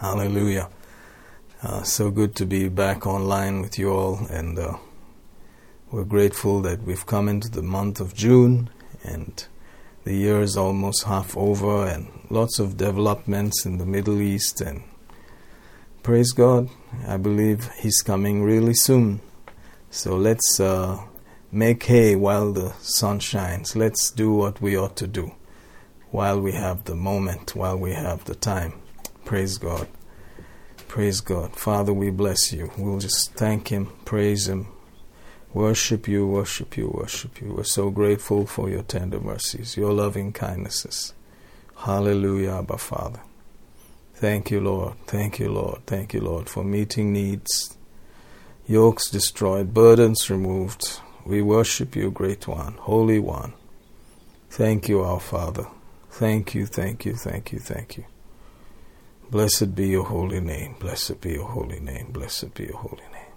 Hallelujah. 0.00 0.70
Uh, 1.62 1.82
so 1.82 2.10
good 2.10 2.34
to 2.36 2.46
be 2.46 2.70
back 2.70 3.06
online 3.06 3.60
with 3.60 3.78
you 3.78 3.92
all, 3.92 4.26
and 4.30 4.58
uh, 4.58 4.78
we're 5.90 6.04
grateful 6.04 6.62
that 6.62 6.82
we've 6.84 7.04
come 7.04 7.28
into 7.28 7.50
the 7.50 7.60
month 7.60 8.00
of 8.00 8.14
June, 8.14 8.70
and 9.04 9.44
the 10.04 10.14
year 10.14 10.40
is 10.40 10.56
almost 10.56 11.02
half 11.02 11.36
over, 11.36 11.86
and 11.86 12.08
lots 12.30 12.58
of 12.58 12.78
developments 12.78 13.66
in 13.66 13.76
the 13.76 13.84
Middle 13.84 14.22
East, 14.22 14.62
and 14.62 14.84
praise 16.02 16.32
God, 16.32 16.70
I 17.06 17.18
believe 17.18 17.68
He's 17.82 18.00
coming 18.00 18.42
really 18.42 18.72
soon. 18.72 19.20
So 19.90 20.16
let's 20.16 20.58
uh, 20.58 20.98
make 21.52 21.82
hay 21.82 22.16
while 22.16 22.54
the 22.54 22.72
sun 22.80 23.18
shines. 23.18 23.76
Let's 23.76 24.10
do 24.10 24.32
what 24.32 24.62
we 24.62 24.78
ought 24.78 24.96
to 24.96 25.06
do 25.06 25.32
while 26.10 26.40
we 26.40 26.52
have 26.52 26.84
the 26.84 26.96
moment, 26.96 27.54
while 27.54 27.76
we 27.76 27.92
have 27.92 28.24
the 28.24 28.34
time. 28.34 28.79
Praise 29.30 29.58
God. 29.58 29.86
Praise 30.88 31.20
God. 31.20 31.54
Father, 31.54 31.92
we 31.92 32.10
bless 32.10 32.52
you. 32.52 32.72
We'll 32.76 32.98
just 32.98 33.32
thank 33.34 33.68
Him, 33.68 33.92
praise 34.04 34.48
Him, 34.48 34.66
worship 35.54 36.08
you, 36.08 36.26
worship 36.26 36.76
you, 36.76 36.88
worship 36.88 37.40
you. 37.40 37.54
We're 37.54 37.62
so 37.62 37.90
grateful 37.90 38.44
for 38.44 38.68
your 38.68 38.82
tender 38.82 39.20
mercies, 39.20 39.76
your 39.76 39.92
loving 39.92 40.32
kindnesses. 40.32 41.14
Hallelujah, 41.76 42.54
Abba 42.56 42.78
Father. 42.78 43.20
Thank 44.14 44.50
you, 44.50 44.60
Lord. 44.60 44.94
Thank 45.06 45.38
you, 45.38 45.48
Lord. 45.48 45.86
Thank 45.86 46.12
you, 46.12 46.22
Lord, 46.22 46.48
for 46.48 46.64
meeting 46.64 47.12
needs, 47.12 47.76
yokes 48.66 49.08
destroyed, 49.08 49.72
burdens 49.72 50.28
removed. 50.28 50.98
We 51.24 51.40
worship 51.40 51.94
you, 51.94 52.10
Great 52.10 52.48
One, 52.48 52.72
Holy 52.80 53.20
One. 53.20 53.52
Thank 54.48 54.88
you, 54.88 55.02
our 55.02 55.20
Father. 55.20 55.68
Thank 56.10 56.52
you, 56.56 56.66
thank 56.66 57.04
you, 57.04 57.14
thank 57.14 57.52
you, 57.52 57.60
thank 57.60 57.96
you. 57.96 58.06
Blessed 59.30 59.76
be 59.76 59.86
your 59.86 60.06
holy 60.06 60.40
name. 60.40 60.74
Blessed 60.80 61.20
be 61.20 61.34
your 61.34 61.46
holy 61.46 61.78
name. 61.78 62.08
Blessed 62.10 62.52
be 62.52 62.64
your 62.64 62.78
holy 62.78 63.04
name. 63.12 63.32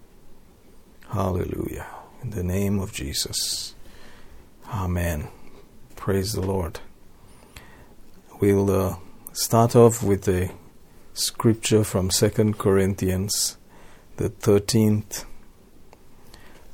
Hallelujah. 1.10 1.86
In 2.24 2.32
the 2.32 2.42
name 2.42 2.80
of 2.80 2.92
Jesus. 2.92 3.76
Amen. 4.68 5.28
Praise 5.96 6.34
the 6.34 6.42
Lord. 6.42 6.80
We'll 8.42 8.72
uh, 8.72 8.96
start 9.34 9.76
off 9.76 10.02
with 10.02 10.28
a 10.28 10.50
scripture 11.14 11.84
from 11.84 12.10
Second 12.10 12.58
Corinthians, 12.58 13.58
the 14.18 14.32
13th 14.32 15.26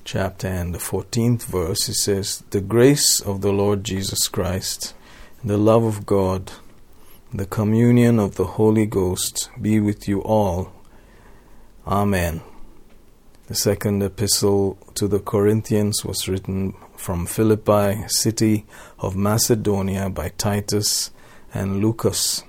chapter 0.06 0.48
and 0.48 0.74
the 0.74 0.80
14th 0.80 1.44
verse. 1.44 1.90
It 1.90 1.96
says, 1.96 2.46
The 2.52 2.62
grace 2.62 3.20
of 3.20 3.42
the 3.42 3.52
Lord 3.52 3.84
Jesus 3.84 4.30
Christ, 4.30 4.94
the 5.44 5.58
love 5.58 5.84
of 5.84 6.06
God, 6.06 6.54
the 7.32 7.46
communion 7.46 8.18
of 8.18 8.36
the 8.36 8.46
Holy 8.46 8.88
Ghost 8.88 9.52
be 9.62 9.80
with 9.80 10.08
you 10.08 10.20
all. 10.24 10.72
Amen. 11.86 12.42
The 13.46 13.54
second 13.54 14.02
epistle 14.02 14.80
to 14.96 15.08
the 15.08 15.20
Corinthians 15.20 16.04
was 16.04 16.28
written 16.28 16.74
from 16.96 17.28
Philippi, 17.28 18.04
city 18.08 18.66
of 18.98 19.16
Macedonia, 19.16 20.10
by 20.10 20.30
Titus 20.30 21.12
and 21.54 21.82
Lucas. 21.82 22.44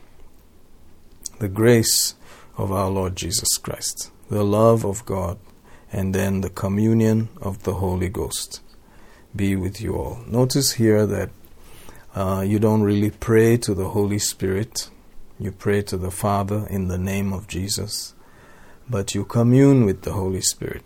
The 1.41 1.49
grace 1.49 2.15
of 2.57 2.73
our 2.73 2.89
Lord 2.89 3.17
Jesus 3.17 3.59
Christ, 3.59 4.11
the 4.31 4.45
love 4.45 4.87
of 4.87 5.05
God, 5.05 5.39
and 5.93 6.15
then 6.15 6.41
the 6.41 6.51
communion 6.51 7.29
of 7.43 7.65
the 7.65 7.75
Holy 7.75 8.09
Ghost 8.09 8.63
be 9.37 9.57
with 9.57 9.81
you 9.83 9.95
all. 9.97 10.21
Notice 10.27 10.73
here 10.73 11.07
that 11.07 11.31
uh, 12.15 12.45
you 12.47 12.59
don't 12.59 12.83
really 12.83 13.11
pray 13.11 13.57
to 13.59 13.75
the 13.75 13.91
Holy 13.91 14.19
Spirit. 14.19 14.91
You 15.39 15.53
pray 15.53 15.83
to 15.83 15.97
the 15.97 16.11
Father 16.11 16.67
in 16.69 16.89
the 16.89 16.99
name 16.99 17.33
of 17.33 17.47
Jesus. 17.47 18.15
But 18.89 19.15
you 19.15 19.25
commune 19.25 19.85
with 19.85 20.03
the 20.03 20.13
Holy 20.13 20.41
Spirit. 20.41 20.83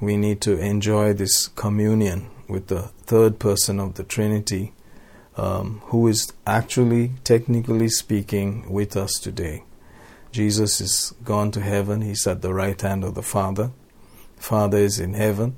We 0.00 0.16
need 0.16 0.40
to 0.42 0.58
enjoy 0.58 1.12
this 1.12 1.48
communion 1.48 2.30
with 2.48 2.68
the 2.68 2.82
third 3.06 3.38
person 3.38 3.80
of 3.80 3.94
the 3.94 4.04
Trinity, 4.04 4.72
um, 5.36 5.80
who 5.86 6.06
is 6.06 6.32
actually, 6.46 7.12
technically 7.24 7.88
speaking, 7.88 8.70
with 8.70 8.96
us 8.96 9.14
today. 9.14 9.64
Jesus 10.30 10.80
is 10.80 11.14
gone 11.24 11.50
to 11.52 11.60
heaven. 11.60 12.02
He's 12.02 12.26
at 12.26 12.42
the 12.42 12.54
right 12.54 12.80
hand 12.80 13.02
of 13.02 13.14
the 13.14 13.22
Father. 13.22 13.70
Father 14.36 14.78
is 14.78 15.00
in 15.00 15.14
heaven, 15.14 15.56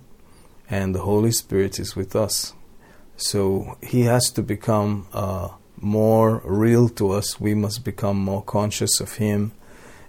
and 0.70 0.94
the 0.94 1.00
Holy 1.00 1.32
Spirit 1.32 1.78
is 1.78 1.94
with 1.94 2.16
us. 2.16 2.54
So 3.16 3.78
he 3.82 4.02
has 4.02 4.30
to 4.32 4.42
become 4.42 5.06
uh, 5.12 5.48
more 5.80 6.42
real 6.44 6.88
to 6.90 7.12
us. 7.12 7.40
We 7.40 7.54
must 7.54 7.84
become 7.84 8.18
more 8.18 8.42
conscious 8.42 9.00
of 9.00 9.14
him. 9.14 9.52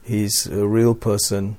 He's 0.04 0.48
a 0.48 0.68
real 0.68 0.96
person, 0.96 1.58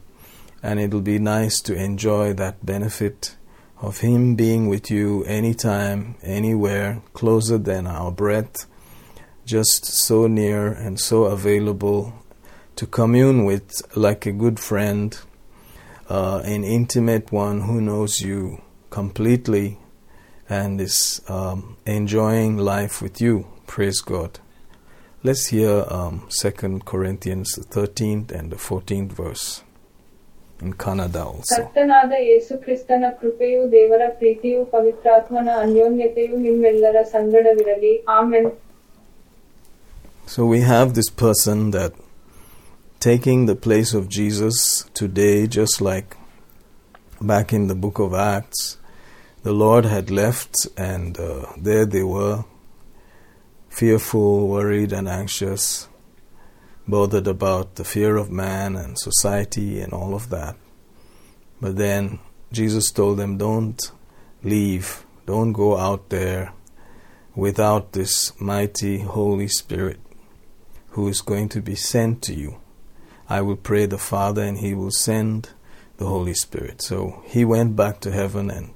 and 0.62 0.80
it'll 0.80 1.00
be 1.00 1.18
nice 1.18 1.60
to 1.62 1.74
enjoy 1.74 2.32
that 2.34 2.64
benefit 2.64 3.36
of 3.80 4.00
him 4.00 4.34
being 4.34 4.68
with 4.68 4.90
you 4.90 5.24
anytime, 5.24 6.16
anywhere, 6.22 7.00
closer 7.12 7.58
than 7.58 7.86
our 7.86 8.10
breath, 8.10 8.66
just 9.44 9.84
so 9.84 10.26
near 10.26 10.66
and 10.66 10.98
so 10.98 11.24
available 11.24 12.12
to 12.76 12.86
commune 12.86 13.44
with 13.44 13.82
like 13.96 14.26
a 14.26 14.32
good 14.32 14.58
friend, 14.58 15.18
uh, 16.08 16.40
an 16.44 16.64
intimate 16.64 17.30
one 17.32 17.62
who 17.62 17.80
knows 17.80 18.20
you 18.20 18.60
completely 18.90 19.78
and 20.48 20.80
is 20.80 21.20
um, 21.28 21.76
enjoying 21.86 22.56
life 22.56 23.02
with 23.02 23.20
you. 23.20 23.46
Praise 23.66 24.00
God. 24.00 24.38
Let's 25.22 25.46
hear 25.46 25.84
um, 25.88 26.28
2 26.30 26.80
Corinthians 26.84 27.56
13th 27.56 28.30
and 28.30 28.50
the 28.50 28.56
14th 28.56 29.12
verse. 29.12 29.62
in 30.60 30.74
Kannada 30.74 31.24
also. 31.24 31.70
So 40.26 40.44
we 40.46 40.60
have 40.60 40.94
this 40.94 41.08
person 41.08 41.70
that 41.70 41.94
taking 43.00 43.46
the 43.46 43.54
place 43.54 43.94
of 43.94 44.08
Jesus 44.08 44.88
today 44.94 45.46
just 45.46 45.80
like 45.80 46.16
back 47.20 47.52
in 47.52 47.68
the 47.68 47.74
book 47.74 47.98
of 47.98 48.12
Acts 48.12 48.77
the 49.42 49.52
Lord 49.52 49.84
had 49.84 50.10
left, 50.10 50.66
and 50.76 51.18
uh, 51.18 51.46
there 51.56 51.86
they 51.86 52.02
were, 52.02 52.44
fearful, 53.68 54.48
worried, 54.48 54.92
and 54.92 55.08
anxious, 55.08 55.88
bothered 56.86 57.26
about 57.26 57.76
the 57.76 57.84
fear 57.84 58.16
of 58.16 58.30
man 58.30 58.76
and 58.76 58.98
society 58.98 59.80
and 59.80 59.92
all 59.92 60.14
of 60.14 60.30
that. 60.30 60.56
But 61.60 61.76
then 61.76 62.18
Jesus 62.52 62.90
told 62.90 63.18
them, 63.18 63.38
Don't 63.38 63.90
leave, 64.42 65.04
don't 65.26 65.52
go 65.52 65.76
out 65.76 66.08
there 66.08 66.52
without 67.34 67.92
this 67.92 68.38
mighty 68.40 69.00
Holy 69.00 69.48
Spirit 69.48 70.00
who 70.90 71.06
is 71.08 71.20
going 71.20 71.48
to 71.50 71.60
be 71.60 71.74
sent 71.74 72.22
to 72.22 72.34
you. 72.34 72.56
I 73.28 73.42
will 73.42 73.56
pray 73.56 73.86
the 73.86 73.98
Father, 73.98 74.42
and 74.42 74.58
He 74.58 74.74
will 74.74 74.90
send 74.90 75.50
the 75.98 76.06
Holy 76.06 76.34
Spirit. 76.34 76.80
So 76.80 77.22
he 77.26 77.44
went 77.44 77.76
back 77.76 78.00
to 78.00 78.10
heaven 78.10 78.50
and 78.50 78.70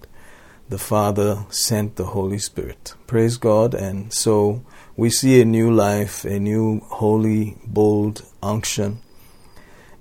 the 0.72 0.78
Father 0.78 1.44
sent 1.50 1.97
the 1.97 2.06
Holy 2.06 2.38
Spirit. 2.38 2.94
Praise 3.06 3.37
God. 3.37 3.75
And 3.75 4.10
so 4.10 4.65
we 4.97 5.10
see 5.10 5.38
a 5.38 5.44
new 5.44 5.71
life, 5.71 6.25
a 6.25 6.41
new 6.41 6.81
holy, 6.81 7.59
bold 7.66 8.22
unction, 8.43 9.03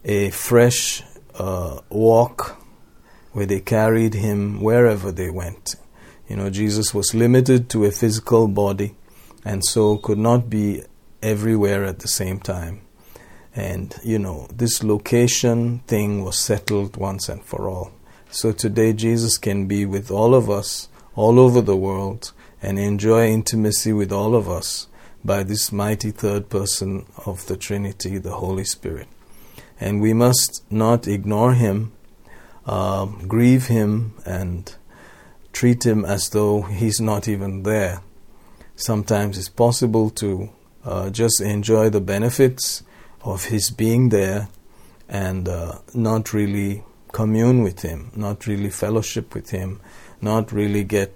a 0.05 0.29
fresh 0.29 1.03
uh, 1.35 1.81
walk 1.89 2.55
where 3.33 3.45
they 3.45 3.59
carried 3.59 4.13
him 4.13 4.61
wherever 4.61 5.11
they 5.11 5.29
went. 5.29 5.75
You 6.29 6.37
know, 6.37 6.49
Jesus 6.49 6.93
was 6.93 7.13
limited 7.13 7.69
to 7.71 7.83
a 7.83 7.91
physical 7.91 8.47
body 8.47 8.95
and 9.43 9.65
so 9.65 9.97
could 9.97 10.19
not 10.19 10.49
be 10.49 10.83
everywhere 11.21 11.83
at 11.83 11.99
the 11.99 12.07
same 12.07 12.39
time. 12.39 12.79
And, 13.53 13.93
you 14.05 14.19
know, 14.19 14.47
this 14.55 14.85
location 14.85 15.79
thing 15.79 16.23
was 16.23 16.39
settled 16.39 16.95
once 16.95 17.27
and 17.27 17.43
for 17.43 17.67
all. 17.67 17.91
So 18.33 18.53
today, 18.53 18.93
Jesus 18.93 19.37
can 19.37 19.67
be 19.67 19.85
with 19.85 20.09
all 20.09 20.33
of 20.33 20.49
us 20.49 20.87
all 21.15 21.37
over 21.37 21.59
the 21.59 21.75
world 21.75 22.31
and 22.61 22.79
enjoy 22.79 23.27
intimacy 23.27 23.91
with 23.91 24.09
all 24.09 24.35
of 24.35 24.47
us 24.47 24.87
by 25.21 25.43
this 25.43 25.73
mighty 25.73 26.11
third 26.11 26.47
person 26.47 27.05
of 27.25 27.45
the 27.47 27.57
Trinity, 27.57 28.17
the 28.19 28.35
Holy 28.35 28.63
Spirit. 28.63 29.09
And 29.81 30.01
we 30.01 30.13
must 30.13 30.63
not 30.71 31.09
ignore 31.09 31.55
him, 31.55 31.91
uh, 32.65 33.07
grieve 33.27 33.67
him, 33.67 34.13
and 34.25 34.73
treat 35.51 35.85
him 35.85 36.05
as 36.05 36.29
though 36.29 36.61
he's 36.61 37.01
not 37.01 37.27
even 37.27 37.63
there. 37.63 38.01
Sometimes 38.77 39.37
it's 39.37 39.49
possible 39.49 40.09
to 40.09 40.49
uh, 40.85 41.09
just 41.09 41.41
enjoy 41.41 41.89
the 41.89 41.99
benefits 41.99 42.81
of 43.23 43.45
his 43.45 43.69
being 43.69 44.07
there 44.07 44.47
and 45.09 45.49
uh, 45.49 45.79
not 45.93 46.31
really 46.31 46.85
commune 47.11 47.63
with 47.63 47.81
him, 47.81 48.11
not 48.15 48.47
really 48.47 48.69
fellowship 48.69 49.33
with 49.33 49.49
him, 49.49 49.79
not 50.21 50.51
really 50.51 50.83
get 50.83 51.13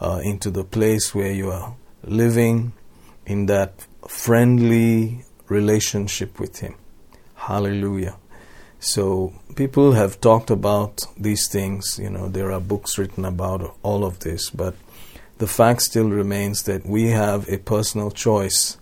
uh, 0.00 0.20
into 0.22 0.50
the 0.50 0.64
place 0.64 1.14
where 1.14 1.32
you 1.32 1.50
are 1.50 1.74
living 2.04 2.72
in 3.26 3.46
that 3.46 3.86
friendly 4.08 5.24
relationship 5.48 6.38
with 6.38 6.58
him. 6.60 6.74
Hallelujah. 7.34 8.16
So 8.80 9.34
people 9.56 9.92
have 9.92 10.20
talked 10.20 10.50
about 10.50 11.02
these 11.16 11.48
things, 11.48 11.98
you 12.00 12.10
know, 12.10 12.28
there 12.28 12.52
are 12.52 12.60
books 12.60 12.96
written 12.96 13.24
about 13.24 13.76
all 13.82 14.04
of 14.04 14.20
this, 14.20 14.50
but 14.50 14.74
the 15.38 15.46
fact 15.46 15.82
still 15.82 16.10
remains 16.10 16.62
that 16.64 16.86
we 16.86 17.08
have 17.08 17.48
a 17.48 17.58
personal 17.58 18.10
choice 18.10 18.78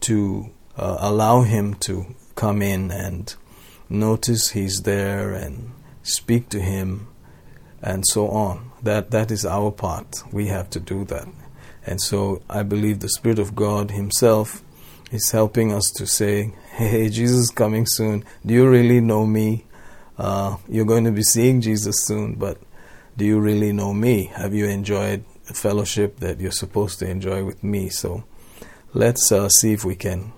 to 0.00 0.50
uh, 0.76 0.96
allow 1.00 1.42
him 1.42 1.74
to 1.74 2.14
come 2.34 2.60
in 2.60 2.90
and 2.90 3.34
notice 3.88 4.50
he's 4.50 4.82
there 4.82 5.32
and 5.32 5.72
speak 6.06 6.48
to 6.50 6.60
him 6.60 7.08
and 7.82 8.04
so 8.06 8.28
on. 8.28 8.70
That 8.82 9.10
that 9.10 9.30
is 9.30 9.44
our 9.44 9.70
part. 9.70 10.22
We 10.32 10.46
have 10.48 10.70
to 10.70 10.80
do 10.80 11.04
that. 11.06 11.28
And 11.84 12.00
so 12.00 12.42
I 12.50 12.62
believe 12.62 12.98
the 12.98 13.08
Spirit 13.08 13.38
of 13.38 13.54
God 13.54 13.92
Himself 13.92 14.62
is 15.12 15.30
helping 15.30 15.72
us 15.72 15.90
to 15.96 16.06
say, 16.06 16.52
Hey, 16.72 17.08
Jesus 17.08 17.36
is 17.36 17.50
coming 17.50 17.86
soon. 17.86 18.24
Do 18.44 18.54
you 18.54 18.68
really 18.68 19.00
know 19.00 19.24
me? 19.24 19.64
Uh, 20.18 20.56
you're 20.68 20.84
going 20.84 21.04
to 21.04 21.12
be 21.12 21.22
seeing 21.22 21.60
Jesus 21.60 22.04
soon, 22.04 22.34
but 22.34 22.58
do 23.16 23.24
you 23.24 23.38
really 23.38 23.72
know 23.72 23.92
me? 23.94 24.30
Have 24.34 24.54
you 24.54 24.66
enjoyed 24.66 25.24
the 25.46 25.54
fellowship 25.54 26.20
that 26.20 26.40
you're 26.40 26.50
supposed 26.50 26.98
to 27.00 27.08
enjoy 27.08 27.44
with 27.44 27.62
me? 27.62 27.88
So 27.88 28.24
let's 28.94 29.30
uh, 29.30 29.48
see 29.48 29.72
if 29.72 29.84
we 29.84 29.94
can 29.94 30.32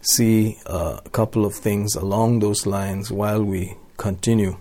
see 0.00 0.58
uh, 0.66 1.00
a 1.04 1.10
couple 1.10 1.44
of 1.44 1.54
things 1.54 1.94
along 1.94 2.38
those 2.38 2.66
lines 2.66 3.10
while 3.10 3.42
we 3.42 3.74
continue. 3.96 4.56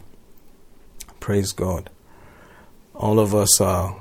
Praise 1.24 1.54
God. 1.54 1.90
All 2.94 3.18
of 3.18 3.34
us 3.34 3.62
are 3.62 3.96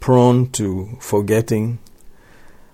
prone 0.00 0.50
to 0.50 0.98
forgetting 0.98 1.78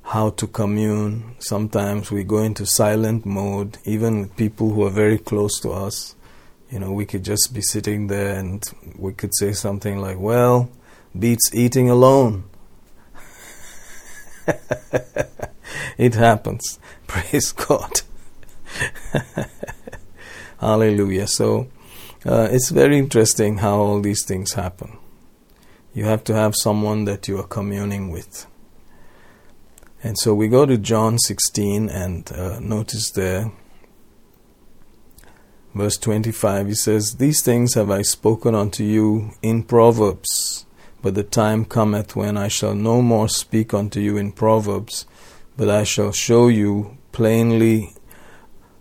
how 0.05 0.31
to 0.31 0.47
commune. 0.47 1.37
Sometimes 1.38 2.11
we 2.11 2.25
go 2.25 2.38
into 2.38 2.65
silent 2.65 3.26
mode, 3.26 3.76
even 3.85 4.20
with 4.20 4.35
people 4.38 4.70
who 4.70 4.87
are 4.87 4.91
very 4.91 5.19
close 5.19 5.61
to 5.61 5.73
us. 5.73 6.17
You 6.70 6.79
know, 6.79 6.93
we 6.93 7.05
could 7.05 7.25
just 7.25 7.53
be 7.53 7.61
sitting 7.61 8.06
there 8.06 8.38
and 8.38 8.65
we 8.97 9.12
could 9.12 9.35
say 9.35 9.53
something 9.53 9.99
like, 9.99 10.19
Well, 10.19 10.71
beats 11.19 11.55
eating 11.55 11.91
alone. 11.91 12.44
it 15.99 16.14
happens. 16.14 16.79
Praise 17.06 17.53
God. 17.53 18.00
Hallelujah. 20.59 21.26
So 21.26 21.69
uh, 22.26 22.49
it's 22.50 22.70
very 22.70 22.99
interesting 22.99 23.59
how 23.59 23.79
all 23.79 24.00
these 24.00 24.25
things 24.25 24.55
happen. 24.55 24.99
You 25.94 26.05
have 26.05 26.25
to 26.25 26.35
have 26.35 26.55
someone 26.56 27.05
that 27.05 27.29
you 27.29 27.38
are 27.38 27.47
communing 27.47 28.11
with. 28.11 28.47
And 30.03 30.17
so 30.19 30.35
we 30.35 30.49
go 30.49 30.67
to 30.67 30.79
John 30.79 31.19
16 31.19 31.88
and 31.88 32.31
uh, 32.32 32.61
notice 32.61 33.11
there, 33.11 33.50
verse 35.75 35.97
25, 35.97 36.69
he 36.69 36.75
says, 36.75 37.17
These 37.17 37.43
things 37.43 37.75
have 37.75 37.91
I 37.91 38.03
spoken 38.03 38.55
unto 38.55 38.85
you 38.85 39.32
in 39.43 39.62
Proverbs, 39.64 40.67
but 41.03 41.14
the 41.14 41.25
time 41.25 41.64
cometh 41.64 42.14
when 42.14 42.37
I 42.37 42.49
shall 42.49 42.75
no 42.75 43.03
more 43.03 43.29
speak 43.29 43.75
unto 43.75 44.00
you 44.00 44.17
in 44.17 44.32
Proverbs, 44.32 45.06
but 45.56 45.69
I 45.69 45.82
shall 45.82 46.12
show 46.12 46.49
you 46.49 46.97
plainly 47.11 47.93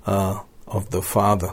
uh, 0.06 0.42
of 0.68 0.92
the 0.92 1.02
Father. 1.02 1.52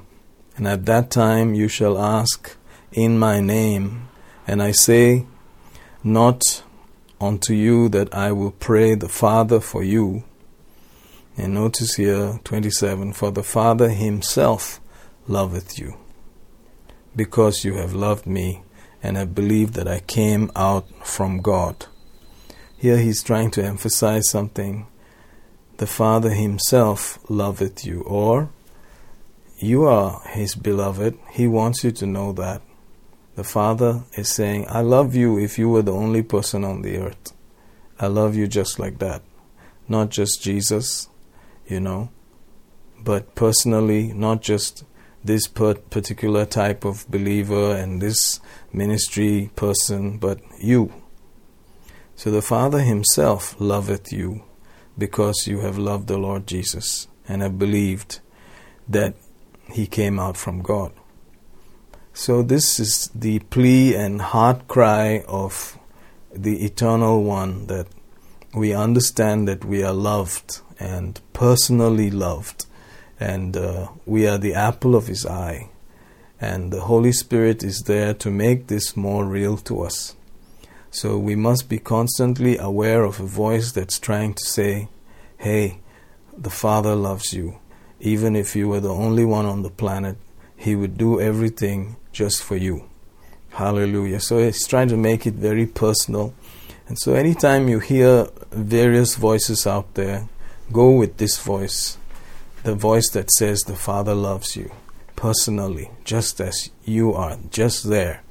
And 0.56 0.66
at 0.66 0.86
that 0.86 1.10
time 1.10 1.54
you 1.54 1.68
shall 1.68 1.98
ask 1.98 2.56
in 2.92 3.18
my 3.18 3.40
name, 3.40 4.08
and 4.46 4.62
I 4.62 4.70
say, 4.70 5.26
Not 6.02 6.62
unto 7.20 7.54
you 7.54 7.88
that 7.88 8.14
I 8.14 8.32
will 8.32 8.52
pray 8.52 8.94
the 8.94 9.08
Father 9.08 9.60
for 9.60 9.82
you. 9.82 10.24
And 11.36 11.54
notice 11.54 11.96
here 11.96 12.40
27 12.44 13.12
For 13.14 13.32
the 13.32 13.42
Father 13.42 13.88
himself 13.88 14.80
loveth 15.26 15.78
you, 15.78 15.96
because 17.16 17.64
you 17.64 17.74
have 17.74 17.94
loved 17.94 18.26
me 18.26 18.62
and 19.02 19.16
have 19.16 19.34
believed 19.34 19.74
that 19.74 19.88
I 19.88 20.00
came 20.00 20.50
out 20.54 20.86
from 21.04 21.40
God. 21.40 21.86
Here 22.76 22.98
he's 22.98 23.22
trying 23.22 23.50
to 23.52 23.64
emphasize 23.64 24.28
something 24.30 24.86
the 25.78 25.86
Father 25.86 26.30
Himself 26.30 27.18
loveth 27.28 27.84
you, 27.84 28.02
or 28.02 28.50
you 29.64 29.84
are 29.84 30.20
His 30.28 30.54
beloved. 30.54 31.18
He 31.32 31.46
wants 31.46 31.84
you 31.84 31.90
to 31.92 32.06
know 32.06 32.32
that. 32.32 32.62
The 33.36 33.44
Father 33.44 34.04
is 34.12 34.28
saying, 34.28 34.66
I 34.68 34.80
love 34.80 35.14
you 35.14 35.38
if 35.38 35.58
you 35.58 35.68
were 35.68 35.82
the 35.82 35.92
only 35.92 36.22
person 36.22 36.64
on 36.64 36.82
the 36.82 36.98
earth. 36.98 37.32
I 37.98 38.06
love 38.06 38.36
you 38.36 38.46
just 38.46 38.78
like 38.78 38.98
that. 38.98 39.22
Not 39.88 40.10
just 40.10 40.42
Jesus, 40.42 41.08
you 41.66 41.80
know, 41.80 42.10
but 43.02 43.34
personally, 43.34 44.12
not 44.12 44.42
just 44.42 44.84
this 45.24 45.48
particular 45.48 46.44
type 46.44 46.84
of 46.84 47.10
believer 47.10 47.74
and 47.74 48.00
this 48.00 48.40
ministry 48.72 49.50
person, 49.56 50.18
but 50.18 50.40
you. 50.60 50.92
So 52.14 52.30
the 52.30 52.42
Father 52.42 52.80
Himself 52.80 53.56
loveth 53.58 54.12
you 54.12 54.44
because 54.96 55.46
you 55.46 55.60
have 55.60 55.78
loved 55.78 56.06
the 56.06 56.18
Lord 56.18 56.46
Jesus 56.46 57.08
and 57.26 57.42
have 57.42 57.58
believed 57.58 58.20
that 58.88 59.16
he 59.70 59.86
came 59.86 60.18
out 60.18 60.36
from 60.36 60.62
God. 60.62 60.92
So, 62.12 62.42
this 62.42 62.78
is 62.78 63.10
the 63.14 63.40
plea 63.40 63.94
and 63.94 64.20
heart 64.20 64.68
cry 64.68 65.24
of 65.26 65.78
the 66.32 66.64
Eternal 66.64 67.24
One 67.24 67.66
that 67.66 67.88
we 68.54 68.72
understand 68.72 69.48
that 69.48 69.64
we 69.64 69.82
are 69.82 69.92
loved 69.92 70.60
and 70.78 71.20
personally 71.32 72.10
loved, 72.10 72.66
and 73.18 73.56
uh, 73.56 73.88
we 74.06 74.28
are 74.28 74.38
the 74.38 74.54
apple 74.54 74.94
of 74.94 75.08
His 75.08 75.26
eye, 75.26 75.70
and 76.40 76.72
the 76.72 76.82
Holy 76.82 77.12
Spirit 77.12 77.64
is 77.64 77.82
there 77.82 78.14
to 78.14 78.30
make 78.30 78.68
this 78.68 78.96
more 78.96 79.24
real 79.24 79.56
to 79.58 79.82
us. 79.82 80.14
So 80.90 81.18
we 81.18 81.34
must 81.34 81.68
be 81.68 81.78
constantly 81.78 82.56
aware 82.56 83.02
of 83.02 83.18
a 83.18 83.26
voice 83.26 83.72
that's 83.72 83.98
trying 83.98 84.34
to 84.34 84.44
say, 84.44 84.88
Hey, 85.38 85.80
the 86.36 86.50
Father 86.50 86.94
loves 86.94 87.32
you. 87.32 87.58
Even 88.04 88.36
if 88.36 88.54
you 88.54 88.68
were 88.68 88.78
the 88.78 88.94
only 88.94 89.24
one 89.24 89.46
on 89.46 89.62
the 89.62 89.70
planet, 89.70 90.16
He 90.56 90.76
would 90.76 90.96
do 90.96 91.20
everything 91.20 91.96
just 92.12 92.40
for 92.44 92.56
you. 92.56 92.88
Hallelujah. 93.50 94.20
So 94.20 94.38
it's 94.38 94.66
trying 94.68 94.88
to 94.88 94.96
make 94.96 95.26
it 95.26 95.34
very 95.34 95.66
personal. 95.66 96.34
And 96.86 96.96
so 96.96 97.14
anytime 97.14 97.68
you 97.68 97.80
hear 97.80 98.28
various 98.52 99.16
voices 99.16 99.66
out 99.66 99.94
there, 99.94 100.28
go 100.70 100.92
with 100.92 101.16
this 101.16 101.38
voice 101.38 101.98
the 102.64 102.74
voice 102.74 103.10
that 103.10 103.30
says 103.30 103.60
the 103.60 103.76
Father 103.76 104.14
loves 104.14 104.56
you 104.56 104.72
personally, 105.16 105.90
just 106.02 106.40
as 106.40 106.70
you 106.84 107.12
are, 107.12 107.36
just 107.50 107.90
there 107.90 108.22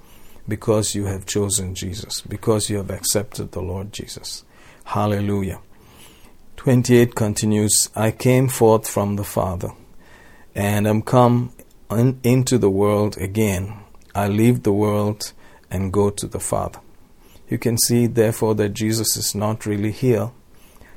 because 0.47 0.95
you 0.95 1.05
have 1.05 1.25
chosen 1.25 1.75
Jesus, 1.75 2.21
because 2.21 2.69
you 2.69 2.77
have 2.77 2.89
accepted 2.89 3.51
the 3.51 3.61
Lord 3.61 3.93
Jesus. 3.93 4.43
Hallelujah. 4.85 5.59
28 6.57 7.15
continues 7.15 7.89
I 7.95 8.11
came 8.11 8.47
forth 8.47 8.87
from 8.87 9.15
the 9.15 9.23
Father, 9.23 9.71
and 10.55 10.87
am 10.87 11.01
come 11.01 11.53
in, 11.91 12.19
into 12.23 12.57
the 12.57 12.69
world 12.69 13.17
again. 13.17 13.79
I 14.15 14.27
leave 14.27 14.63
the 14.63 14.73
world 14.73 15.33
and 15.69 15.91
go 15.91 16.09
to 16.09 16.27
the 16.27 16.39
Father. 16.39 16.79
You 17.49 17.57
can 17.57 17.77
see, 17.77 18.07
therefore, 18.07 18.55
that 18.55 18.69
Jesus 18.69 19.17
is 19.17 19.35
not 19.35 19.65
really 19.65 19.91
here, 19.91 20.31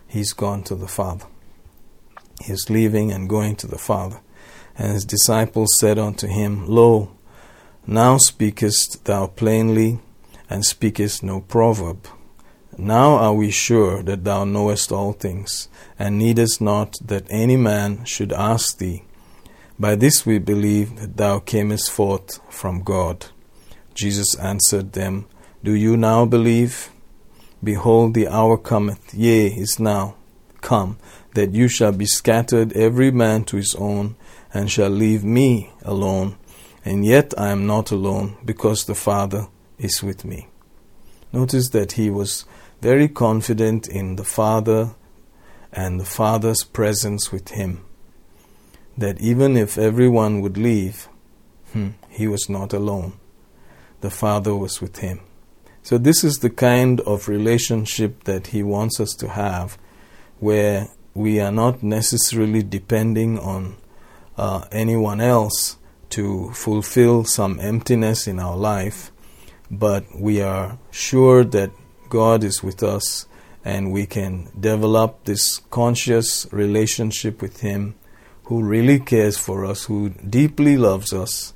he's 0.07 0.33
gone 0.33 0.63
to 0.65 0.75
the 0.75 0.89
Father. 0.89 1.27
He's 2.45 2.71
leaving 2.71 3.11
and 3.11 3.29
going 3.29 3.57
to 3.57 3.67
the 3.67 3.79
Father. 3.79 4.21
And 4.79 4.93
his 4.93 5.05
disciples 5.05 5.69
said 5.79 5.99
unto 5.99 6.27
him, 6.27 6.67
Lo, 6.67 7.11
now 7.87 8.19
speakest 8.19 9.05
thou 9.05 9.27
plainly, 9.27 10.01
and 10.51 10.65
speakest 10.65 11.23
no 11.23 11.41
proverb. 11.41 12.07
Now 12.79 13.17
are 13.17 13.35
we 13.35 13.51
sure 13.51 14.03
that 14.03 14.25
thou 14.25 14.45
knowest 14.45 14.93
all 14.93 15.13
things, 15.13 15.69
and 15.99 16.19
needest 16.19 16.61
not 16.61 16.97
that 17.05 17.27
any 17.31 17.57
man 17.57 18.05
should 18.05 18.33
ask 18.33 18.79
thee. 18.79 19.05
By 19.79 19.95
this 19.95 20.27
we 20.27 20.39
believe 20.39 21.01
that 21.01 21.17
thou 21.17 21.39
camest 21.39 21.91
forth 21.91 22.41
from 22.53 22.83
God. 22.83 23.27
Jesus 23.95 24.35
answered 24.37 24.93
them, 24.93 25.27
Do 25.65 25.73
you 25.73 25.97
now 25.97 26.27
believe? 26.27 26.91
Behold, 27.65 28.15
the 28.15 28.29
hour 28.29 28.59
cometh, 28.59 29.15
yea, 29.15 29.47
is 29.47 29.81
now 29.81 30.17
come, 30.61 30.99
that 31.35 31.53
you 31.53 31.69
shall 31.69 31.93
be 31.93 32.07
scattered 32.07 32.73
every 32.75 33.11
man 33.11 33.45
to 33.45 33.57
his 33.57 33.75
own, 33.79 34.17
and 34.53 34.71
shall 34.71 34.91
leave 34.91 35.25
me 35.25 35.71
alone 35.83 36.37
and 36.87 37.05
yet 37.05 37.35
I 37.37 37.49
am 37.49 37.67
not 37.67 37.91
alone 37.91 38.37
because 38.45 38.85
the 38.85 38.95
Father 38.95 39.49
is 39.77 40.05
with 40.05 40.25
me. 40.25 40.47
Notice 41.33 41.71
that 41.71 41.93
he 41.93 42.09
was 42.09 42.45
very 42.87 43.09
confident 43.09 43.89
in 43.89 44.15
the 44.15 44.23
Father 44.23 44.95
and 45.73 45.99
the 45.99 46.05
Father's 46.05 46.63
presence 46.63 47.33
with 47.33 47.49
him. 47.49 47.85
That 48.97 49.21
even 49.21 49.57
if 49.57 49.77
everyone 49.77 50.41
would 50.41 50.57
leave, 50.57 51.09
hmm, 51.73 51.89
he 52.09 52.29
was 52.29 52.49
not 52.49 52.73
alone. 52.73 53.15
The 54.03 54.11
Father 54.23 54.55
was 54.55 54.81
with 54.81 54.99
him. 54.99 55.19
So, 55.83 55.99
this 55.99 56.23
is 56.23 56.39
the 56.39 56.55
kind 56.71 57.01
of 57.01 57.27
relationship 57.27 58.23
that 58.23 58.49
he 58.49 58.63
wants 58.63 59.01
us 59.01 59.15
to 59.17 59.31
have, 59.31 59.77
where 60.39 60.87
we 61.13 61.41
are 61.41 61.51
not 61.51 61.83
necessarily 61.83 62.63
depending 62.63 63.37
on 63.41 63.79
uh, 64.39 64.65
anyone 64.71 65.21
else 65.21 65.77
to 66.11 66.53
fulfill 66.53 67.25
some 67.25 67.59
emptiness 67.59 68.29
in 68.29 68.39
our 68.39 68.57
life, 68.57 69.11
but 69.73 70.05
we 70.15 70.41
are 70.41 70.79
sure 70.93 71.43
that 71.43 71.73
God 72.09 72.45
is 72.45 72.63
with 72.63 72.83
us 72.83 73.27
and 73.65 73.93
we 73.93 74.07
can 74.07 74.49
develop 74.59 75.25
this 75.25 75.59
conscious 75.71 76.47
relationship 76.53 77.43
with 77.43 77.61
Him 77.61 77.97
who 78.45 78.63
really 78.63 79.01
cares 79.01 79.37
for 79.37 79.65
us, 79.65 79.87
who 79.87 80.11
deeply 80.11 80.77
loves 80.77 81.13
us, 81.13 81.53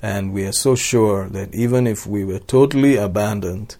and 0.00 0.32
we 0.32 0.46
are 0.46 0.52
so 0.52 0.74
sure 0.74 1.28
that 1.28 1.54
even 1.54 1.86
if 1.86 2.06
we 2.06 2.24
were 2.24 2.38
totally 2.38 2.96
abandoned, 2.96 3.76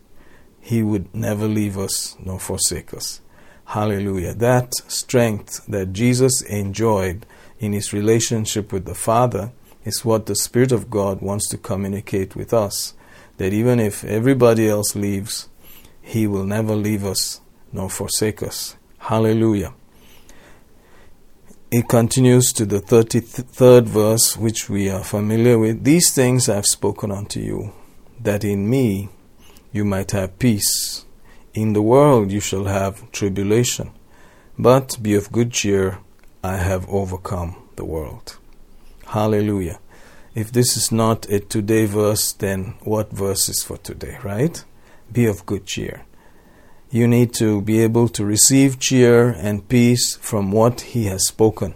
He 0.60 0.82
would 0.82 1.14
never 1.14 1.48
leave 1.48 1.78
us 1.78 2.16
nor 2.22 2.38
forsake 2.38 2.92
us. 2.92 3.22
Hallelujah. 3.64 4.34
That 4.34 4.74
strength 4.88 5.64
that 5.66 5.94
Jesus 5.94 6.42
enjoyed 6.42 7.24
in 7.58 7.72
His 7.72 7.94
relationship 7.94 8.72
with 8.72 8.84
the 8.84 8.94
Father 8.94 9.52
is 9.84 10.04
what 10.04 10.26
the 10.26 10.36
Spirit 10.36 10.72
of 10.72 10.90
God 10.90 11.22
wants 11.22 11.48
to 11.48 11.56
communicate 11.56 12.36
with 12.36 12.52
us. 12.52 12.92
That 13.38 13.54
even 13.54 13.80
if 13.80 14.04
everybody 14.04 14.68
else 14.68 14.94
leaves, 14.94 15.48
He 16.10 16.26
will 16.26 16.44
never 16.44 16.74
leave 16.74 17.06
us 17.06 17.40
nor 17.72 17.88
forsake 17.88 18.42
us. 18.42 18.76
Hallelujah. 18.98 19.72
It 21.70 21.86
continues 21.86 22.52
to 22.54 22.66
the 22.66 22.80
33rd 22.80 23.84
verse, 23.84 24.36
which 24.36 24.68
we 24.68 24.90
are 24.90 25.04
familiar 25.04 25.56
with. 25.56 25.84
These 25.84 26.12
things 26.12 26.48
I 26.48 26.56
have 26.56 26.66
spoken 26.66 27.12
unto 27.12 27.38
you, 27.38 27.72
that 28.18 28.42
in 28.42 28.68
me 28.68 29.08
you 29.70 29.84
might 29.84 30.10
have 30.10 30.36
peace. 30.40 31.04
In 31.54 31.74
the 31.74 31.82
world 31.82 32.32
you 32.32 32.40
shall 32.40 32.64
have 32.64 33.12
tribulation, 33.12 33.92
but 34.58 34.98
be 35.00 35.14
of 35.14 35.30
good 35.30 35.52
cheer, 35.52 35.98
I 36.42 36.56
have 36.56 36.88
overcome 36.88 37.54
the 37.76 37.84
world. 37.84 38.36
Hallelujah. 39.06 39.78
If 40.34 40.50
this 40.50 40.76
is 40.76 40.90
not 40.90 41.30
a 41.30 41.38
today 41.38 41.86
verse, 41.86 42.32
then 42.32 42.74
what 42.80 43.12
verse 43.12 43.48
is 43.48 43.62
for 43.62 43.76
today, 43.76 44.18
right? 44.24 44.64
Be 45.12 45.26
of 45.26 45.46
good 45.46 45.66
cheer. 45.66 46.04
You 46.90 47.06
need 47.06 47.32
to 47.34 47.60
be 47.60 47.80
able 47.80 48.08
to 48.08 48.24
receive 48.24 48.80
cheer 48.80 49.28
and 49.28 49.68
peace 49.68 50.16
from 50.16 50.50
what 50.50 50.80
He 50.80 51.04
has 51.04 51.26
spoken, 51.26 51.74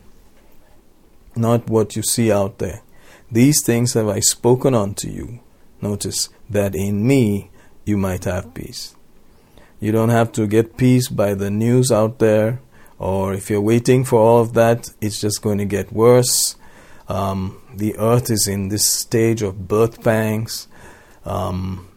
not 1.37 1.69
what 1.69 1.95
you 1.95 2.03
see 2.03 2.33
out 2.33 2.59
there. 2.59 2.83
These 3.31 3.65
things 3.65 3.95
have 3.95 4.09
I 4.09 4.21
spoken 4.21 4.75
unto 4.75 5.09
you. 5.09 5.41
Notice 5.81 6.29
that 6.51 6.75
in 6.75 7.07
me 7.07 7.51
you 7.85 7.97
might 7.97 8.25
have 8.25 8.55
peace. 8.55 8.95
You 9.81 9.93
don't 9.93 10.11
have 10.11 10.33
to 10.33 10.47
get 10.47 10.77
peace 10.77 11.09
by 11.09 11.35
the 11.35 11.51
news 11.51 11.93
out 11.93 12.19
there, 12.19 12.61
or 12.99 13.35
if 13.35 13.51
you're 13.51 13.61
waiting 13.61 14.05
for 14.05 14.19
all 14.19 14.41
of 14.41 14.55
that, 14.55 14.89
it's 15.01 15.21
just 15.21 15.43
going 15.43 15.59
to 15.59 15.65
get 15.65 15.93
worse. 15.93 16.57
Um, 17.09 17.61
the 17.75 17.97
earth 17.99 18.31
is 18.31 18.49
in 18.49 18.69
this 18.69 18.87
stage 18.87 19.43
of 19.43 19.69
birth 19.69 20.03
pangs. 20.03 20.69
Um, 21.25 21.89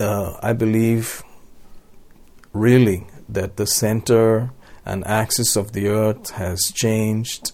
uh, 0.00 0.38
I 0.42 0.52
believe 0.52 1.22
really 2.52 3.06
that 3.28 3.56
the 3.56 3.66
center 3.66 4.50
and 4.84 5.06
axis 5.06 5.56
of 5.56 5.72
the 5.72 5.88
earth 5.88 6.30
has 6.30 6.72
changed 6.72 7.52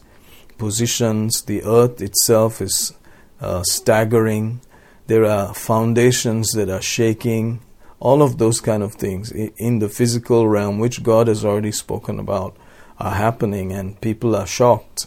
positions. 0.59 1.43
The 1.43 1.63
earth 1.65 2.01
itself 2.01 2.61
is 2.61 2.95
uh, 3.41 3.63
staggering. 3.65 4.61
There 5.07 5.25
are 5.25 5.53
foundations 5.53 6.53
that 6.53 6.71
are 6.71 6.83
shaking. 6.83 7.61
All 8.01 8.23
of 8.23 8.39
those 8.39 8.61
kind 8.61 8.83
of 8.83 8.95
things 8.95 9.33
in 9.33 9.79
the 9.79 9.89
physical 9.89 10.47
realm, 10.47 10.79
which 10.79 11.03
God 11.03 11.27
has 11.29 11.45
already 11.45 11.73
spoken 11.73 12.19
about, 12.19 12.57
are 12.99 13.15
happening, 13.15 13.73
and 13.73 14.01
people 14.01 14.37
are 14.37 14.47
shocked 14.47 15.07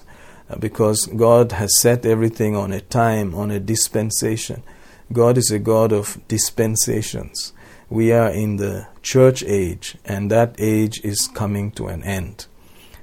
uh, 0.49 0.57
because 0.57 1.05
God 1.05 1.53
has 1.53 1.79
set 1.79 2.05
everything 2.05 2.55
on 2.55 2.73
a 2.73 2.81
time, 2.81 3.33
on 3.35 3.51
a 3.51 3.59
dispensation. 3.59 4.63
God 5.11 5.37
is 5.37 5.51
a 5.51 5.59
God 5.59 5.91
of 5.91 6.19
dispensations 6.27 7.53
we 7.89 8.11
are 8.11 8.29
in 8.29 8.57
the 8.57 8.87
church 9.01 9.43
age, 9.43 9.97
and 10.03 10.29
that 10.29 10.55
age 10.57 10.99
is 11.03 11.29
coming 11.33 11.71
to 11.71 11.87
an 11.87 12.03
end. 12.03 12.47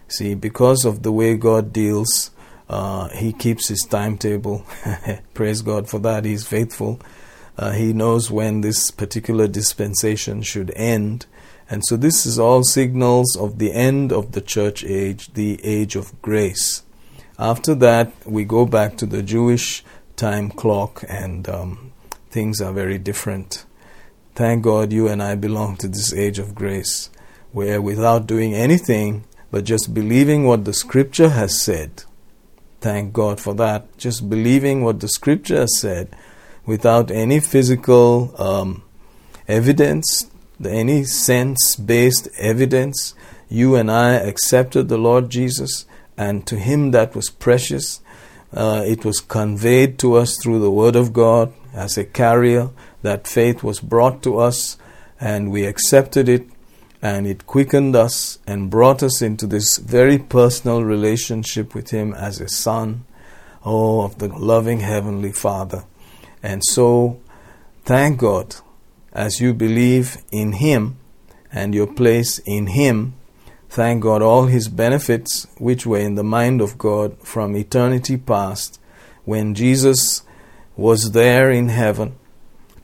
See, 0.08 0.34
because 0.34 0.84
of 0.84 1.02
the 1.02 1.12
way 1.12 1.36
God 1.36 1.72
deals, 1.72 2.30
uh, 2.68 3.08
He 3.08 3.32
keeps 3.32 3.68
His 3.68 3.82
timetable. 3.84 4.66
Praise 5.34 5.62
God 5.62 5.88
for 5.88 5.98
that. 6.00 6.24
He's 6.24 6.46
faithful. 6.46 7.00
Uh, 7.56 7.70
he 7.70 7.92
knows 7.92 8.32
when 8.32 8.62
this 8.62 8.90
particular 8.90 9.46
dispensation 9.46 10.42
should 10.42 10.72
end. 10.74 11.24
And 11.70 11.82
so, 11.86 11.96
this 11.96 12.26
is 12.26 12.38
all 12.38 12.64
signals 12.64 13.36
of 13.36 13.58
the 13.58 13.72
end 13.72 14.12
of 14.12 14.32
the 14.32 14.40
church 14.40 14.84
age, 14.84 15.32
the 15.32 15.64
age 15.64 15.96
of 15.96 16.20
grace. 16.20 16.82
After 17.38 17.74
that, 17.76 18.12
we 18.26 18.44
go 18.44 18.66
back 18.66 18.96
to 18.98 19.06
the 19.06 19.22
Jewish 19.22 19.82
time 20.16 20.50
clock, 20.50 21.04
and 21.08 21.48
um, 21.48 21.83
things 22.34 22.60
are 22.60 22.72
very 22.72 22.98
different. 22.98 23.64
Thank 24.34 24.64
God 24.64 24.92
you 24.92 25.06
and 25.06 25.22
I 25.22 25.36
belong 25.36 25.76
to 25.76 25.86
this 25.86 26.12
age 26.12 26.40
of 26.40 26.52
grace, 26.52 27.08
where 27.52 27.80
without 27.80 28.26
doing 28.26 28.52
anything 28.54 29.24
but 29.52 29.62
just 29.62 29.94
believing 29.94 30.44
what 30.44 30.64
the 30.64 30.72
scripture 30.74 31.28
has 31.28 31.62
said, 31.62 32.02
thank 32.80 33.12
God 33.12 33.40
for 33.40 33.54
that, 33.54 33.96
just 33.98 34.28
believing 34.28 34.82
what 34.82 34.98
the 34.98 35.06
scripture 35.06 35.60
has 35.60 35.78
said 35.78 36.08
without 36.66 37.12
any 37.12 37.38
physical 37.38 38.34
um, 38.36 38.82
evidence, 39.46 40.28
any 40.60 41.04
sense 41.04 41.76
based 41.76 42.26
evidence, 42.36 43.14
you 43.48 43.76
and 43.76 43.88
I 43.88 44.14
accepted 44.14 44.88
the 44.88 44.98
Lord 44.98 45.30
Jesus, 45.30 45.86
and 46.16 46.44
to 46.48 46.56
Him 46.56 46.90
that 46.90 47.14
was 47.14 47.30
precious. 47.30 48.00
Uh, 48.52 48.82
it 48.84 49.04
was 49.04 49.20
conveyed 49.20 50.00
to 50.00 50.14
us 50.14 50.36
through 50.42 50.58
the 50.58 50.70
Word 50.70 50.96
of 50.96 51.12
God 51.12 51.52
as 51.74 51.98
a 51.98 52.04
carrier 52.04 52.70
that 53.02 53.26
faith 53.26 53.62
was 53.62 53.80
brought 53.80 54.22
to 54.22 54.38
us 54.38 54.78
and 55.20 55.50
we 55.50 55.66
accepted 55.66 56.28
it 56.28 56.46
and 57.02 57.26
it 57.26 57.46
quickened 57.46 57.94
us 57.94 58.38
and 58.46 58.70
brought 58.70 59.02
us 59.02 59.20
into 59.20 59.46
this 59.46 59.76
very 59.76 60.18
personal 60.18 60.82
relationship 60.82 61.74
with 61.74 61.90
Him 61.90 62.14
as 62.14 62.40
a 62.40 62.48
son, 62.48 63.04
oh, 63.62 64.00
of 64.00 64.18
the 64.18 64.28
loving 64.28 64.80
Heavenly 64.80 65.32
Father. 65.32 65.84
And 66.42 66.62
so, 66.64 67.20
thank 67.84 68.20
God, 68.20 68.56
as 69.12 69.38
you 69.38 69.52
believe 69.52 70.16
in 70.32 70.52
Him 70.52 70.96
and 71.52 71.74
your 71.74 71.86
place 71.86 72.38
in 72.46 72.68
Him, 72.68 73.14
thank 73.68 74.02
God 74.02 74.22
all 74.22 74.46
His 74.46 74.68
benefits 74.68 75.46
which 75.58 75.84
were 75.84 75.98
in 75.98 76.14
the 76.14 76.24
mind 76.24 76.62
of 76.62 76.78
God 76.78 77.18
from 77.22 77.54
eternity 77.54 78.16
past 78.16 78.80
when 79.26 79.54
Jesus 79.54 80.22
was 80.76 81.12
there 81.12 81.50
in 81.50 81.68
heaven 81.68 82.16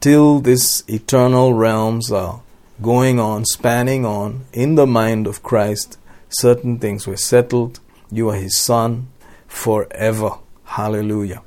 till 0.00 0.40
these 0.40 0.82
eternal 0.88 1.54
realms 1.54 2.10
are 2.10 2.42
going 2.80 3.20
on, 3.20 3.44
spanning 3.44 4.06
on, 4.06 4.46
in 4.52 4.74
the 4.74 4.86
mind 4.86 5.26
of 5.26 5.42
Christ, 5.42 5.98
certain 6.30 6.78
things 6.78 7.06
were 7.06 7.16
settled. 7.16 7.80
You 8.10 8.30
are 8.30 8.36
His 8.36 8.58
Son 8.58 9.08
forever. 9.46 10.38
Hallelujah. 10.64 11.42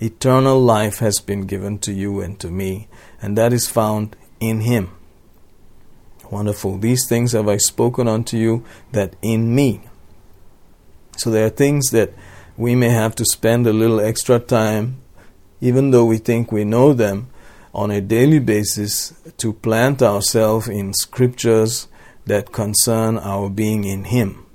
Eternal 0.00 0.60
life 0.60 0.98
has 0.98 1.20
been 1.20 1.46
given 1.46 1.78
to 1.78 1.92
you 1.92 2.20
and 2.20 2.38
to 2.40 2.50
me, 2.50 2.88
and 3.22 3.38
that 3.38 3.52
is 3.52 3.68
found 3.68 4.16
in 4.40 4.60
Him. 4.60 4.90
Wonderful. 6.30 6.78
These 6.78 7.08
things 7.08 7.32
have 7.32 7.48
I 7.48 7.56
spoken 7.56 8.08
unto 8.08 8.36
you, 8.36 8.64
that 8.92 9.14
in 9.22 9.54
me. 9.54 9.82
So 11.16 11.30
there 11.30 11.46
are 11.46 11.50
things 11.50 11.90
that 11.90 12.12
we 12.56 12.74
may 12.74 12.90
have 12.90 13.14
to 13.16 13.24
spend 13.24 13.66
a 13.66 13.72
little 13.72 14.00
extra 14.00 14.38
time, 14.38 15.00
even 15.60 15.90
though 15.90 16.04
we 16.04 16.18
think 16.18 16.52
we 16.52 16.64
know 16.64 16.92
them, 16.92 17.28
on 17.74 17.90
a 17.90 18.00
daily 18.00 18.38
basis 18.38 19.12
to 19.36 19.52
plant 19.52 20.00
ourselves 20.00 20.68
in 20.68 20.94
scriptures 20.94 21.88
that 22.24 22.52
concern 22.52 23.18
our 23.18 23.50
being 23.50 23.84
in 23.84 24.04
Him 24.04 24.46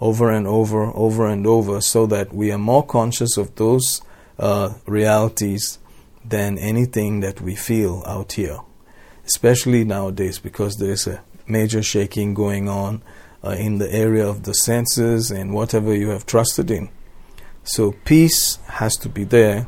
over 0.00 0.30
and 0.30 0.46
over, 0.46 0.84
over 0.94 1.26
and 1.26 1.46
over, 1.46 1.80
so 1.80 2.06
that 2.06 2.32
we 2.32 2.52
are 2.52 2.58
more 2.58 2.86
conscious 2.86 3.36
of 3.36 3.54
those 3.56 4.00
uh, 4.38 4.74
realities 4.86 5.78
than 6.24 6.58
anything 6.58 7.20
that 7.20 7.40
we 7.40 7.54
feel 7.54 8.02
out 8.06 8.32
here, 8.32 8.58
especially 9.26 9.84
nowadays 9.84 10.38
because 10.38 10.76
there's 10.76 11.06
a 11.06 11.22
major 11.46 11.82
shaking 11.82 12.34
going 12.34 12.68
on 12.68 13.02
uh, 13.42 13.50
in 13.50 13.78
the 13.78 13.92
area 13.92 14.26
of 14.26 14.44
the 14.44 14.54
senses 14.54 15.30
and 15.30 15.52
whatever 15.52 15.94
you 15.94 16.10
have 16.10 16.26
trusted 16.26 16.70
in. 16.70 16.88
So, 17.64 17.92
peace 18.04 18.56
has 18.66 18.94
to 18.96 19.08
be 19.08 19.24
there 19.24 19.66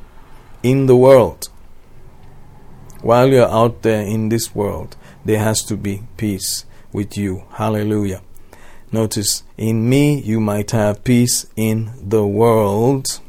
in 0.62 0.86
the 0.86 0.96
world 0.96 1.48
while 3.02 3.28
you're 3.28 3.48
out 3.48 3.82
there 3.82 4.02
in 4.02 4.28
this 4.28 4.54
world, 4.54 4.96
there 5.24 5.38
has 5.38 5.62
to 5.62 5.76
be 5.76 6.02
peace 6.16 6.66
with 6.92 7.16
you. 7.16 7.44
Hallelujah. 7.52 8.20
Notice, 8.92 9.42
in 9.56 9.88
me 9.88 10.20
you 10.20 10.40
might 10.40 10.72
have 10.72 11.04
peace 11.04 11.46
in 11.56 11.92
the 12.02 12.26
world. 12.26 13.20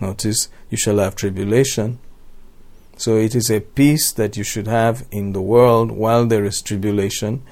Notice, 0.00 0.48
you 0.68 0.76
shall 0.76 0.98
have 0.98 1.14
tribulation. 1.14 1.98
So 2.96 3.16
it 3.16 3.34
is 3.34 3.50
a 3.50 3.60
peace 3.60 4.12
that 4.12 4.36
you 4.36 4.44
should 4.44 4.66
have 4.66 5.06
in 5.10 5.32
the 5.32 5.42
world 5.42 5.92
while 5.92 6.26
there 6.26 6.44
is 6.44 6.60
tribulation. 6.60 7.42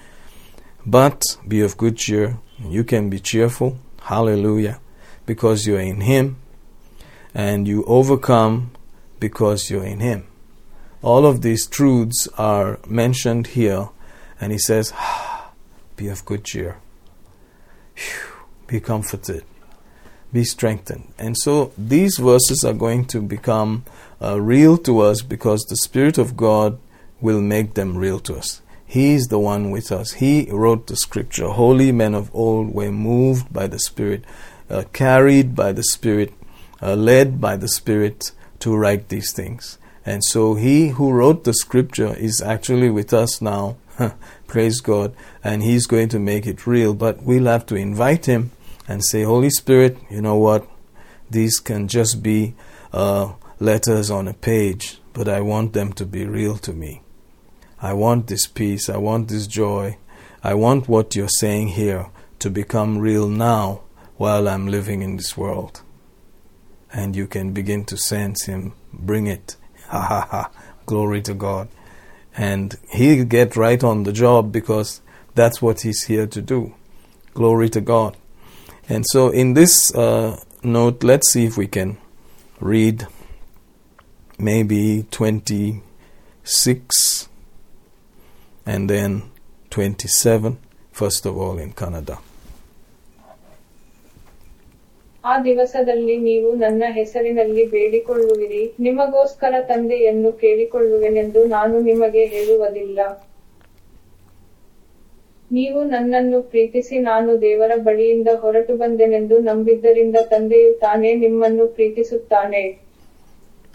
But 0.85 1.23
be 1.47 1.61
of 1.61 1.77
good 1.77 1.97
cheer. 1.97 2.39
You 2.59 2.85
can 2.85 3.09
be 3.09 3.21
cheerful. 3.21 3.79
Hallelujah. 4.03 4.81
Because 5.27 5.67
you 5.67 5.77
are 5.77 5.81
in 5.81 6.01
Him 6.01 6.39
and 7.35 7.69
you 7.69 7.85
overcome 7.85 8.71
because 9.21 9.71
you're 9.71 9.85
in 9.85 10.01
Him. 10.01 10.27
All 11.03 11.27
of 11.27 11.43
these 11.43 11.67
truths 11.67 12.29
are 12.37 12.79
mentioned 12.87 13.49
here, 13.49 13.89
and 14.41 14.53
He 14.53 14.59
says, 14.59 14.93
ah, 14.97 15.53
Be 15.97 16.09
of 16.09 16.25
good 16.25 16.45
cheer, 16.45 16.79
Phew, 17.95 18.33
be 18.67 18.81
comforted, 18.81 19.45
be 20.33 20.45
strengthened. 20.45 21.13
And 21.19 21.37
so 21.37 21.73
these 21.77 22.19
verses 22.19 22.65
are 22.65 22.75
going 22.75 23.07
to 23.07 23.21
become 23.21 23.85
uh, 24.23 24.41
real 24.41 24.77
to 24.79 25.01
us 25.01 25.23
because 25.23 25.63
the 25.65 25.77
Spirit 25.77 26.19
of 26.19 26.37
God 26.37 26.79
will 27.21 27.41
make 27.41 27.75
them 27.75 27.97
real 27.97 28.21
to 28.21 28.37
us. 28.37 28.63
He 28.87 29.13
is 29.13 29.27
the 29.27 29.39
one 29.39 29.71
with 29.71 29.93
us. 29.93 30.13
He 30.13 30.49
wrote 30.51 30.87
the 30.87 30.97
scripture. 30.97 31.49
Holy 31.49 31.93
men 31.93 32.15
of 32.15 32.35
old 32.35 32.73
were 32.75 32.91
moved 32.91 33.53
by 33.53 33.67
the 33.67 33.79
Spirit, 33.79 34.25
uh, 34.71 34.85
carried 34.95 35.55
by 35.55 35.73
the 35.73 35.83
Spirit, 35.83 36.33
uh, 36.83 36.95
led 36.95 37.41
by 37.41 37.57
the 37.57 37.69
Spirit 37.69 38.33
to 38.61 38.77
write 38.77 39.09
these 39.09 39.33
things. 39.33 39.79
And 40.05 40.25
so 40.25 40.55
he 40.55 40.89
who 40.89 41.13
wrote 41.13 41.45
the 41.45 41.53
scripture 41.53 42.15
is 42.17 42.41
actually 42.41 42.91
with 42.91 43.13
us 43.13 43.43
now. 43.43 43.77
Praise 44.47 44.81
God. 44.81 45.15
And 45.45 45.63
he's 45.63 45.87
going 45.87 46.09
to 46.11 46.19
make 46.19 46.47
it 46.47 46.67
real. 46.67 46.95
But 46.95 47.23
we'll 47.23 47.45
have 47.45 47.67
to 47.67 47.75
invite 47.75 48.27
him 48.27 48.53
and 48.89 49.05
say, 49.05 49.23
Holy 49.23 49.51
Spirit, 49.51 49.99
you 50.11 50.23
know 50.23 50.37
what? 50.37 50.67
These 51.31 51.61
can 51.61 51.89
just 51.89 52.23
be 52.23 52.55
uh, 52.93 53.33
letters 53.61 54.11
on 54.11 54.29
a 54.29 54.33
page, 54.33 54.99
but 55.13 55.29
I 55.29 55.43
want 55.43 55.75
them 55.75 55.93
to 55.95 56.07
be 56.07 56.25
real 56.25 56.57
to 56.59 56.73
me. 56.73 57.03
I 57.83 57.93
want 57.93 58.29
this 58.29 58.47
peace. 58.47 58.89
I 58.89 58.97
want 58.97 59.29
this 59.29 59.47
joy. 59.47 59.99
I 60.43 60.55
want 60.55 60.89
what 60.89 61.15
you're 61.15 61.29
saying 61.29 61.69
here 61.69 62.07
to 62.39 62.49
become 62.49 62.99
real 62.99 63.29
now 63.29 63.83
while 64.17 64.49
I'm 64.49 64.67
living 64.67 65.03
in 65.03 65.17
this 65.17 65.37
world. 65.37 65.83
And 66.99 67.15
you 67.15 67.29
can 67.29 67.53
begin 67.53 67.85
to 67.85 67.97
sense 67.97 68.47
Him 68.47 68.73
bring 68.93 69.29
it. 69.29 69.55
Ha 69.87 70.01
ha 70.01 70.27
ha. 70.29 70.51
Glory 70.85 71.23
to 71.23 71.35
God. 71.35 71.69
And 72.37 72.77
He'll 72.91 73.25
get 73.25 73.57
right 73.57 73.85
on 73.85 74.03
the 74.03 74.13
job 74.13 74.51
because 74.51 75.01
that's 75.37 75.63
what 75.63 75.83
He's 75.83 76.03
here 76.05 76.27
to 76.27 76.43
do. 76.43 76.75
Glory 77.35 77.69
to 77.71 77.81
God. 77.81 78.17
And 78.89 79.05
so, 79.13 79.29
in 79.29 79.55
this 79.55 79.95
uh, 79.95 80.41
note, 80.65 81.05
let's 81.05 81.33
see 81.33 81.45
if 81.45 81.57
we 81.57 81.69
can 81.69 81.99
read 82.59 83.07
maybe 84.37 85.07
26 85.13 87.29
and 88.67 88.91
then 88.91 89.31
27, 89.71 90.59
first 90.91 91.27
of 91.27 91.37
all 91.37 91.59
in 91.59 91.73
Kannada. 91.73 92.19
ಆ 95.31 95.33
ದಿವಸದಲ್ಲಿ 95.43 96.17
ನೀವು 96.29 96.49
ನನ್ನ 96.55 96.85
ಹೆಸರಿನಲ್ಲಿ 96.89 97.65
ಬೇಡಿಕೊಳ್ಳುವಿರಿ. 97.67 98.63
ನಿಮಗೋಸ್ಕರ 98.81 99.55
ತಂದೆಯನ್ನು 99.61 100.33
ಕೇಳಿಕೊಳ್ಳುವೆನೆಂದು 100.33 101.41
ನಾನು 101.57 101.81
ನಿಮಗೆ 101.81 102.25
ಹೇಳುವುದಿಲ್ಲ. 102.35 103.01
ನೀವು 105.53 105.81
ನನ್ನನ್ನು 105.85 106.39
ಪ್ರೀತಿಸಿ 106.43 106.99
ನಾನು 107.11 107.31
ದೇವರ 107.41 107.73
ಬಳಿಯಿಂದ 107.77 108.29
ಹೊರಟು 108.43 108.77
ಬಂದೆನೆಂದು 108.77 109.39
ನಂಬಿದ್ದರಿಂದ 109.39 110.17
ತಂದೆಯು 110.33 110.73
ತಾನೇ 110.79 111.13
ನಿಮ್ಮನ್ನು 111.15 111.67
ಪ್ರೀತಿಸುತ್ತಾನೆ. 111.79 112.65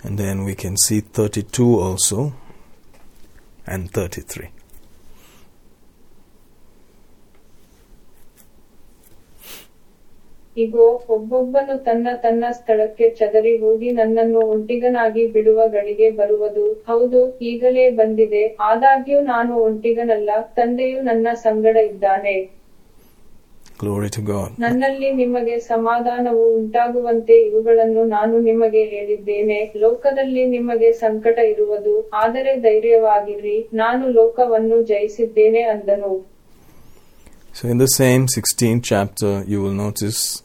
And 0.05 0.15
then 0.19 0.37
we 0.47 0.53
can 0.63 0.75
see 0.85 0.99
32 1.17 1.67
also, 1.85 2.17
and 3.73 3.83
33. 3.97 4.49
ಇಗೋ 10.57 11.03
ಒಬ್ಬೊಬ್ಬನು 11.09 11.83
ತನ್ನ 11.83 12.07
ತನ್ನ 12.15 12.45
ಸ್ಥಳಕ್ಕೆ 12.51 13.09
ಚದರಿ 13.09 13.57
ಹೋಗಿ 13.57 13.91
ನನ್ನನ್ನು 13.91 14.39
ಒಂಟಿಗನಾಗಿ 14.39 15.27
ಬಿಡುವ 15.27 15.67
ಗಳಿಗೆ 15.67 16.11
ಬರುವುದು. 16.11 16.73
ಹೌದು 16.73 17.39
ಈಗಲೇ 17.39 17.89
ಬಂದಿದೆ. 17.89 18.57
ಆದಾಗ್ಯೂ 18.59 19.21
ನಾನು 19.21 19.55
ಒಂಟಿಗನಲ್ಲ 19.55 20.29
ತಂದೆಯು 20.55 21.01
ನನ್ನ 21.01 21.27
ಸಂಗಡ 21.33 21.77
ಇದ್ದಾನೆ. 21.77 22.63
ನನ್ನಲ್ಲಿ 24.59 25.11
ನಿಮಗೆ 25.11 25.59
ಸಮಾಧಾನವು 25.59 26.55
ಉಂಟಾಗುವಂತೆ 26.55 27.33
ಇವುಗಳನ್ನು 27.33 28.03
ನಾನು 28.03 28.39
ನಿಮಗೆ 28.39 28.83
ಹೇಳಿದ್ದೇನೆ. 28.83 29.73
ಲೋಕದಲ್ಲಿ 29.75 30.45
ನಿಮಗೆ 30.45 30.91
ಸಂಕಟ 30.91 31.39
ಇರುವುದು. 31.39 32.09
ಆದರೆ 32.13 32.55
ಧೈರ್ಯವಾಗಿರಿ 32.55 33.69
ನಾನು 33.73 34.09
ಲೋಕವನ್ನು 34.09 34.83
ಜಯಿಸಿದ್ದೇನೆ 34.83 35.61
ಅಂದನು. 35.61 36.33
So, 37.63 37.69
in 37.69 37.77
the 37.77 37.87
same 38.01 38.21
16th 38.21 38.83
chapter, 38.83 39.49
you 39.51 39.63
will 39.63 39.87
notice 39.87 40.42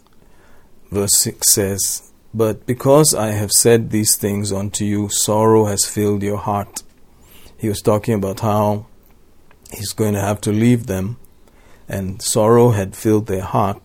verse 0.90 1.16
6 1.18 1.52
says, 1.52 2.12
But 2.32 2.66
because 2.66 3.14
I 3.14 3.28
have 3.28 3.50
said 3.52 3.90
these 3.90 4.16
things 4.16 4.52
unto 4.52 4.84
you, 4.84 5.08
sorrow 5.08 5.66
has 5.66 5.84
filled 5.84 6.22
your 6.22 6.38
heart. 6.38 6.82
He 7.56 7.68
was 7.68 7.82
talking 7.82 8.14
about 8.14 8.40
how 8.40 8.86
he's 9.72 9.92
going 9.92 10.14
to 10.14 10.20
have 10.20 10.40
to 10.42 10.52
leave 10.52 10.86
them, 10.86 11.18
and 11.88 12.22
sorrow 12.22 12.70
had 12.70 12.96
filled 12.96 13.26
their 13.26 13.42
heart. 13.42 13.82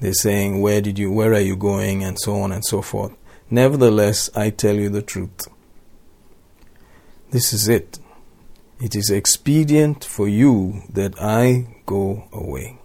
They're 0.00 0.14
saying, 0.14 0.60
Where 0.60 0.80
did 0.80 0.98
you, 0.98 1.12
where 1.12 1.34
are 1.34 1.40
you 1.40 1.56
going? 1.56 2.02
and 2.02 2.18
so 2.18 2.40
on 2.40 2.52
and 2.52 2.64
so 2.64 2.80
forth. 2.82 3.12
Nevertheless, 3.50 4.30
I 4.34 4.50
tell 4.50 4.76
you 4.76 4.88
the 4.88 5.02
truth. 5.02 5.48
This 7.30 7.52
is 7.52 7.68
it. 7.68 7.98
It 8.80 8.96
is 8.96 9.10
expedient 9.10 10.04
for 10.04 10.26
you 10.26 10.82
that 10.88 11.20
I 11.20 11.76
go 11.84 12.28
away. 12.32 12.78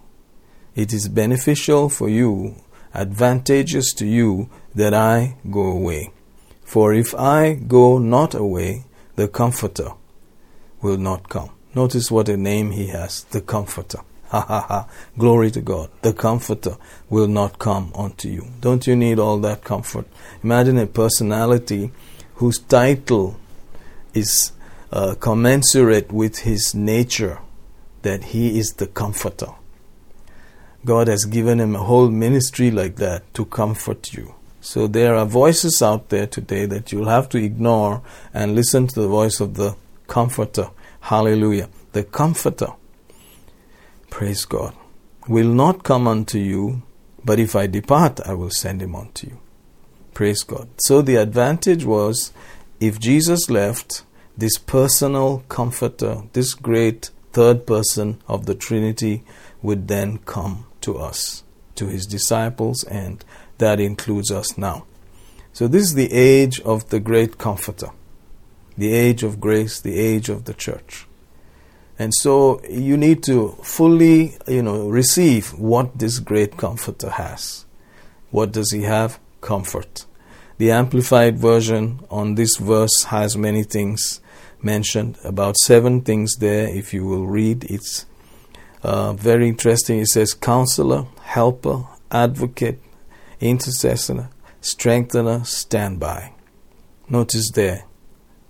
It 0.74 0.92
is 0.92 1.08
beneficial 1.08 1.88
for 1.88 2.08
you, 2.08 2.56
advantageous 2.96 3.92
to 3.94 4.06
you 4.06 4.48
that 4.74 4.94
I 4.94 5.36
go 5.50 5.62
away. 5.62 6.10
For 6.64 6.92
if 6.94 7.14
I 7.14 7.54
go 7.54 7.98
not 7.98 8.34
away, 8.34 8.84
the 9.14 9.28
Comforter 9.28 9.92
will 10.82 10.98
not 10.98 11.28
come. 11.28 11.50
Notice 11.74 12.10
what 12.10 12.28
a 12.28 12.36
name 12.36 12.72
he 12.72 12.88
has, 12.88 13.24
the 13.24 13.40
Comforter. 13.40 14.00
Ha 14.28 14.40
ha 14.40 14.60
ha. 14.60 14.88
Glory 15.16 15.52
to 15.52 15.60
God. 15.60 15.88
The 16.02 16.12
Comforter 16.12 16.76
will 17.08 17.28
not 17.28 17.60
come 17.60 17.92
unto 17.94 18.28
you. 18.28 18.48
Don't 18.60 18.84
you 18.84 18.96
need 18.96 19.20
all 19.20 19.38
that 19.38 19.62
comfort? 19.62 20.06
Imagine 20.42 20.78
a 20.78 20.86
personality 20.88 21.92
whose 22.34 22.58
title 22.58 23.36
is 24.14 24.50
uh, 24.90 25.14
commensurate 25.20 26.10
with 26.10 26.38
his 26.38 26.74
nature, 26.74 27.38
that 28.02 28.24
he 28.24 28.58
is 28.58 28.72
the 28.74 28.88
comforter. 28.88 29.52
God 30.86 31.08
has 31.08 31.24
given 31.24 31.58
him 31.58 31.74
a 31.74 31.82
whole 31.82 32.08
ministry 32.10 32.70
like 32.70 32.94
that 32.96 33.34
to 33.34 33.44
comfort 33.44 34.12
you. 34.12 34.36
So 34.60 34.86
there 34.86 35.16
are 35.16 35.26
voices 35.26 35.82
out 35.82 36.10
there 36.10 36.28
today 36.28 36.64
that 36.66 36.92
you'll 36.92 37.08
have 37.08 37.28
to 37.30 37.38
ignore 37.38 38.02
and 38.32 38.54
listen 38.54 38.86
to 38.86 39.00
the 39.00 39.08
voice 39.08 39.40
of 39.40 39.54
the 39.54 39.74
comforter. 40.06 40.70
Hallelujah. 41.00 41.68
The 41.90 42.04
comforter, 42.04 42.68
praise 44.10 44.44
God, 44.44 44.76
will 45.26 45.48
not 45.48 45.82
come 45.82 46.06
unto 46.06 46.38
you, 46.38 46.82
but 47.24 47.40
if 47.40 47.56
I 47.56 47.66
depart, 47.66 48.20
I 48.24 48.34
will 48.34 48.50
send 48.50 48.80
him 48.80 48.94
unto 48.94 49.26
you. 49.26 49.40
Praise 50.14 50.44
God. 50.44 50.68
So 50.78 51.02
the 51.02 51.16
advantage 51.16 51.84
was 51.84 52.32
if 52.78 53.00
Jesus 53.00 53.50
left, 53.50 54.04
this 54.36 54.56
personal 54.56 55.42
comforter, 55.48 56.22
this 56.32 56.54
great 56.54 57.10
third 57.32 57.66
person 57.66 58.22
of 58.28 58.46
the 58.46 58.54
Trinity, 58.54 59.24
would 59.62 59.88
then 59.88 60.18
come 60.18 60.65
to 60.82 60.98
us, 60.98 61.44
to 61.76 61.86
his 61.86 62.06
disciples, 62.06 62.84
and 62.84 63.24
that 63.58 63.80
includes 63.80 64.30
us 64.30 64.56
now. 64.58 64.86
So, 65.52 65.68
this 65.68 65.82
is 65.82 65.94
the 65.94 66.12
age 66.12 66.60
of 66.60 66.90
the 66.90 67.00
great 67.00 67.38
comforter, 67.38 67.88
the 68.76 68.92
age 68.92 69.22
of 69.22 69.40
grace, 69.40 69.80
the 69.80 69.98
age 69.98 70.28
of 70.28 70.44
the 70.44 70.54
church. 70.54 71.06
And 71.98 72.12
so, 72.14 72.60
you 72.68 72.96
need 72.96 73.22
to 73.24 73.56
fully, 73.62 74.36
you 74.46 74.62
know, 74.62 74.88
receive 74.88 75.54
what 75.58 75.98
this 75.98 76.18
great 76.18 76.56
comforter 76.58 77.10
has. 77.10 77.64
What 78.30 78.52
does 78.52 78.70
he 78.70 78.82
have? 78.82 79.18
Comfort. 79.40 80.04
The 80.58 80.70
Amplified 80.70 81.38
Version 81.38 82.00
on 82.10 82.34
this 82.34 82.56
verse 82.56 83.04
has 83.04 83.36
many 83.36 83.62
things 83.62 84.20
mentioned, 84.62 85.18
about 85.24 85.56
seven 85.58 86.00
things 86.02 86.36
there. 86.36 86.68
If 86.68 86.92
you 86.92 87.06
will 87.06 87.26
read, 87.26 87.64
it's 87.64 88.06
uh, 88.82 89.12
very 89.14 89.48
interesting. 89.48 89.98
It 89.98 90.08
says 90.08 90.34
counselor, 90.34 91.06
helper, 91.22 91.84
advocate, 92.10 92.80
intercessor, 93.40 94.28
strengthener, 94.60 95.44
standby. 95.44 96.32
Notice 97.08 97.50
there. 97.52 97.84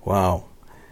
Wow, 0.05 0.45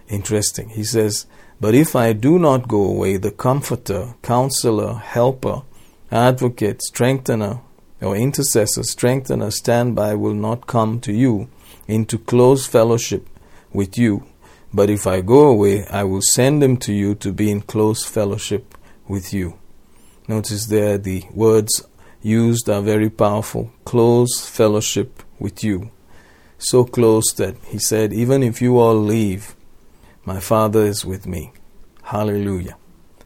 interesting. 0.09 0.71
He 0.71 0.85
says, 0.85 1.27
But 1.61 1.75
if 1.75 1.95
I 1.97 2.13
do 2.13 2.39
not 2.39 2.69
go 2.69 2.85
away, 2.85 3.17
the 3.17 3.31
comforter, 3.31 4.15
counselor, 4.23 4.95
helper, 4.95 5.63
advocate, 6.11 6.83
strengthener, 6.83 7.61
or 8.01 8.17
intercessor, 8.17 8.83
strengthener, 8.83 9.51
standby 9.51 10.15
will 10.15 10.35
not 10.35 10.67
come 10.67 11.01
to 11.01 11.13
you 11.13 11.49
into 11.87 12.19
close 12.19 12.67
fellowship 12.67 13.29
with 13.73 13.97
you. 13.97 14.25
But 14.73 14.91
if 14.91 15.07
I 15.07 15.21
go 15.21 15.49
away, 15.49 15.87
I 15.87 16.05
will 16.05 16.23
send 16.23 16.63
him 16.63 16.77
to 16.79 16.93
you 16.93 17.15
to 17.17 17.33
be 17.33 17.51
in 17.51 17.63
close 17.63 18.05
fellowship 18.05 18.75
with 19.09 19.33
you. 19.33 19.59
Notice 20.29 20.67
there 20.67 20.99
the 20.99 21.25
words 21.33 21.85
used 22.23 22.69
are 22.71 22.81
very 22.81 23.11
powerful. 23.11 23.71
Close 23.85 24.47
fellowship 24.49 25.23
with 25.39 25.63
you. 25.63 25.91
So 26.59 26.85
close 26.85 27.33
that 27.35 27.57
he 27.67 27.79
said, 27.79 28.13
Even 28.13 28.43
if 28.43 28.63
you 28.63 28.79
all 28.79 28.97
leave, 28.97 29.55
my 30.25 30.41
Father 30.41 30.85
is 30.85 31.05
with 31.05 31.27
me. 31.27 31.53
Hallelujah. 32.05 32.77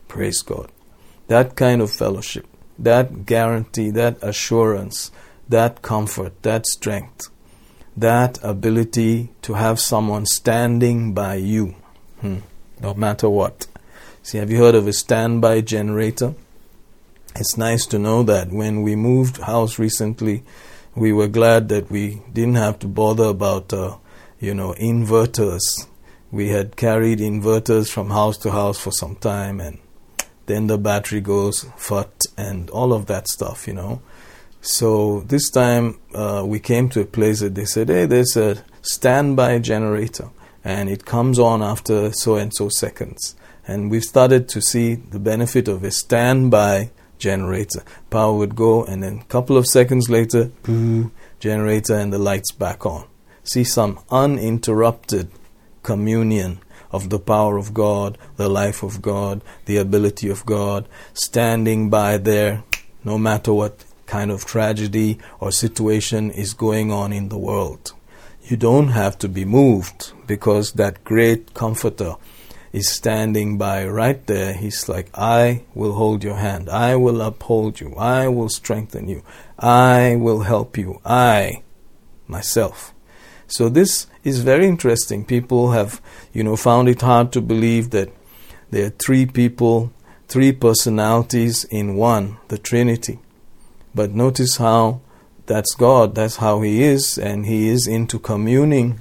Praise 0.08 0.42
God. 0.42 0.70
That 1.28 1.54
kind 1.54 1.80
of 1.82 1.92
fellowship, 1.92 2.46
that 2.78 3.26
guarantee, 3.26 3.90
that 3.90 4.18
assurance, 4.22 5.12
that 5.48 5.82
comfort, 5.82 6.42
that 6.42 6.66
strength, 6.66 7.28
that 7.96 8.38
ability 8.42 9.30
to 9.42 9.54
have 9.54 9.78
someone 9.78 10.26
standing 10.26 11.12
by 11.12 11.34
you, 11.34 11.74
hmm, 12.20 12.38
no 12.80 12.94
matter 12.94 13.28
what. 13.28 13.66
See, 14.28 14.36
have 14.36 14.50
you 14.50 14.58
heard 14.58 14.74
of 14.74 14.86
a 14.86 14.92
standby 14.92 15.62
generator? 15.62 16.34
It's 17.34 17.56
nice 17.56 17.86
to 17.86 17.98
know 17.98 18.22
that 18.24 18.52
when 18.52 18.82
we 18.82 18.94
moved 18.94 19.38
house 19.38 19.78
recently, 19.78 20.44
we 20.94 21.14
were 21.14 21.28
glad 21.28 21.70
that 21.70 21.90
we 21.90 22.20
didn't 22.30 22.56
have 22.56 22.78
to 22.80 22.88
bother 22.88 23.24
about, 23.24 23.72
uh, 23.72 23.96
you 24.38 24.52
know, 24.52 24.74
inverters. 24.74 25.62
We 26.30 26.48
had 26.48 26.76
carried 26.76 27.20
inverters 27.20 27.90
from 27.90 28.10
house 28.10 28.36
to 28.40 28.50
house 28.50 28.78
for 28.78 28.92
some 28.92 29.16
time, 29.16 29.62
and 29.62 29.78
then 30.44 30.66
the 30.66 30.76
battery 30.76 31.22
goes 31.22 31.64
fut 31.78 32.26
and 32.36 32.68
all 32.68 32.92
of 32.92 33.06
that 33.06 33.28
stuff, 33.28 33.66
you 33.66 33.72
know. 33.72 34.02
So 34.60 35.20
this 35.20 35.48
time 35.48 36.00
uh, 36.14 36.42
we 36.44 36.60
came 36.60 36.90
to 36.90 37.00
a 37.00 37.06
place 37.06 37.40
that 37.40 37.54
they 37.54 37.64
said, 37.64 37.88
hey, 37.88 38.04
there's 38.04 38.36
a 38.36 38.62
standby 38.82 39.60
generator, 39.60 40.28
and 40.62 40.90
it 40.90 41.06
comes 41.06 41.38
on 41.38 41.62
after 41.62 42.12
so 42.12 42.36
and 42.36 42.52
so 42.54 42.68
seconds. 42.68 43.34
And 43.68 43.90
we've 43.90 44.02
started 44.02 44.48
to 44.48 44.62
see 44.62 44.94
the 44.94 45.18
benefit 45.20 45.68
of 45.68 45.84
a 45.84 45.90
standby 45.90 46.90
generator. 47.18 47.84
Power 48.08 48.36
would 48.36 48.56
go, 48.56 48.84
and 48.84 49.02
then 49.02 49.18
a 49.18 49.24
couple 49.24 49.56
of 49.56 49.66
seconds 49.66 50.08
later, 50.08 50.46
boo, 50.62 51.12
generator, 51.38 51.94
and 51.94 52.12
the 52.12 52.18
lights 52.18 52.50
back 52.50 52.86
on. 52.86 53.06
See 53.44 53.64
some 53.64 54.00
uninterrupted 54.10 55.30
communion 55.82 56.60
of 56.90 57.10
the 57.10 57.18
power 57.18 57.58
of 57.58 57.74
God, 57.74 58.16
the 58.36 58.48
life 58.48 58.82
of 58.82 59.02
God, 59.02 59.42
the 59.66 59.76
ability 59.76 60.30
of 60.30 60.46
God, 60.46 60.88
standing 61.12 61.90
by 61.90 62.16
there, 62.16 62.64
no 63.04 63.18
matter 63.18 63.52
what 63.52 63.84
kind 64.06 64.30
of 64.30 64.46
tragedy 64.46 65.18
or 65.40 65.52
situation 65.52 66.30
is 66.30 66.54
going 66.54 66.90
on 66.90 67.12
in 67.12 67.28
the 67.28 67.38
world. 67.38 67.92
You 68.44 68.56
don't 68.56 68.88
have 68.88 69.18
to 69.18 69.28
be 69.28 69.44
moved 69.44 70.12
because 70.26 70.72
that 70.72 71.04
great 71.04 71.52
comforter 71.52 72.14
is 72.78 72.88
standing 72.88 73.58
by 73.58 73.86
right 73.86 74.24
there. 74.26 74.54
He's 74.54 74.88
like, 74.88 75.10
I 75.14 75.64
will 75.74 75.94
hold 75.94 76.22
your 76.22 76.36
hand. 76.36 76.68
I 76.70 76.96
will 76.96 77.20
uphold 77.20 77.80
you. 77.80 77.94
I 77.96 78.28
will 78.28 78.48
strengthen 78.48 79.08
you. 79.08 79.22
I 79.58 80.16
will 80.16 80.42
help 80.42 80.78
you. 80.78 81.00
I, 81.04 81.62
myself. 82.26 82.94
So 83.48 83.68
this 83.68 84.06
is 84.22 84.40
very 84.40 84.66
interesting. 84.66 85.24
People 85.24 85.72
have, 85.72 86.00
you 86.32 86.44
know, 86.44 86.56
found 86.56 86.88
it 86.88 87.00
hard 87.00 87.32
to 87.32 87.40
believe 87.40 87.90
that 87.90 88.10
there 88.70 88.86
are 88.86 88.90
three 88.90 89.26
people, 89.26 89.92
three 90.28 90.52
personalities 90.52 91.64
in 91.64 91.96
one, 91.96 92.36
the 92.48 92.58
Trinity. 92.58 93.18
But 93.94 94.12
notice 94.12 94.58
how 94.58 95.00
that's 95.46 95.74
God, 95.74 96.14
that's 96.14 96.36
how 96.36 96.60
He 96.60 96.82
is, 96.82 97.18
and 97.18 97.46
He 97.46 97.68
is 97.68 97.86
into 97.86 98.18
communing. 98.18 99.00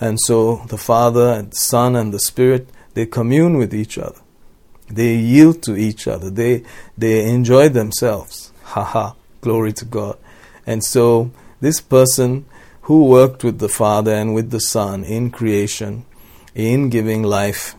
And 0.00 0.18
so 0.20 0.64
the 0.68 0.78
Father 0.78 1.32
and 1.32 1.50
the 1.50 1.56
Son 1.56 1.96
and 1.96 2.14
the 2.14 2.20
Spirit 2.20 2.68
they 2.96 3.04
commune 3.04 3.58
with 3.58 3.74
each 3.74 3.98
other. 3.98 4.22
They 4.88 5.16
yield 5.16 5.62
to 5.64 5.76
each 5.76 6.08
other. 6.08 6.30
They, 6.30 6.64
they 6.96 7.28
enjoy 7.28 7.68
themselves. 7.68 8.52
Haha, 8.62 9.12
glory 9.42 9.74
to 9.74 9.84
God. 9.84 10.16
And 10.66 10.82
so, 10.82 11.30
this 11.60 11.78
person 11.78 12.46
who 12.82 13.04
worked 13.04 13.44
with 13.44 13.58
the 13.58 13.68
Father 13.68 14.14
and 14.14 14.34
with 14.34 14.50
the 14.50 14.60
Son 14.60 15.04
in 15.04 15.30
creation, 15.30 16.06
in 16.54 16.88
giving 16.88 17.22
life, 17.22 17.74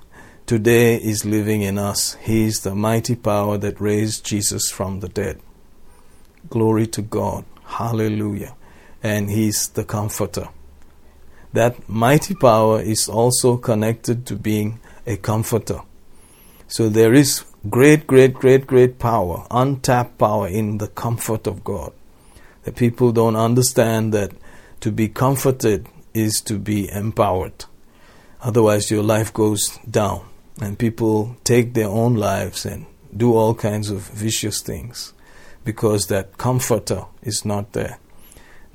today 0.45 0.97
is 0.97 1.25
living 1.25 1.63
in 1.63 1.79
us. 1.79 2.13
He 2.21 2.45
is 2.45 2.59
the 2.59 2.75
mighty 2.75 3.15
power 3.15 3.57
that 3.57 3.81
raised 3.81 4.23
Jesus 4.23 4.69
from 4.69 4.99
the 4.99 5.09
dead. 5.09 5.41
Glory 6.47 6.85
to 6.85 7.01
God. 7.01 7.43
Hallelujah. 7.65 8.55
And 9.01 9.31
He's 9.31 9.69
the 9.69 9.83
Comforter. 9.83 10.49
That 11.53 11.89
mighty 11.89 12.35
power 12.35 12.79
is 12.79 13.09
also 13.09 13.57
connected 13.57 14.27
to 14.27 14.35
being 14.35 14.79
a 15.07 15.17
comforter. 15.17 15.81
So 16.67 16.89
there 16.89 17.13
is 17.13 17.45
great, 17.69 18.05
great, 18.05 18.33
great, 18.33 18.67
great 18.67 18.99
power, 18.99 19.47
untapped 19.49 20.17
power 20.17 20.47
in 20.47 20.77
the 20.77 20.89
comfort 20.89 21.47
of 21.47 21.63
God. 21.63 21.93
The 22.63 22.71
people 22.73 23.11
don't 23.13 23.37
understand 23.37 24.13
that 24.13 24.33
to 24.81 24.91
be 24.91 25.07
comforted 25.07 25.87
is 26.13 26.41
to 26.41 26.59
be 26.59 26.91
empowered. 26.91 27.65
Otherwise, 28.41 28.91
your 28.91 29.03
life 29.03 29.33
goes 29.33 29.79
down, 29.89 30.27
and 30.61 30.77
people 30.77 31.37
take 31.43 31.73
their 31.73 31.87
own 31.87 32.15
lives 32.15 32.65
and 32.65 32.85
do 33.15 33.33
all 33.33 33.55
kinds 33.55 33.89
of 33.89 34.01
vicious 34.09 34.61
things 34.61 35.13
because 35.63 36.07
that 36.07 36.37
comforter 36.37 37.05
is 37.23 37.45
not 37.45 37.73
there. 37.73 37.97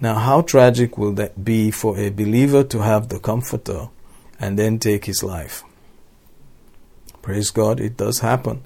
Now, 0.01 0.15
how 0.15 0.43
tragic 0.43 0.99
will 0.99 1.13
that 1.13 1.45
be 1.45 1.71
for 1.71 1.97
a 1.99 2.11
believer 2.11 2.65
to 2.65 2.81
have 2.81 3.09
the 3.09 3.21
comforter 3.21 3.89
and 4.41 4.59
then 4.59 4.79
take 4.79 5.05
his 5.05 5.23
life? 5.23 5.63
Praise 7.23 7.51
God, 7.51 7.81
it 7.81 7.97
does 7.97 8.19
happen. 8.19 8.65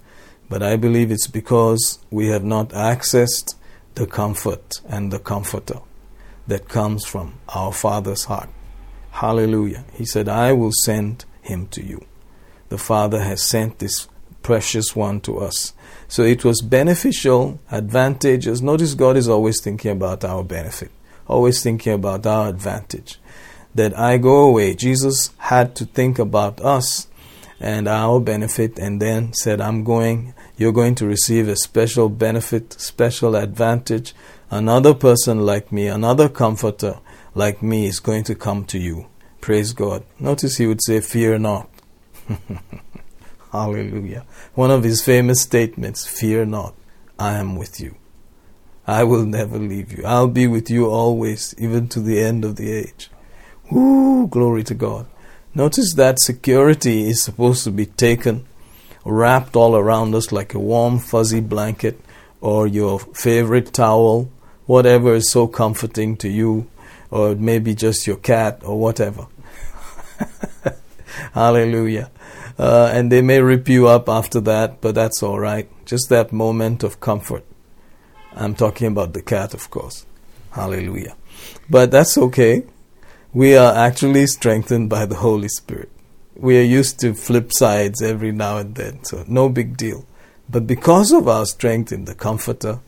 But 0.49 0.63
I 0.63 0.77
believe 0.77 1.11
it's 1.11 1.27
because 1.27 1.99
we 2.11 2.29
have 2.29 2.45
not 2.45 2.71
accessed 2.71 3.55
the 3.95 4.07
comfort 4.07 4.81
and 4.89 5.13
the 5.13 5.19
comforter 5.19 5.81
that 6.47 6.69
comes 6.69 7.05
from 7.05 7.35
our 7.49 7.73
Father's 7.73 8.25
heart. 8.25 8.49
Hallelujah. 9.11 9.85
He 9.93 10.05
said, 10.05 10.29
I 10.29 10.53
will 10.53 10.73
send 10.85 11.25
him 11.43 11.67
to 11.69 11.83
you. 11.83 12.05
The 12.69 12.79
Father 12.79 13.23
has 13.23 13.43
sent 13.43 13.79
this 13.79 14.09
precious 14.43 14.95
one 14.95 15.21
to 15.23 15.39
us. 15.39 15.73
So 16.09 16.23
it 16.23 16.45
was 16.45 16.61
beneficial, 16.61 17.59
advantageous. 17.71 18.61
Notice 18.61 18.95
God 18.95 19.17
is 19.17 19.29
always 19.29 19.61
thinking 19.61 19.91
about 19.91 20.25
our 20.25 20.45
benefit, 20.45 20.91
always 21.27 21.63
thinking 21.63 21.93
about 21.93 22.27
our 22.27 22.49
advantage. 22.49 23.19
That 23.75 23.99
I 23.99 24.19
go 24.19 24.45
away. 24.45 24.75
Jesus 24.75 25.33
had 25.39 25.75
to 25.77 25.85
think 25.85 26.19
about 26.19 26.61
us 26.61 27.09
and 27.61 27.89
our 27.89 28.21
benefit, 28.21 28.79
and 28.79 29.01
then 29.01 29.33
said, 29.33 29.61
I'm 29.61 29.85
going, 29.85 30.35
you're 30.57 30.73
going 30.73 30.95
to 30.97 31.07
receive 31.07 31.49
a 31.49 31.57
special 31.57 32.09
benefit, 32.09 32.73
special 32.75 33.37
advantage. 33.37 34.15
Another 34.51 34.95
person 34.95 35.45
like 35.45 35.73
me, 35.73 35.87
another 35.87 36.29
comforter 36.29 36.99
like 37.35 37.63
me 37.63 37.87
is 37.87 38.01
going 38.01 38.25
to 38.25 38.35
come 38.35 38.65
to 38.67 38.79
you. 38.79 39.07
Praise 39.41 39.73
God. 39.73 40.05
Notice 40.19 40.57
he 40.57 40.67
would 40.67 40.83
say, 40.83 41.01
Fear 41.01 41.39
not. 41.39 41.69
Hallelujah. 43.53 44.25
One 44.55 44.71
of 44.71 44.83
his 44.83 45.05
famous 45.05 45.41
statements 45.41 46.07
Fear 46.07 46.47
not, 46.47 46.75
I 47.19 47.35
am 47.35 47.57
with 47.57 47.81
you. 47.81 47.97
I 48.87 49.05
will 49.05 49.25
never 49.25 49.59
leave 49.59 49.97
you. 49.97 50.05
I'll 50.05 50.29
be 50.29 50.47
with 50.47 50.71
you 50.71 50.87
always, 50.87 51.55
even 51.59 51.89
to 51.89 52.01
the 52.01 52.21
end 52.21 52.45
of 52.45 52.57
the 52.57 52.73
age. 52.73 53.11
Woo, 53.71 54.29
glory 54.29 54.63
to 54.65 54.75
God. 54.75 55.07
Notice 55.57 55.95
that 55.95 56.21
security 56.21 57.09
is 57.09 57.23
supposed 57.23 57.65
to 57.65 57.71
be 57.71 57.87
taken, 57.87 58.45
wrapped 59.07 59.57
all 59.57 59.75
around 59.75 60.15
us 60.15 60.31
like 60.31 60.53
a 60.53 60.59
warm, 60.59 60.99
fuzzy 60.99 61.41
blanket 61.41 61.99
or 62.43 62.67
your 62.67 62.99
favorite 62.99 63.73
towel, 63.73 64.31
whatever 64.67 65.15
is 65.15 65.33
so 65.33 65.47
comforting 65.47 66.15
to 66.19 66.29
you, 66.29 66.69
or 67.11 67.35
maybe 67.35 67.75
just 67.75 68.07
your 68.07 68.19
cat 68.19 68.61
or 68.67 68.79
whatever. 68.79 69.29
Hallelujah. 71.33 72.11
Uh, 72.59 72.91
and 72.93 73.11
they 73.11 73.23
may 73.23 73.41
rip 73.41 73.67
you 73.67 73.89
up 73.89 74.11
after 74.11 74.43
that, 74.43 74.83
but 74.83 74.95
that's 74.95 75.23
all 75.23 75.41
right. 75.41 75.71
Just 75.87 76.11
that 76.11 76.35
moment 76.35 76.83
of 76.83 77.01
comfort. 77.01 77.47
I'm 78.35 78.55
talking 78.55 78.89
about 78.89 79.15
the 79.15 79.23
cat, 79.23 79.55
of 79.55 79.71
course. 79.71 80.05
Hallelujah. 80.51 81.17
But 81.71 81.91
that's 81.91 82.19
okay 82.19 82.65
we 83.37 83.55
are 83.55 83.75
actually 83.77 84.27
strengthened 84.27 84.89
by 84.89 85.05
the 85.05 85.17
Holy 85.17 85.49
Spirit. 85.49 85.91
We 86.35 86.59
are 86.59 86.63
used 86.79 86.99
to 87.01 87.13
flip 87.13 87.53
sides 87.53 88.01
every 88.01 88.33
now 88.33 88.57
and 88.57 88.75
then, 88.75 89.05
so 89.05 89.25
no 89.29 89.51
big 89.51 89.77
deal. 89.77 90.07
But 90.49 90.67
because 90.67 91.13
of 91.13 91.29
our 91.29 91.45
strength 91.45 91.93
in 91.93 92.07
the 92.07 92.15
Comforter, 92.15 92.81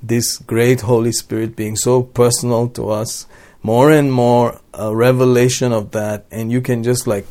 this 0.00 0.38
great 0.38 0.82
Holy 0.82 1.10
Spirit 1.10 1.56
being 1.56 1.74
so 1.74 2.04
personal 2.04 2.68
to 2.68 2.88
us, 2.88 3.26
more 3.64 3.90
and 3.90 4.12
more 4.12 4.60
a 4.72 4.94
revelation 4.94 5.72
of 5.72 5.90
that, 5.90 6.24
and 6.30 6.52
you 6.52 6.60
can 6.60 6.84
just 6.84 7.08
like 7.08 7.26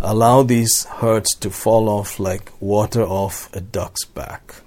allow 0.00 0.42
these 0.42 0.82
hurts 0.98 1.36
to 1.36 1.50
fall 1.50 1.88
off 1.88 2.18
like 2.18 2.50
water 2.58 3.04
off 3.04 3.54
a 3.54 3.60
duck's 3.60 4.04
back. 4.04 4.62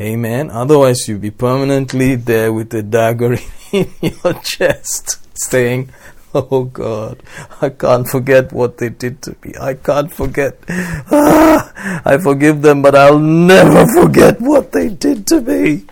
Amen. 0.00 0.50
Otherwise, 0.50 1.06
you'll 1.06 1.18
be 1.18 1.30
permanently 1.30 2.14
there 2.14 2.54
with 2.54 2.72
a 2.72 2.82
dagger 2.82 3.36
in 3.72 3.90
your 4.00 4.32
chest, 4.42 5.18
saying, 5.38 5.90
Oh 6.32 6.64
God, 6.64 7.22
I 7.60 7.68
can't 7.68 8.08
forget 8.08 8.52
what 8.52 8.78
they 8.78 8.88
did 8.88 9.20
to 9.22 9.36
me. 9.44 9.52
I 9.60 9.74
can't 9.74 10.10
forget. 10.12 10.58
Ah, 10.68 12.02
I 12.04 12.16
forgive 12.18 12.62
them, 12.62 12.80
but 12.82 12.94
I'll 12.94 13.18
never 13.18 13.84
forget 13.92 14.40
what 14.40 14.72
they 14.72 14.88
did 14.88 15.26
to 15.26 15.40
me. 15.40 15.84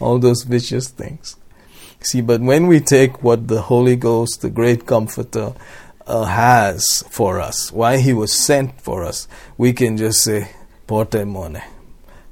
All 0.00 0.18
those 0.18 0.42
vicious 0.42 0.88
things. 0.88 1.36
See, 2.00 2.22
but 2.22 2.40
when 2.40 2.66
we 2.66 2.80
take 2.80 3.22
what 3.22 3.46
the 3.46 3.62
Holy 3.62 3.96
Ghost, 3.96 4.40
the 4.40 4.50
great 4.50 4.86
comforter, 4.86 5.54
uh, 6.06 6.24
has 6.24 7.04
for 7.10 7.40
us, 7.40 7.70
why 7.70 7.98
he 7.98 8.12
was 8.12 8.32
sent 8.32 8.80
for 8.80 9.04
us, 9.04 9.28
we 9.58 9.72
can 9.72 9.96
just 9.96 10.24
say, 10.24 10.50
Porte 10.86 11.26
mone, 11.26 11.60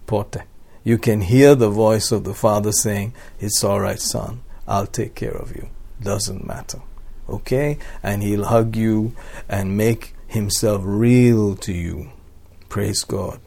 porte. 0.07 0.54
You 0.87 0.99
can 0.99 1.23
hear 1.23 1.55
the 1.55 1.71
voice 1.71 2.13
of 2.13 2.25
the 2.25 2.35
Father 2.35 2.71
saying, 2.71 3.15
It's 3.41 3.65
all 3.65 3.81
right, 3.81 3.99
son, 3.99 4.43
I'll 4.69 4.87
take 4.87 5.15
care 5.15 5.35
of 5.35 5.57
you. 5.57 5.71
Doesn't 6.03 6.47
matter. 6.47 6.83
Okay? 7.27 7.79
And 8.03 8.23
he'll 8.23 8.45
hug 8.45 8.77
you 8.77 9.17
and 9.49 9.79
make 9.79 10.15
himself 10.27 10.83
real 10.85 11.57
to 11.57 11.73
you. 11.73 12.11
Praise 12.69 13.03
God. 13.03 13.41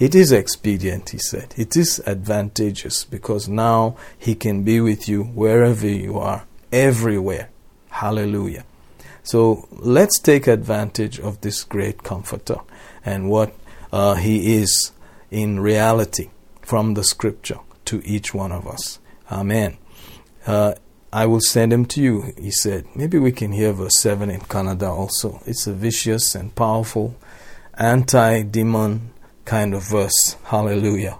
It 0.00 0.16
is 0.16 0.32
expedient, 0.32 1.10
he 1.10 1.18
said. 1.18 1.54
It 1.56 1.76
is 1.76 2.02
advantageous 2.06 3.04
because 3.04 3.48
now 3.48 3.96
he 4.18 4.34
can 4.34 4.64
be 4.64 4.80
with 4.80 5.08
you 5.08 5.22
wherever 5.22 5.86
you 5.86 6.18
are, 6.18 6.44
everywhere. 6.72 7.50
Hallelujah. 7.90 8.64
So 9.22 9.68
let's 9.70 10.18
take 10.18 10.48
advantage 10.48 11.20
of 11.20 11.42
this 11.42 11.62
great 11.62 12.02
comforter 12.02 12.60
and 13.04 13.30
what 13.30 13.54
uh, 13.92 14.14
he 14.14 14.56
is 14.56 14.90
in 15.30 15.60
reality 15.60 16.30
from 16.70 16.94
the 16.94 17.04
scripture 17.04 17.60
to 17.86 17.96
each 18.06 18.34
one 18.34 18.52
of 18.52 18.66
us. 18.68 18.84
Amen. 19.32 19.72
Uh, 20.46 20.72
I 21.12 21.26
will 21.26 21.44
send 21.46 21.72
him 21.72 21.84
to 21.86 22.00
you, 22.00 22.14
he 22.38 22.50
said. 22.52 22.84
Maybe 22.94 23.18
we 23.18 23.32
can 23.32 23.52
hear 23.52 23.72
verse 23.74 23.98
7 24.00 24.30
in 24.30 24.40
Kannada 24.52 24.88
also. 24.94 25.40
It's 25.44 25.66
a 25.66 25.72
vicious 25.86 26.34
and 26.34 26.54
powerful 26.56 27.06
anti 27.92 28.42
demon 28.56 28.92
kind 29.46 29.74
of 29.74 29.82
verse. 29.90 30.20
Hallelujah. 30.52 31.16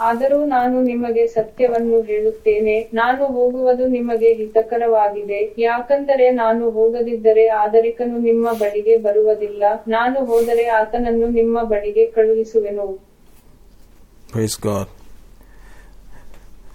ಆದರೂ 0.00 0.36
ನಾನು 0.46 0.76
ನಿಮಗೆ 0.88 1.22
ಸತ್ಯವನ್ನು 1.36 1.98
ಹೇಳುತ್ತೇನೆ 2.10 2.74
ನಾನು 2.98 3.24
ಹೋಗುವುದು 3.36 3.84
ನಿಮಗೆ 3.94 4.30
ಹಿತಕರವಾಗಿದೆ 4.40 5.40
ಯಾಕಂದರೆ 5.64 6.26
ನಾನು 6.42 6.64
ಹೋಗದಿದ್ದರೆ 6.76 7.44
ಆದರಿಕನು 7.62 8.18
ನಿಮ್ಮ 8.28 8.52
ಬಳಿಗೆ 8.60 8.96
ಬರುವುದಿಲ್ಲ 9.06 9.62
ನಾನು 9.96 10.18
ಹೋದರೆ 10.30 10.66
ಆತನನ್ನು 10.80 11.28
ನಿಮ್ಮ 11.38 11.64
ಬಳಿಗೆ 11.72 12.04
ಕಳುಹಿಸುವೆನು 12.16 12.86
Praise 14.28 14.56
God. 14.56 14.88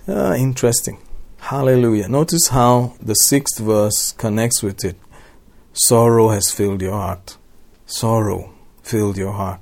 Ah, 0.08 0.34
interesting. 0.34 0.98
Hallelujah. 1.38 2.08
Notice 2.08 2.48
how 2.48 2.96
the 3.00 3.14
sixth 3.14 3.60
verse 3.60 4.12
connects 4.14 4.64
with 4.64 4.84
it. 4.84 4.98
Sorrow 5.74 6.30
has 6.30 6.50
filled 6.52 6.82
your 6.82 6.94
heart. 6.94 7.38
Sorrow 7.86 8.54
filled 8.82 9.18
your 9.18 9.34
heart. 9.34 9.60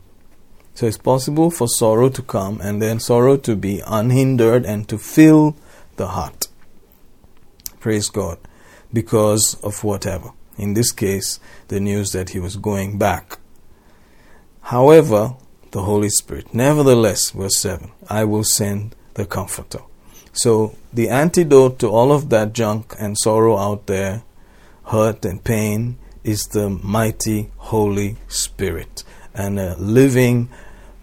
So 0.74 0.88
it's 0.88 0.98
possible 0.98 1.52
for 1.52 1.68
sorrow 1.68 2.08
to 2.10 2.22
come 2.22 2.62
and 2.62 2.82
then 2.82 3.00
sorrow 3.00 3.36
to 3.38 3.56
be 3.56 3.82
unhindered 3.86 4.66
and 4.66 4.88
to 4.88 4.98
fill 4.98 5.56
the 5.98 6.08
heart. 6.08 6.48
Praise 7.80 8.10
God. 8.10 8.38
Because 8.94 9.56
of 9.64 9.84
whatever. 9.84 10.32
In 10.58 10.76
this 10.76 10.92
case, 10.92 11.40
the 11.68 11.80
news 11.80 12.12
that 12.12 12.30
he 12.30 12.40
was 12.40 12.56
going 12.56 12.98
back. 12.98 13.38
However, 14.62 15.36
the 15.72 15.84
Holy 15.84 16.10
Spirit. 16.10 16.54
Nevertheless, 16.54 17.32
verse 17.32 17.58
7, 17.58 17.92
I 18.10 18.24
will 18.24 18.44
send 18.44 18.96
the 19.16 19.26
Comforter. 19.26 19.82
So, 20.34 20.76
the 20.94 21.10
antidote 21.10 21.80
to 21.80 21.88
all 21.88 22.12
of 22.12 22.30
that 22.30 22.54
junk 22.54 22.96
and 23.00 23.18
sorrow 23.18 23.58
out 23.58 23.88
there, 23.88 24.24
hurt 24.86 25.26
and 25.26 25.44
pain, 25.44 25.98
is 26.24 26.44
the 26.48 26.70
mighty 26.70 27.50
Holy 27.58 28.18
Spirit 28.28 29.04
and 29.34 29.60
a 29.60 29.76
living, 29.78 30.50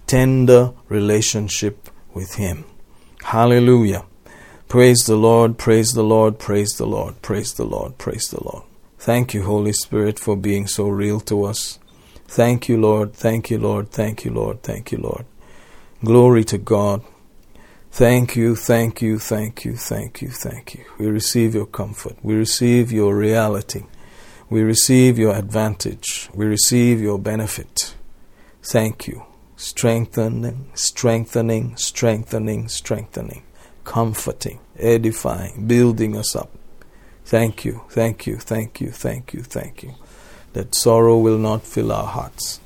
tender 0.07 0.72
relationship 0.88 1.90
with 2.14 2.35
Him. 2.35 2.64
Hallelujah. 3.24 4.04
Praise 4.68 4.98
the 5.07 5.16
Lord, 5.16 5.59
praise 5.59 5.92
the 5.92 6.02
Lord, 6.02 6.38
praise 6.38 6.72
the 6.76 6.87
Lord, 6.87 7.20
praise 7.22 7.54
the 7.54 7.64
Lord, 7.64 7.98
praise 7.98 8.28
the 8.28 8.42
Lord. 8.42 8.64
Thank 8.98 9.33
you, 9.33 9.44
Holy 9.44 9.72
Spirit, 9.72 10.18
for 10.18 10.37
being 10.37 10.66
so 10.66 10.88
real 10.88 11.20
to 11.20 11.44
us. 11.44 11.78
Thank 12.29 12.69
you, 12.69 12.79
Lord. 12.79 13.14
Thank 13.14 13.51
you, 13.51 13.59
Lord. 13.59 13.91
Thank 13.91 14.25
you, 14.25 14.31
Lord. 14.31 14.62
Thank 14.62 14.93
you, 14.93 14.99
Lord. 14.99 15.25
Glory 16.05 16.45
to 16.45 16.59
God. 16.59 17.03
Thank 17.91 18.37
you, 18.37 18.55
thank 18.55 19.01
you, 19.01 19.19
thank 19.19 19.64
you, 19.64 19.75
thank 19.75 20.21
you, 20.21 20.29
thank 20.29 20.75
you. 20.75 20.85
We 20.99 21.07
receive 21.07 21.55
your 21.55 21.67
comfort. 21.67 22.17
We 22.23 22.35
receive 22.35 22.93
your 22.93 23.17
reality. 23.17 23.85
We 24.51 24.62
receive 24.62 25.19
your 25.19 25.35
advantage. 25.35 26.29
We 26.35 26.45
receive 26.45 27.01
your 27.01 27.19
benefit. 27.19 27.95
Thank 28.62 29.09
you. 29.09 29.25
Strengthening, 29.57 30.71
strengthening, 30.75 31.77
strengthening, 31.77 32.69
strengthening, 32.69 33.43
comforting, 33.85 34.61
edifying, 34.79 35.67
building 35.67 36.14
us 36.14 36.37
up. 36.37 36.51
Thank 37.25 37.64
you, 37.64 37.83
thank 37.88 38.27
you, 38.27 38.37
thank 38.37 38.81
you, 38.81 38.91
thank 38.91 39.33
you, 39.33 39.43
thank 39.43 39.83
you 39.83 39.95
that 40.53 40.75
sorrow 40.75 41.19
will 41.19 41.39
not 41.39 41.63
fill 41.63 41.93
our 41.93 42.07
hearts. 42.07 42.61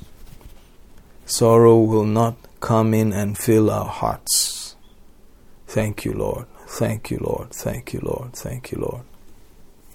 Sorrow 1.25 1.79
will 1.79 2.05
not 2.05 2.35
come 2.59 2.93
in 2.93 3.13
and 3.13 3.37
fill 3.37 3.69
our 3.69 3.87
hearts. 3.87 4.75
Thank 5.67 6.05
you, 6.05 6.13
Lord. 6.13 6.45
Thank 6.67 7.11
you, 7.11 7.19
Lord. 7.21 7.51
Thank 7.51 7.93
you, 7.93 7.99
Lord. 8.01 8.33
Thank 8.33 8.71
you, 8.71 8.79
Lord. 8.79 9.03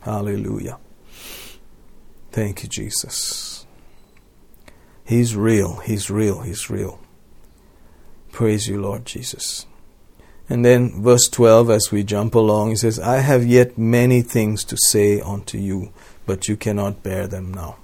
Hallelujah. 0.01 0.79
Thank 2.31 2.63
you, 2.63 2.69
Jesus. 2.69 3.67
He's 5.05 5.35
real. 5.35 5.77
He's 5.77 6.11
real. 6.11 6.43
He's 6.43 6.69
real. 6.69 7.01
Praise 8.31 8.69
you, 8.69 8.81
Lord 8.81 9.07
Jesus. 9.07 9.67
And 10.49 10.65
then, 10.65 11.03
verse 11.03 11.29
12, 11.29 11.71
as 11.71 11.91
we 11.91 12.03
jump 12.05 12.35
along, 12.35 12.71
he 12.71 12.77
says, 12.77 12.99
I 12.99 13.17
have 13.17 13.47
yet 13.47 13.77
many 13.77 14.23
things 14.23 14.65
to 14.65 14.77
say 14.77 15.21
unto 15.21 15.59
you, 15.59 15.93
but 16.29 16.47
you 16.47 16.57
cannot 16.57 17.03
bear 17.03 17.27
them 17.27 17.53
now. 17.53 17.79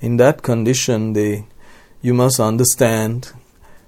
In 0.00 0.16
that 0.16 0.42
condition, 0.42 1.12
they, 1.12 1.46
you 2.02 2.12
must 2.12 2.40
understand 2.40 3.32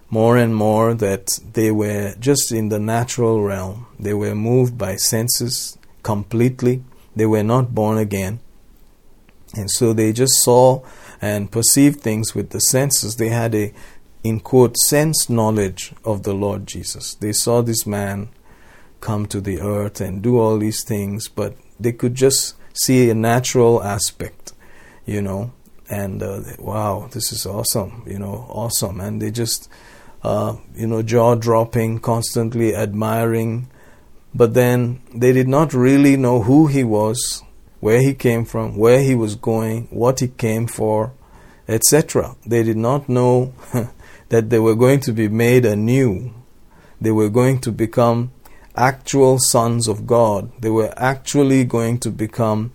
more 0.09 0.37
and 0.37 0.55
more 0.55 0.95
that 0.95 1.41
they 1.53 1.71
were 1.73 2.15
just 2.21 2.53
in 2.53 2.69
the 2.69 2.79
natural 2.79 3.43
realm. 3.43 3.87
They 3.99 4.15
were 4.15 4.37
moved 4.37 4.79
by 4.79 4.97
senses 4.97 5.77
completely. 6.05 6.85
They 7.17 7.27
were 7.27 7.43
not 7.43 7.75
born 7.75 7.99
again. 7.99 8.39
And 9.55 9.69
so 9.69 9.93
they 9.93 10.13
just 10.13 10.35
saw 10.35 10.83
and 11.21 11.51
perceived 11.51 12.01
things 12.01 12.37
with 12.37 12.51
the 12.51 12.61
senses. 12.61 13.17
They 13.17 13.31
had 13.31 13.53
a, 13.55 13.73
in 14.23 14.41
quote, 14.41 14.77
sense 14.77 15.29
knowledge 15.29 15.93
of 16.05 16.23
the 16.23 16.35
Lord 16.35 16.69
Jesus. 16.69 17.15
They 17.15 17.33
saw 17.33 17.63
this 17.63 17.85
man 17.85 18.29
come 19.01 19.27
to 19.27 19.41
the 19.41 19.61
earth 19.61 20.01
and 20.01 20.23
do 20.23 20.39
all 20.39 20.59
these 20.59 20.85
things, 20.85 21.27
but 21.27 21.57
they 21.81 21.93
could 21.93 22.15
just 22.15 22.55
see 22.75 23.11
a 23.11 23.15
natural 23.15 23.83
aspect, 23.83 24.53
you 25.07 25.23
know, 25.23 25.53
and 25.89 26.23
uh, 26.23 26.41
wow, 26.59 27.09
this 27.13 27.33
is 27.33 27.45
awesome, 27.45 28.05
you 28.07 28.19
know, 28.19 28.47
awesome. 28.49 29.01
And 29.01 29.21
they 29.21 29.31
just, 29.31 29.69
uh, 30.23 30.57
you 30.75 30.87
know, 30.87 31.03
jaw 31.03 31.35
dropping, 31.35 32.01
constantly 32.01 32.75
admiring. 32.75 33.69
But 34.35 34.55
then 34.55 35.03
they 35.15 35.33
did 35.33 35.49
not 35.49 35.75
really 35.75 36.17
know 36.17 36.43
who 36.43 36.67
he 36.67 36.83
was, 36.83 37.43
where 37.81 38.01
he 38.01 38.15
came 38.15 38.45
from, 38.45 38.77
where 38.77 39.01
he 39.01 39.15
was 39.15 39.35
going, 39.35 39.89
what 39.91 40.21
he 40.21 40.29
came 40.29 40.67
for, 40.67 41.13
etc. 41.69 42.37
They 42.47 42.63
did 42.63 42.79
not 42.79 43.09
know 43.09 43.53
that 44.31 44.49
they 44.49 44.59
were 44.59 44.75
going 44.75 45.01
to 45.01 45.13
be 45.13 45.29
made 45.29 45.67
anew. 45.67 46.33
They 47.01 47.11
were 47.11 47.29
going 47.29 47.61
to 47.61 47.73
become 47.73 48.33
actual 48.77 49.39
sons 49.39 49.89
of 49.89 50.07
God. 50.07 50.51
They 50.61 50.71
were 50.71 50.93
actually 50.97 51.65
going 51.65 51.99
to 52.01 52.11
become 52.11 52.73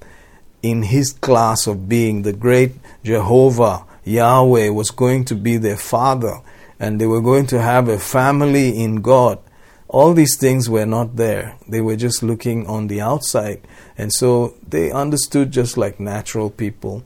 in 0.61 0.83
his 0.83 1.11
class 1.11 1.67
of 1.67 1.87
being. 1.89 2.21
The 2.21 2.33
great 2.33 2.73
Jehovah, 3.03 3.85
Yahweh, 4.03 4.69
was 4.69 4.91
going 4.91 5.25
to 5.25 5.35
be 5.35 5.57
their 5.57 5.77
father, 5.77 6.41
and 6.79 6.99
they 6.99 7.07
were 7.07 7.21
going 7.21 7.47
to 7.47 7.61
have 7.61 7.87
a 7.87 7.99
family 7.99 8.81
in 8.81 9.01
God. 9.01 9.39
All 9.87 10.13
these 10.13 10.37
things 10.37 10.69
were 10.69 10.85
not 10.85 11.15
there. 11.15 11.55
They 11.67 11.81
were 11.81 11.95
just 11.95 12.21
looking 12.21 12.67
on 12.67 12.87
the 12.87 12.99
outside. 12.99 13.61
And 13.97 14.11
so 14.11 14.55
they 14.67 14.91
understood 14.91 15.51
just 15.51 15.77
like 15.77 15.97
natural 15.99 16.49
people. 16.49 17.03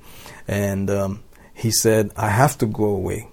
And 0.47 0.89
um, 0.89 1.23
he 1.53 1.69
said, 1.69 2.11
I 2.17 2.29
have 2.29 2.57
to 2.57 2.65
go 2.65 2.85
away. 2.85 3.29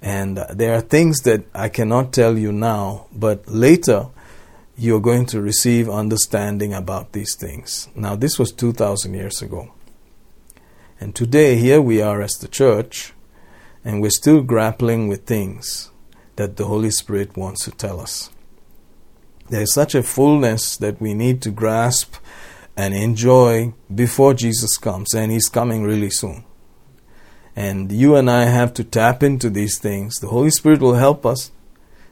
And 0.00 0.38
uh, 0.38 0.46
there 0.54 0.74
are 0.74 0.80
things 0.80 1.20
that 1.20 1.44
I 1.54 1.68
cannot 1.68 2.14
tell 2.14 2.38
you 2.38 2.50
now, 2.50 3.08
but 3.12 3.46
later 3.46 4.06
you're 4.78 5.00
going 5.00 5.26
to 5.26 5.40
receive 5.40 5.88
understanding 5.88 6.74
about 6.74 7.12
these 7.12 7.34
things. 7.34 7.88
Now, 7.94 8.14
this 8.14 8.38
was 8.38 8.52
2,000 8.52 9.14
years 9.14 9.40
ago. 9.40 9.72
And 11.00 11.14
today, 11.14 11.56
here 11.56 11.80
we 11.80 12.02
are 12.02 12.20
as 12.20 12.32
the 12.32 12.48
church, 12.48 13.12
and 13.84 14.02
we're 14.02 14.10
still 14.10 14.42
grappling 14.42 15.08
with 15.08 15.24
things 15.24 15.90
that 16.36 16.56
the 16.56 16.66
Holy 16.66 16.90
Spirit 16.90 17.36
wants 17.36 17.64
to 17.64 17.70
tell 17.70 18.00
us. 18.00 18.30
There 19.48 19.62
is 19.62 19.72
such 19.72 19.94
a 19.94 20.02
fullness 20.02 20.76
that 20.76 21.00
we 21.00 21.14
need 21.14 21.40
to 21.42 21.50
grasp 21.50 22.16
and 22.76 22.92
enjoy 22.92 23.72
before 23.94 24.34
Jesus 24.34 24.76
comes, 24.76 25.14
and 25.14 25.32
He's 25.32 25.48
coming 25.48 25.84
really 25.84 26.10
soon. 26.10 26.44
And 27.54 27.90
you 27.90 28.16
and 28.16 28.30
I 28.30 28.44
have 28.44 28.74
to 28.74 28.84
tap 28.84 29.22
into 29.22 29.48
these 29.48 29.78
things. 29.78 30.16
The 30.16 30.28
Holy 30.28 30.50
Spirit 30.50 30.80
will 30.80 30.96
help 30.96 31.24
us. 31.24 31.50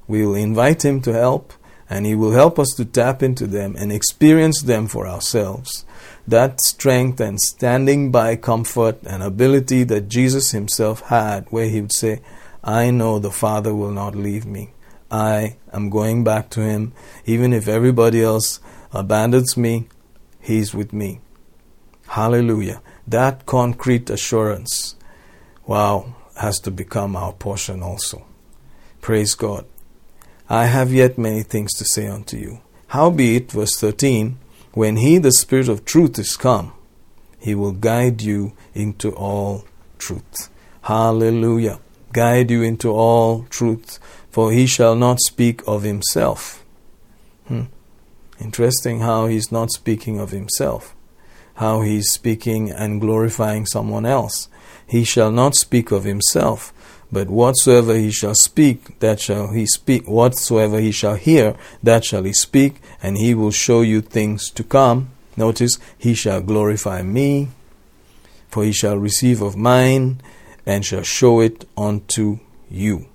We 0.09 0.25
will 0.25 0.35
invite 0.35 0.85
Him 0.85 1.03
to 1.03 1.13
help, 1.13 1.53
and 1.95 2.07
He 2.07 2.17
will 2.17 2.33
help 2.33 2.59
us 2.59 2.71
to 2.77 2.85
tap 2.85 3.23
into 3.23 3.47
them 3.47 3.77
and 3.79 3.93
experience 3.93 4.63
them 4.63 4.89
for 4.89 5.07
ourselves. 5.07 5.85
That 6.27 6.61
strength 6.61 7.21
and 7.21 7.39
standing 7.39 8.11
by 8.11 8.35
comfort 8.35 8.99
and 9.05 9.23
ability 9.23 9.85
that 9.85 10.09
Jesus 10.09 10.51
Himself 10.51 11.03
had, 11.03 11.47
where 11.51 11.69
He 11.69 11.81
would 11.81 11.95
say, 11.95 12.21
I 12.65 12.91
know 12.91 13.21
the 13.21 13.31
Father 13.31 13.73
will 13.73 13.93
not 13.93 14.17
leave 14.17 14.45
me. 14.45 14.73
I 15.09 15.55
am 15.73 15.89
going 15.89 16.25
back 16.25 16.51
to 16.51 16.63
Him. 16.63 16.95
Even 17.27 17.53
if 17.53 17.69
everybody 17.69 18.25
else 18.25 18.59
abandons 18.93 19.57
me, 19.57 19.87
He's 20.41 20.75
with 20.75 20.93
me. 20.93 21.21
Hallelujah. 22.09 22.83
That 23.07 23.47
concrete 23.47 24.11
assurance, 24.11 24.97
wow, 25.65 26.17
has 26.41 26.59
to 26.61 26.73
become 26.73 27.15
our 27.15 27.35
portion 27.35 27.85
also. 27.85 28.27
Praise 29.01 29.37
God. 29.37 29.65
I 30.49 30.67
have 30.67 30.93
yet 30.93 31.17
many 31.17 31.43
things 31.43 31.73
to 31.75 31.85
say 31.85 32.07
unto 32.07 32.37
you. 32.37 32.61
Howbeit, 32.89 33.53
verse 33.53 33.77
13, 33.77 34.39
when 34.73 34.97
he, 34.97 35.19
the 35.19 35.33
Spirit 35.33 35.69
of 35.69 35.85
truth, 35.85 36.19
is 36.19 36.37
come, 36.37 36.73
he 37.39 37.55
will 37.55 37.73
guide 37.73 38.21
you 38.23 38.53
into 38.75 39.11
all 39.13 39.65
truth. 39.99 40.51
Hallelujah. 40.83 41.81
Guide 42.13 42.51
you 42.51 42.63
into 42.63 42.91
all 42.91 43.45
truth, 43.45 43.99
for 44.31 44.53
he 44.53 44.67
shall 44.67 44.95
not 44.95 45.21
speak 45.21 45.63
of 45.67 45.83
himself. 45.83 46.63
Hmm. 47.49 47.65
Interesting 48.39 49.01
how 49.01 49.27
he's 49.27 49.51
not 49.51 49.71
speaking 49.71 50.21
of 50.21 50.31
himself, 50.31 50.95
how 51.55 51.81
he's 51.81 52.11
speaking 52.11 52.71
and 52.71 53.01
glorifying 53.01 53.65
someone 53.65 54.05
else. 54.05 54.49
He 54.87 55.05
shall 55.05 55.31
not 55.31 55.55
speak 55.55 55.91
of 55.91 56.05
himself, 56.05 56.74
but 57.15 57.31
whatsoever 57.31 57.95
he 57.95 58.11
shall 58.11 58.35
speak, 58.35 58.99
that 58.99 59.21
shall 59.21 59.53
he 59.53 59.67
speak. 59.67 60.09
Whatsoever 60.09 60.81
he 60.81 60.91
shall 60.91 61.15
hear, 61.15 61.55
that 61.81 62.05
shall 62.05 62.25
he 62.25 62.33
speak, 62.33 62.81
and 63.01 63.17
he 63.17 63.35
will 63.35 63.53
show 63.53 63.83
you 63.83 64.01
things 64.01 64.51
to 64.51 64.65
come. 64.65 65.11
Notice, 65.37 65.79
he 65.97 66.15
shall 66.15 66.41
glorify 66.41 67.03
me, 67.03 67.51
for 68.49 68.65
he 68.65 68.73
shall 68.73 68.99
receive 68.99 69.43
of 69.43 69.57
mine, 69.57 70.21
and 70.67 70.85
shall 70.85 71.05
show 71.05 71.39
it 71.39 71.65
unto 71.77 72.41
you. 72.69 73.07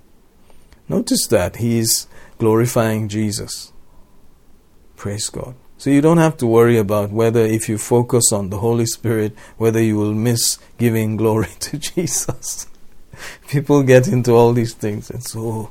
Notice 0.88 1.26
that 1.26 1.56
he 1.56 1.78
is 1.78 2.06
glorifying 2.38 3.06
Jesus. 3.06 3.70
Praise 4.96 5.28
God. 5.28 5.54
So 5.76 5.90
you 5.90 6.00
don't 6.00 6.16
have 6.16 6.38
to 6.38 6.46
worry 6.46 6.78
about 6.78 7.10
whether, 7.10 7.40
if 7.40 7.68
you 7.68 7.76
focus 7.76 8.32
on 8.32 8.48
the 8.48 8.58
Holy 8.58 8.86
Spirit, 8.86 9.36
whether 9.58 9.82
you 9.82 9.96
will 9.96 10.14
miss 10.14 10.58
giving 10.78 11.18
glory 11.18 11.52
to 11.60 11.76
Jesus 11.76 12.66
people 13.48 13.82
get 13.82 14.08
into 14.08 14.32
all 14.32 14.52
these 14.52 14.74
things 14.74 15.10
and 15.10 15.22
so 15.22 15.40
oh, 15.40 15.70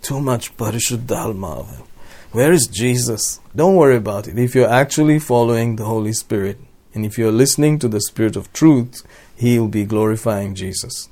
too 0.00 0.20
much 0.20 0.56
parishuddhalma. 0.56 1.84
Where 2.32 2.52
is 2.52 2.66
Jesus? 2.66 3.40
Don't 3.54 3.76
worry 3.76 3.96
about 3.96 4.26
it. 4.26 4.38
If 4.38 4.54
you're 4.54 4.68
actually 4.68 5.18
following 5.18 5.76
the 5.76 5.84
Holy 5.84 6.12
Spirit 6.12 6.58
and 6.94 7.04
if 7.04 7.18
you're 7.18 7.32
listening 7.32 7.78
to 7.80 7.88
the 7.88 8.00
Spirit 8.00 8.36
of 8.36 8.52
truth, 8.52 9.02
He'll 9.36 9.68
be 9.68 9.84
glorifying 9.84 10.54
Jesus. 10.54 11.08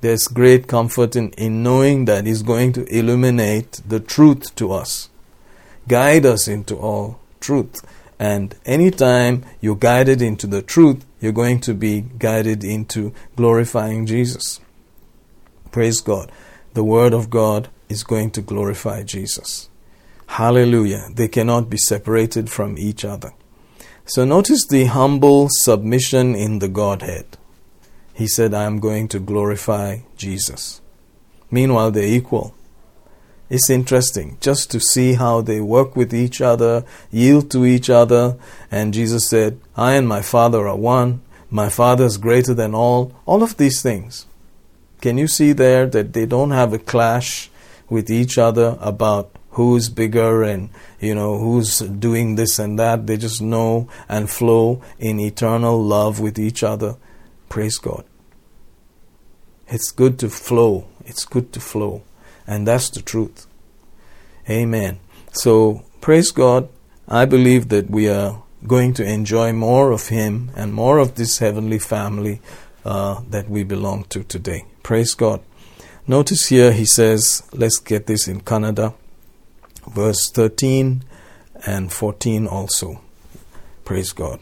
There's 0.00 0.28
great 0.28 0.66
comfort 0.66 1.16
in, 1.16 1.30
in 1.32 1.62
knowing 1.62 2.04
that 2.04 2.26
He's 2.26 2.42
going 2.42 2.72
to 2.74 2.84
illuminate 2.94 3.80
the 3.88 4.00
truth 4.00 4.54
to 4.56 4.72
us, 4.72 5.08
guide 5.88 6.26
us 6.26 6.46
into 6.46 6.76
all 6.76 7.20
truth. 7.40 7.82
And 8.18 8.54
anytime 8.64 9.44
you're 9.60 9.76
guided 9.76 10.22
into 10.22 10.46
the 10.46 10.62
truth, 10.62 11.04
you're 11.20 11.32
going 11.32 11.60
to 11.60 11.74
be 11.74 12.02
guided 12.02 12.64
into 12.64 13.14
glorifying 13.34 14.06
Jesus. 14.06 14.60
Praise 15.74 16.00
God. 16.00 16.30
The 16.74 16.84
Word 16.84 17.12
of 17.12 17.30
God 17.30 17.68
is 17.88 18.04
going 18.04 18.30
to 18.30 18.40
glorify 18.40 19.02
Jesus. 19.02 19.68
Hallelujah. 20.28 21.08
They 21.12 21.26
cannot 21.26 21.68
be 21.68 21.78
separated 21.78 22.48
from 22.48 22.78
each 22.78 23.04
other. 23.04 23.32
So 24.04 24.24
notice 24.24 24.64
the 24.64 24.84
humble 24.84 25.48
submission 25.50 26.36
in 26.36 26.60
the 26.60 26.68
Godhead. 26.68 27.26
He 28.14 28.28
said, 28.28 28.54
I 28.54 28.66
am 28.66 28.78
going 28.78 29.08
to 29.08 29.18
glorify 29.18 30.02
Jesus. 30.16 30.80
Meanwhile, 31.50 31.90
they're 31.90 32.04
equal. 32.04 32.54
It's 33.50 33.68
interesting 33.68 34.38
just 34.40 34.70
to 34.70 34.78
see 34.78 35.14
how 35.14 35.40
they 35.40 35.60
work 35.60 35.96
with 35.96 36.14
each 36.14 36.40
other, 36.40 36.84
yield 37.10 37.50
to 37.50 37.66
each 37.66 37.90
other. 37.90 38.36
And 38.70 38.94
Jesus 38.94 39.28
said, 39.28 39.58
I 39.76 39.94
and 39.94 40.06
my 40.06 40.22
Father 40.22 40.68
are 40.68 40.76
one. 40.76 41.22
My 41.50 41.68
Father 41.68 42.04
is 42.04 42.16
greater 42.16 42.54
than 42.54 42.76
all. 42.76 43.12
All 43.26 43.42
of 43.42 43.56
these 43.56 43.82
things. 43.82 44.26
Can 45.04 45.18
you 45.18 45.28
see 45.28 45.52
there 45.52 45.84
that 45.88 46.14
they 46.14 46.24
don't 46.24 46.52
have 46.52 46.72
a 46.72 46.78
clash 46.78 47.50
with 47.90 48.08
each 48.08 48.38
other 48.38 48.78
about 48.80 49.36
who's 49.50 49.90
bigger 49.90 50.42
and 50.42 50.70
you 50.98 51.14
know 51.14 51.36
who's 51.36 51.80
doing 51.80 52.36
this 52.36 52.58
and 52.58 52.78
that? 52.78 53.06
They 53.06 53.18
just 53.18 53.42
know 53.42 53.86
and 54.08 54.30
flow 54.30 54.80
in 54.98 55.20
eternal 55.20 55.78
love 55.82 56.20
with 56.20 56.38
each 56.38 56.62
other. 56.62 56.96
Praise 57.50 57.76
God. 57.76 58.06
It's 59.68 59.90
good 59.90 60.18
to 60.20 60.30
flow. 60.30 60.88
It's 61.04 61.26
good 61.26 61.52
to 61.52 61.60
flow. 61.60 62.02
And 62.46 62.66
that's 62.66 62.88
the 62.88 63.02
truth. 63.02 63.46
Amen. 64.48 65.00
So, 65.32 65.84
praise 66.00 66.30
God. 66.30 66.70
I 67.06 67.26
believe 67.26 67.68
that 67.68 67.90
we 67.90 68.08
are 68.08 68.42
going 68.66 68.94
to 68.94 69.04
enjoy 69.04 69.52
more 69.52 69.92
of 69.92 70.08
Him 70.08 70.50
and 70.56 70.72
more 70.72 70.96
of 70.96 71.16
this 71.16 71.40
heavenly 71.40 71.78
family 71.78 72.40
uh, 72.86 73.20
that 73.28 73.50
we 73.50 73.64
belong 73.64 74.04
to 74.04 74.24
today. 74.24 74.64
Praise 74.84 75.14
God. 75.14 75.40
Notice 76.06 76.48
here 76.48 76.72
he 76.72 76.84
says, 76.86 77.22
let's 77.54 77.78
get 77.80 78.06
this 78.06 78.28
in 78.28 78.40
Kannada, 78.42 78.94
verse 79.90 80.30
13 80.30 81.02
and 81.66 81.92
14 81.92 82.46
also. 82.48 82.88
Praise 83.84 84.12
God. 84.14 84.40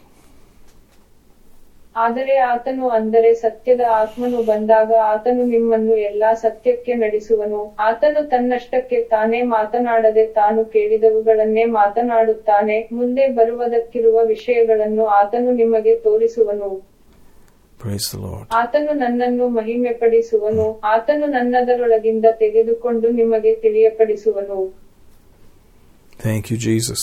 ಆದರೆ 1.95 2.35
ಆತನು 2.51 2.85
ಅಂದರೆ 2.89 3.31
ಸತ್ಯದ 3.41 3.83
ಆತ್ಮನು 3.97 4.39
ಬಂದಾಗ 4.43 4.91
ಆತನು 5.09 5.43
ನಿಮ್ಮನ್ನು 5.45 5.95
ಎಲ್ಲಾ 6.07 6.29
ಸತ್ಯಕ್ಕೆ 6.43 6.93
ನಡೆಸುವನು 6.93 7.59
ಆತನು 7.87 8.21
ತನ್ನಷ್ಟಕ್ಕೆ 8.29 8.99
ತಾನೇ 9.11 9.41
ಮಾತನಾಡದೆ 9.51 10.23
ತಾನು 10.39 10.61
ಕೇಳಿದವುಗಳನ್ನೇ 10.75 11.65
ಮಾತನಾಡುತ್ತಾನೆ 11.75 12.77
ಮುಂದೆ 12.91 13.27
ಬರುವುದಕ್ಕಿರುವ 13.39 14.23
ವಿಷಯಗಳನ್ನು 14.33 15.05
ಆತನು 15.19 15.51
ನಿಮಗೆ 15.61 15.93
ತೋರಿಸುವನು 16.07 16.69
Praise 17.82 18.06
the 18.12 18.20
Lord. 18.26 18.46
ಆತನು 18.60 18.92
ನನ್ನನ್ನು 19.02 19.46
ಮಹಿಮೆಪಡಿಸುವನು 19.58 20.66
ಆತನು 20.94 21.26
ನನ್ನದರೊಳಗಿಂದ 21.36 22.26
ತೆಗೆದುಕೊಂಡು 22.42 23.08
ನಿಮಗೆ 23.20 23.54
ತಿಳಿಯಪಡಿಸುವನು 23.64 24.58
Thank 26.26 26.44
you, 26.50 26.56
Jesus. 26.68 27.02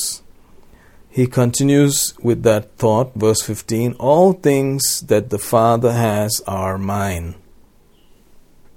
He 1.10 1.26
continues 1.28 1.98
with 2.28 2.40
that 2.48 2.66
thought, 2.82 3.10
verse 3.16 3.42
15 3.42 3.94
All 4.12 4.34
things 4.48 4.82
that 5.12 5.30
the 5.30 5.42
Father 5.54 5.94
has 5.94 6.42
are 6.46 6.78
mine. 6.78 7.28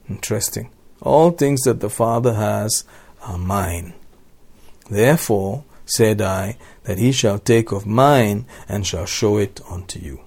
Interesting. 0.09 0.71
All 1.03 1.33
things 1.33 1.63
that 1.63 1.81
the 1.81 1.91
Father 1.91 2.35
has 2.35 2.85
are 3.23 3.39
mine. 3.39 3.89
Therefore, 4.91 5.65
said 5.87 6.21
I, 6.21 6.57
that 6.85 6.99
he 6.99 7.11
shall 7.13 7.41
take 7.41 7.73
of 7.73 7.85
mine 7.87 8.47
and 8.69 8.87
shall 8.87 9.07
show 9.07 9.37
it 9.39 9.61
unto 9.69 9.99
you. 9.99 10.21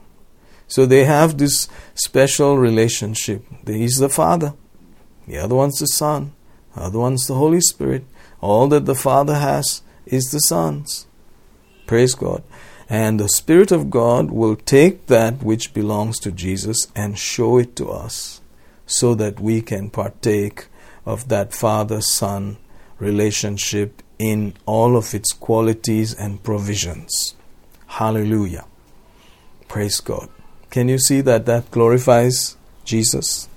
So 0.68 0.87
they 0.87 1.05
have 1.05 1.38
this 1.38 1.68
special 1.94 2.59
relationship. 2.59 3.44
He's 3.66 3.96
the 3.96 4.09
Father, 4.09 4.55
the 5.26 5.38
other 5.38 5.55
one's 5.55 5.79
the 5.79 5.87
Son, 5.87 6.33
the 6.74 6.83
other 6.83 6.98
one's 6.98 7.26
the 7.26 7.35
Holy 7.35 7.61
Spirit. 7.61 8.05
All 8.40 8.68
that 8.68 8.85
the 8.85 8.94
Father 8.94 9.35
has 9.35 9.83
is 10.05 10.31
the 10.31 10.38
Son's. 10.40 11.07
Praise 11.87 12.14
God. 12.14 12.42
And 12.88 13.18
the 13.18 13.29
Spirit 13.29 13.72
of 13.72 13.90
God 13.90 14.31
will 14.31 14.57
take 14.57 15.07
that 15.07 15.42
which 15.42 15.74
belongs 15.74 16.18
to 16.20 16.31
Jesus 16.31 16.87
and 16.94 17.18
show 17.18 17.59
it 17.59 17.74
to 17.76 17.88
us 17.88 18.40
so 18.87 19.14
that 19.16 19.40
we 19.40 19.61
can 19.61 19.90
partake 19.90 20.66
of 21.05 21.29
that 21.29 21.52
Father 21.52 22.00
Son 22.00 22.58
relationship 22.98 24.02
in 24.19 24.54
all 24.67 24.96
of 24.96 25.14
its 25.14 25.33
qualities 25.33 26.14
and 26.14 26.42
provisions. 26.42 27.35
Hallelujah. 27.87 28.64
Praise 29.69 30.00
God. 30.00 30.29
Can 30.77 30.90
you 30.90 30.98
see 30.98 31.22
that 31.22 31.46
that 31.46 31.70
glorifies 31.70 32.54
Jesus? 32.85 33.48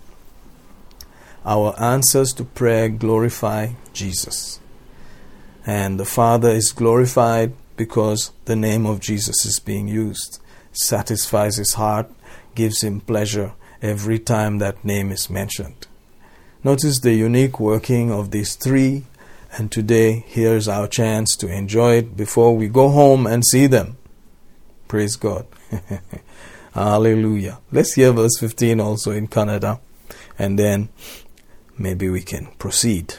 Our 1.44 1.78
answers 1.78 2.32
to 2.36 2.46
prayer 2.46 2.88
glorify 2.88 3.72
Jesus. 3.92 4.62
And 5.66 6.00
the 6.00 6.06
Father 6.06 6.48
is 6.48 6.72
glorified 6.72 7.52
because 7.76 8.32
the 8.46 8.56
name 8.56 8.86
of 8.86 9.02
Jesus 9.02 9.46
is 9.46 9.60
being 9.60 9.90
used. 9.90 10.40
Satisfies 10.72 11.58
his 11.58 11.74
heart, 11.74 12.10
gives 12.56 12.86
him 12.86 13.02
pleasure 13.02 13.52
every 13.82 14.18
time 14.18 14.60
that 14.60 14.86
name 14.86 15.12
is 15.12 15.30
mentioned. 15.30 15.88
Notice 16.64 17.02
the 17.02 17.16
unique 17.16 17.60
working 17.60 18.14
of 18.14 18.32
these 18.32 18.56
three, 18.56 19.08
and 19.58 19.70
today 19.70 20.24
here's 20.26 20.70
our 20.70 20.88
chance 20.88 21.36
to 21.36 21.52
enjoy 21.52 21.96
it 21.96 22.16
before 22.16 22.56
we 22.56 22.70
go 22.70 22.88
home 22.88 23.28
and 23.28 23.44
see 23.46 23.68
them. 23.68 23.98
Praise 24.88 25.18
God. 25.18 25.46
Hallelujah. 26.74 27.60
Let's 27.72 27.94
hear 27.94 28.12
verse 28.12 28.38
15 28.40 28.80
also 28.80 29.12
in 29.12 29.28
Kannada, 29.28 29.80
and 30.38 30.58
then 30.58 30.90
maybe 31.78 32.10
we 32.10 32.22
can 32.22 32.48
proceed. 32.58 33.16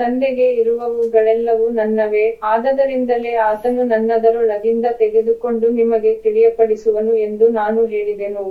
ತಂದೆಗೆ 0.00 0.44
ಇರುವವುಗಳೆಲ್ಲವೂ 0.60 1.64
ನನ್ನವೇ 1.78 2.26
ಆದದರಿಂದಲೇ 2.50 3.32
ಆತನು 3.46 3.84
ನನ್ನದರೊಳಗಿಂದ 3.92 4.86
ತೆಗೆದುಕೊಂಡು 5.00 5.68
ನಿಮಗೆ 5.78 6.12
ತಿಳಿಯಪಡಿಸುವನು 6.24 7.14
ಎಂದು 7.24 7.48
ನಾನು 7.60 7.80
ಹೇಳಿದೆನು 7.94 8.44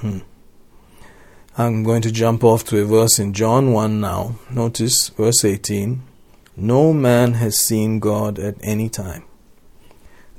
hmm. 0.00 0.18
I'm 1.60 1.78
going 1.88 2.04
to 2.08 2.12
jump 2.22 2.40
off 2.50 2.64
to 2.66 2.74
a 2.80 2.84
verse 2.96 3.16
in 3.22 3.30
John 3.38 3.72
1 3.72 4.00
now. 4.00 4.20
Notice 4.58 4.98
verse 5.20 5.40
18. 5.44 6.02
No 6.72 6.82
man 7.06 7.32
has 7.40 7.54
seen 7.68 7.98
God 7.98 8.38
at 8.38 8.54
any 8.74 8.88
time. 8.88 9.24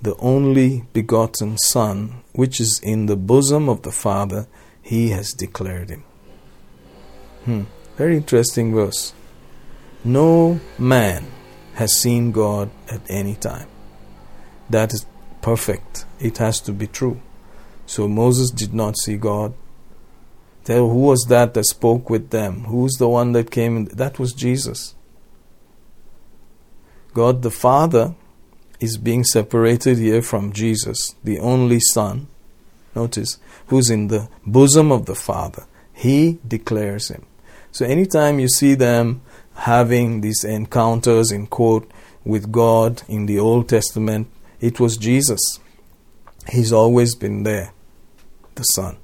The 0.01 0.15
only 0.17 0.85
begotten 0.93 1.57
Son, 1.57 2.21
which 2.33 2.59
is 2.59 2.79
in 2.81 3.07
the 3.07 3.17
bosom 3.17 3.67
of 3.67 3.81
the 3.81 3.91
Father, 3.91 4.47
he 4.81 5.09
has 5.09 5.33
declared 5.33 5.89
him. 5.89 6.03
Hmm. 7.45 7.63
Very 7.97 8.15
interesting 8.15 8.73
verse. 8.73 9.13
No 10.03 10.59
man 10.77 11.27
has 11.75 11.99
seen 11.99 12.31
God 12.31 12.69
at 12.89 13.01
any 13.09 13.35
time. 13.35 13.67
That 14.69 14.93
is 14.93 15.05
perfect. 15.41 16.05
It 16.19 16.37
has 16.37 16.61
to 16.61 16.71
be 16.71 16.87
true. 16.87 17.19
So 17.85 18.07
Moses 18.07 18.51
did 18.51 18.73
not 18.73 18.97
see 18.97 19.17
God. 19.17 19.53
Tell 20.63 20.87
who 20.89 20.99
was 20.99 21.25
that 21.29 21.53
that 21.55 21.65
spoke 21.65 22.09
with 22.09 22.29
them? 22.29 22.65
Who's 22.65 22.93
the 22.93 23.09
one 23.09 23.31
that 23.33 23.51
came? 23.51 23.85
That 23.85 24.19
was 24.19 24.31
Jesus. 24.33 24.95
God 27.13 27.41
the 27.41 27.51
Father 27.51 28.15
is 28.79 28.97
being 28.97 29.23
separated 29.23 29.97
here 29.97 30.21
from 30.21 30.53
Jesus, 30.53 31.15
the 31.23 31.39
only 31.39 31.79
Son. 31.79 32.27
Notice, 32.95 33.37
who's 33.67 33.89
in 33.89 34.07
the 34.07 34.29
bosom 34.45 34.91
of 34.91 35.05
the 35.05 35.15
Father. 35.15 35.65
He 35.93 36.39
declares 36.47 37.09
him. 37.09 37.25
So 37.71 37.85
anytime 37.85 38.39
you 38.39 38.47
see 38.47 38.73
them 38.73 39.21
having 39.53 40.21
these 40.21 40.43
encounters 40.43 41.31
in 41.31 41.47
quote 41.47 41.91
with 42.23 42.51
God 42.51 43.03
in 43.07 43.25
the 43.25 43.37
Old 43.39 43.69
Testament, 43.69 44.27
it 44.59 44.79
was 44.79 44.97
Jesus. 44.97 45.59
He's 46.49 46.73
always 46.73 47.15
been 47.15 47.43
there, 47.43 47.73
the 48.55 48.63
Son. 48.63 48.97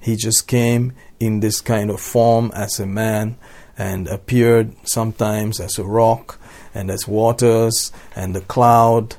He 0.00 0.16
just 0.16 0.46
came 0.46 0.94
in 1.18 1.40
this 1.40 1.60
kind 1.60 1.90
of 1.90 2.00
form 2.00 2.50
as 2.54 2.80
a 2.80 2.86
man 2.86 3.36
and 3.76 4.08
appeared 4.08 4.74
sometimes 4.84 5.60
as 5.60 5.78
a 5.78 5.84
rock 5.84 6.39
and 6.74 6.90
as 6.90 7.08
waters 7.08 7.92
and 8.14 8.34
the 8.34 8.40
cloud, 8.40 9.16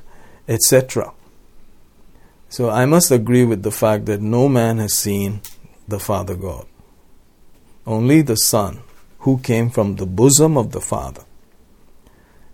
etc. 0.48 1.12
So 2.48 2.68
I 2.68 2.86
must 2.86 3.10
agree 3.10 3.44
with 3.44 3.62
the 3.62 3.70
fact 3.70 4.06
that 4.06 4.20
no 4.20 4.48
man 4.48 4.78
has 4.78 4.98
seen 4.98 5.40
the 5.88 5.98
Father 5.98 6.34
God. 6.34 6.66
Only 7.86 8.22
the 8.22 8.36
Son, 8.36 8.80
who 9.20 9.38
came 9.38 9.70
from 9.70 9.96
the 9.96 10.06
bosom 10.06 10.56
of 10.56 10.72
the 10.72 10.80
Father, 10.80 11.22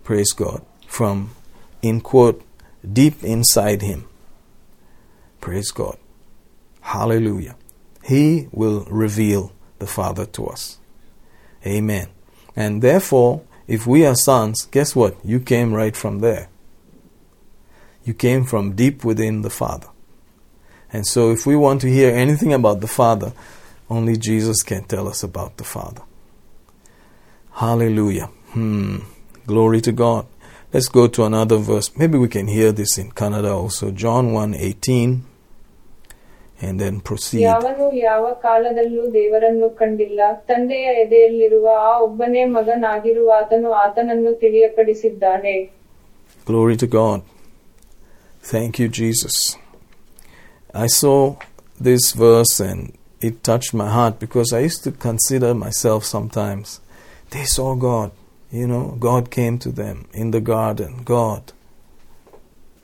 praise 0.03 0.31
God, 0.31 0.65
from, 0.87 1.31
in 1.81 2.01
quote, 2.01 2.41
deep 2.81 3.23
inside 3.23 3.81
him. 3.81 4.07
Praise 5.41 5.71
God. 5.71 5.97
Hallelujah. 6.81 7.55
He 8.03 8.47
will 8.51 8.85
reveal 8.89 9.51
the 9.79 9.87
Father 9.87 10.25
to 10.25 10.47
us. 10.47 10.79
Amen. 11.65 12.07
And 12.55 12.81
therefore, 12.81 13.41
if 13.69 13.85
we 13.85 14.03
are 14.03 14.15
sons, 14.15 14.67
guess 14.71 14.95
what? 14.95 15.15
You 15.23 15.39
came 15.39 15.73
right 15.73 15.95
from 15.95 16.19
there. 16.19 16.49
You 18.03 18.15
came 18.15 18.43
from 18.43 18.75
deep 18.75 19.05
within 19.05 19.43
the 19.43 19.51
Father. 19.51 19.87
And 20.91 21.05
so, 21.05 21.31
if 21.31 21.45
we 21.45 21.55
want 21.55 21.81
to 21.81 21.87
hear 21.87 22.09
anything 22.09 22.51
about 22.51 22.81
the 22.81 22.87
Father, 22.87 23.31
only 23.87 24.17
Jesus 24.17 24.63
can 24.63 24.85
tell 24.85 25.07
us 25.07 25.21
about 25.21 25.57
the 25.57 25.63
Father. 25.63 26.01
Hallelujah. 27.51 28.31
Hmm. 28.53 29.01
Glory 29.45 29.81
to 29.81 29.91
God. 29.91 30.25
Let's 30.73 30.87
go 30.87 31.07
to 31.07 31.25
another 31.25 31.57
verse. 31.57 31.95
Maybe 31.95 32.17
we 32.17 32.27
can 32.27 32.47
hear 32.47 32.71
this 32.71 32.97
in 32.97 33.11
Kannada 33.11 33.53
also. 33.53 33.91
John 33.91 34.33
1 34.33 34.55
18 34.55 35.25
and 36.66 36.74
then 36.82 36.94
proceed. 37.08 37.40
ಯಾವನು 37.48 37.86
ಯಾವ 38.08 38.24
ಕಾಲದಲ್ಲೂ 38.46 39.04
ದೇವರನ್ನು 39.18 39.68
ಕಂಡಿಲ್ಲ 39.80 40.20
ತಂದೆಯ 40.50 40.86
ಎದೆಯಲ್ಲಿರುವ 41.04 41.66
ಆ 41.88 41.92
ಒಬ್ಬನೇ 42.06 42.44
ಮಗನಾಗಿರುವಾತನು 42.56 43.70
ಆತನನ್ನು 43.84 44.34
ತಿಳಿಯಪಡಿಸಿದ್ದಾನೆ 44.42 45.56
Glory 46.48 46.76
to 46.82 46.86
God. 46.98 47.20
Thank 48.52 48.72
you, 48.80 48.88
Jesus. 48.98 49.36
I 50.84 50.88
saw 51.00 51.18
this 51.80 52.04
verse 52.24 52.60
and 52.60 52.80
it 53.20 53.42
touched 53.42 53.72
my 53.82 53.88
heart 53.88 54.18
because 54.24 54.52
I 54.52 54.60
used 54.60 54.82
to 54.84 54.92
consider 55.06 55.54
myself 55.54 56.04
sometimes. 56.04 56.66
They 57.34 57.44
saw 57.46 57.74
God. 57.90 58.10
You 58.52 58.66
know, 58.72 58.84
God 59.00 59.30
came 59.30 59.56
to 59.60 59.70
them 59.72 59.96
in 60.12 60.30
the 60.32 60.42
garden. 60.54 60.92
God. 61.04 61.44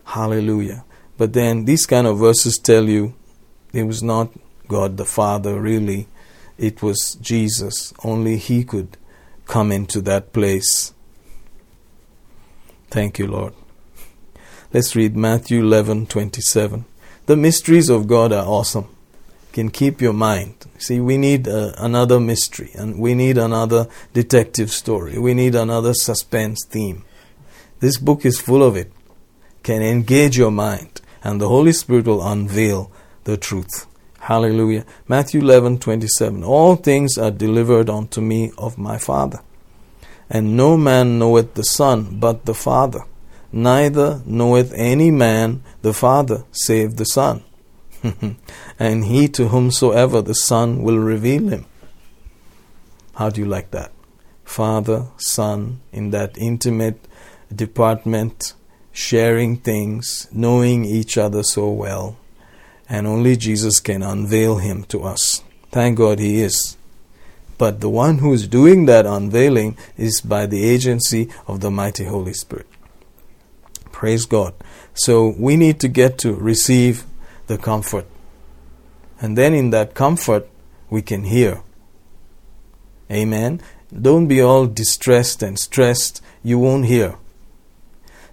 Hallelujah. 0.07 0.85
But 1.19 1.35
then 1.35 1.65
these 1.65 1.85
kind 1.87 2.07
of 2.07 2.19
verses 2.19 2.57
tell 2.71 2.89
you 2.89 3.05
it 3.76 3.84
was 3.84 4.02
not 4.02 4.32
God 4.70 4.96
the 4.96 5.04
Father, 5.04 5.60
really. 5.60 6.08
It 6.58 6.82
was 6.82 7.18
Jesus. 7.20 7.94
Only 8.06 8.38
He 8.38 8.64
could 8.64 8.96
come 9.48 9.70
into 9.70 10.00
that 10.02 10.32
place. 10.32 10.94
Thank 12.90 13.20
you, 13.20 13.28
Lord. 13.28 13.54
Let's 14.72 14.96
read 14.96 15.18
Matthew 15.18 15.62
11:27. 15.62 16.86
The 17.26 17.36
mysteries 17.36 17.90
of 17.90 18.08
God 18.08 18.32
are 18.32 18.46
awesome. 18.46 18.88
Can 19.52 19.70
keep 19.70 20.02
your 20.02 20.14
mind. 20.14 20.56
See, 20.78 21.02
we 21.02 21.18
need 21.18 21.46
uh, 21.46 21.74
another 21.78 22.20
mystery, 22.20 22.72
and 22.76 22.98
we 22.98 23.14
need 23.14 23.38
another 23.38 23.90
detective 24.14 24.72
story. 24.72 25.20
We 25.20 25.34
need 25.34 25.54
another 25.54 25.94
suspense 25.94 26.66
theme. 26.66 27.04
This 27.82 27.98
book 27.98 28.26
is 28.26 28.40
full 28.40 28.64
of 28.64 28.78
it. 28.78 28.90
Can 29.64 29.82
engage 29.82 30.38
your 30.38 30.52
mind, 30.52 31.02
and 31.26 31.42
the 31.42 31.50
Holy 31.50 31.74
Spirit 31.74 32.06
will 32.06 32.26
unveil 32.26 32.90
the 33.26 33.38
truth. 33.38 33.86
Hallelujah. 34.20 34.86
Matthew 35.08 35.42
11:27. 35.42 36.44
All 36.44 36.76
things 36.76 37.18
are 37.18 37.30
delivered 37.30 37.90
unto 37.90 38.22
me 38.22 38.52
of 38.58 38.78
my 38.78 38.98
Father. 38.98 39.42
And 40.30 40.58
no 40.58 40.78
man 40.78 41.20
knoweth 41.20 41.54
the 41.54 41.64
Son 41.64 42.18
but 42.20 42.46
the 42.46 42.56
Father. 42.56 43.02
Neither 43.52 44.24
knoweth 44.26 44.74
any 44.74 45.12
man 45.12 45.62
the 45.84 45.94
Father 45.94 46.46
save 46.52 46.96
the 46.96 47.06
Son. 47.06 47.44
and 48.80 49.06
he 49.06 49.28
to 49.28 49.50
whomsoever 49.50 50.22
the 50.24 50.34
Son 50.34 50.82
will 50.82 50.98
reveal 50.98 51.50
him. 51.50 51.66
How 53.16 53.30
do 53.30 53.42
you 53.42 53.48
like 53.48 53.72
that? 53.72 53.92
Father, 54.44 55.08
Son, 55.18 55.82
in 55.92 56.10
that 56.12 56.38
intimate 56.38 57.00
department, 57.56 58.54
sharing 58.92 59.58
things, 59.58 60.28
knowing 60.32 60.84
each 60.84 61.18
other 61.18 61.44
so 61.44 61.70
well 61.70 62.18
and 62.90 63.08
only 63.08 63.36
Jesus 63.36 63.80
can 63.80 64.04
unveil 64.04 64.58
him 64.58 64.84
to 64.86 65.04
us. 65.04 65.44
Thank 65.72 65.98
God 65.98 66.20
he 66.20 66.42
is. 66.42 66.78
But 67.58 67.80
the 67.80 67.90
one 67.90 68.20
who 68.20 68.34
is 68.34 68.48
doing 68.48 68.86
that 68.86 69.06
unveiling 69.06 69.78
is 69.98 70.22
by 70.22 70.46
the 70.46 70.64
agency 70.64 71.30
of 71.48 71.62
the 71.62 71.72
mighty 71.72 72.06
Holy 72.06 72.34
Spirit. 72.34 72.68
Praise 73.92 74.26
God. 74.26 74.54
So 74.94 75.34
we 75.38 75.56
need 75.56 75.80
to 75.80 75.88
get 75.88 76.18
to 76.20 76.34
receive 76.34 77.06
the 77.48 77.58
comfort. 77.58 78.06
And 79.22 79.38
then 79.38 79.54
in 79.54 79.70
that 79.70 79.94
comfort, 79.94 80.50
we 80.90 81.02
can 81.02 81.24
hear. 81.24 81.62
Amen. 83.10 83.62
Don't 83.90 84.28
be 84.28 84.42
all 84.42 84.66
distressed 84.66 85.42
and 85.42 85.58
stressed. 85.58 86.22
You 86.44 86.60
won't 86.60 86.86
hear. 86.86 87.16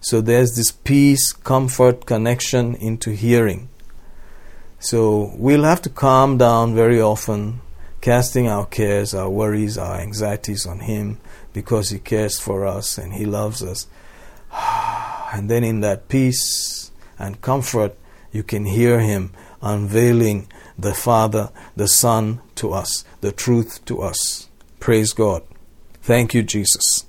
So 0.01 0.21
there's 0.21 0.57
this 0.57 0.73
peace, 0.73 1.33
comfort, 1.33 2.07
connection 2.07 2.75
into 2.75 3.11
hearing. 3.11 3.69
So 4.83 5.30
we'll 5.37 5.62
have 5.62 5.80
to 5.83 5.89
calm 5.89 6.39
down 6.39 6.74
very 6.74 7.01
often, 7.01 7.61
casting 8.01 8.49
our 8.49 8.66
cares, 8.66 9.14
our 9.14 9.30
worries, 9.30 9.78
our 9.78 9.95
anxieties 9.95 10.66
on 10.66 10.80
Him 10.80 11.20
because 11.53 11.91
He 11.91 12.01
cares 12.01 12.41
for 12.41 12.66
us 12.66 12.99
and 12.99 13.14
He 13.14 13.24
loves 13.24 13.62
us. 13.62 13.87
And 15.35 15.49
then 15.49 15.62
in 15.64 15.80
that 15.80 16.09
peace 16.09 16.91
and 17.16 17.41
comfort, 17.41 17.97
you 18.33 18.43
can 18.43 18.66
hear 18.66 18.99
Him 18.99 19.33
unveiling 19.62 20.49
the 20.76 20.95
Father, 20.95 21.51
the 21.76 21.87
Son 21.87 22.41
to 22.57 22.72
us, 22.72 23.05
the 23.20 23.30
truth 23.30 23.85
to 23.85 24.03
us. 24.03 24.49
Praise 24.80 25.12
God. 25.12 25.43
Thank 26.03 26.35
you, 26.35 26.43
Jesus. 26.43 27.07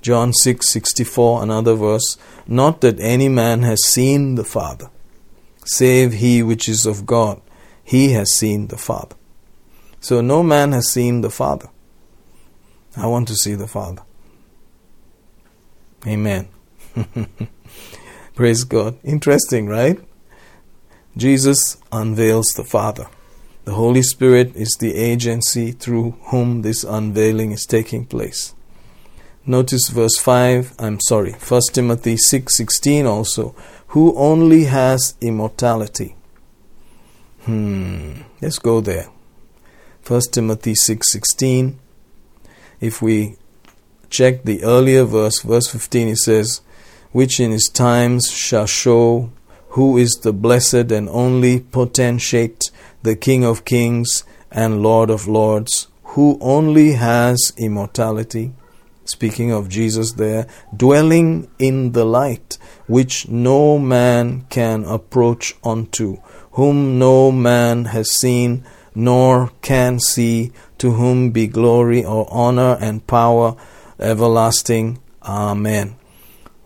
John 0.00 0.32
6 0.32 0.72
64, 0.72 1.42
another 1.42 1.74
verse. 1.74 2.16
Not 2.46 2.82
that 2.82 3.00
any 3.00 3.28
man 3.28 3.62
has 3.62 3.84
seen 3.84 4.36
the 4.36 4.44
Father 4.44 4.90
save 5.66 6.14
he 6.14 6.42
which 6.42 6.68
is 6.68 6.86
of 6.86 7.06
God. 7.06 7.40
He 7.84 8.12
has 8.12 8.32
seen 8.32 8.68
the 8.68 8.78
Father. 8.78 9.16
So 10.00 10.20
no 10.20 10.42
man 10.42 10.72
has 10.72 10.90
seen 10.90 11.20
the 11.20 11.30
Father. 11.30 11.68
I 12.96 13.06
want 13.06 13.28
to 13.28 13.34
see 13.34 13.54
the 13.54 13.66
Father. 13.66 14.02
Amen. 16.06 16.48
Praise 18.34 18.64
God. 18.64 18.98
Interesting, 19.02 19.66
right? 19.66 19.98
Jesus 21.16 21.78
unveils 21.90 22.48
the 22.56 22.64
Father. 22.64 23.08
The 23.64 23.74
Holy 23.74 24.02
Spirit 24.02 24.54
is 24.54 24.76
the 24.78 24.94
agency 24.94 25.72
through 25.72 26.12
whom 26.26 26.62
this 26.62 26.84
unveiling 26.84 27.52
is 27.52 27.66
taking 27.66 28.04
place. 28.04 28.54
Notice 29.44 29.88
verse 29.88 30.18
5, 30.18 30.74
I'm 30.78 31.00
sorry, 31.00 31.32
1 31.32 31.60
Timothy 31.72 32.16
6:16 32.16 33.06
also, 33.06 33.54
who 33.88 34.16
only 34.16 34.64
has 34.64 35.14
immortality. 35.20 36.14
Hmm, 37.42 38.22
let's 38.40 38.58
go 38.58 38.80
there. 38.80 39.08
1 40.06 40.32
Timothy 40.32 40.74
6:16. 40.74 41.78
If 42.80 43.00
we 43.00 43.36
check 44.10 44.44
the 44.44 44.62
earlier 44.64 45.04
verse, 45.04 45.40
verse 45.40 45.68
15 45.68 46.08
it 46.08 46.18
says, 46.18 46.60
which 47.12 47.40
in 47.40 47.50
his 47.50 47.68
times 47.68 48.30
shall 48.30 48.66
show 48.66 49.30
who 49.70 49.96
is 49.96 50.12
the 50.22 50.32
blessed 50.32 50.90
and 50.92 51.08
only 51.08 51.60
potentate, 51.60 52.70
the 53.02 53.16
King 53.16 53.44
of 53.44 53.64
kings 53.64 54.24
and 54.50 54.82
Lord 54.82 55.10
of 55.10 55.26
lords, 55.26 55.88
who 56.14 56.38
only 56.40 56.92
has 56.92 57.52
immortality 57.56 58.52
speaking 59.08 59.52
of 59.52 59.68
Jesus 59.68 60.12
there, 60.12 60.46
dwelling 60.76 61.48
in 61.58 61.92
the 61.92 62.04
light, 62.04 62.58
which 62.86 63.28
no 63.28 63.78
man 63.78 64.46
can 64.48 64.84
approach 64.84 65.54
unto, 65.64 66.16
whom 66.52 66.98
no 66.98 67.32
man 67.32 67.86
has 67.86 68.10
seen, 68.10 68.64
nor 68.94 69.50
can 69.62 69.98
see, 69.98 70.52
to 70.78 70.92
whom 70.92 71.30
be 71.30 71.46
glory 71.46 72.04
or 72.04 72.26
honor 72.30 72.76
and 72.80 73.06
power 73.06 73.56
everlasting. 73.98 74.98
Amen. 75.22 75.96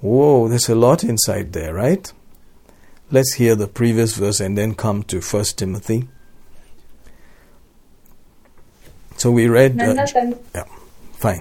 Whoa, 0.01 0.49
there's 0.49 0.69
a 0.69 0.75
lot 0.75 1.05
inside 1.05 1.53
there, 1.53 1.75
right? 1.75 2.13
Let's 3.11 3.35
hear 3.35 3.55
the 3.55 3.67
previous 3.67 4.15
verse 4.15 4.41
and 4.41 4.57
then 4.57 4.75
come 4.75 5.03
to 5.05 5.21
First 5.21 5.59
Timothy. 5.59 6.09
So 9.17 9.31
we 9.31 9.49
read. 9.49 9.81
Uh, 9.81 10.07
yeah. 10.55 10.65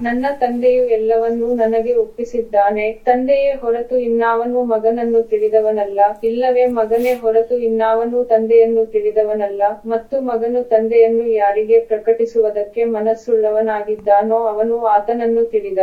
ನನ್ನ 0.02 0.26
ತಂದೆಯು 0.40 0.84
ಎಲ್ಲವನ್ನೂ 0.84 1.54
ನನಗೆ 1.54 1.96
ಒಪ್ಪಿಸಿದ್ದಾನೆ. 1.96 2.92
ತಂದೆಯೇ 2.92 3.52
ಹೊರತು 3.52 3.98
ಇನ್ನಾವನು 3.98 4.64
ಮಗನನ್ನು 4.64 5.24
ತಿಳಿದವನಲ್ಲ. 5.24 6.00
ಇಲ್ಲವೇ 6.24 6.66
ಮಗನೇ 6.66 7.14
ಹೊರತು 7.14 7.58
ಇನ್ನಾವನು 7.58 8.26
ತಂದೆಯನ್ನು 8.26 8.86
ತಿಳಿದವನಲ್ಲ. 8.86 9.64
ಮತ್ತು 9.86 10.22
ಮಗನು 10.22 10.64
ತಂದೆಯನ್ನು 10.64 11.28
ಯಾರಿಗೆ 11.28 11.80
ಪ್ರಕಟಿಸುವುದಕ್ಕೆ 11.80 12.84
ಮನಸ್ಸುಳ್ಳವನಾಗಿದ್ದಾನೋ 12.84 14.36
ಅವನು 14.36 14.86
ಆತನನ್ನು 14.86 15.46
ತಿಳಿದ. 15.46 15.80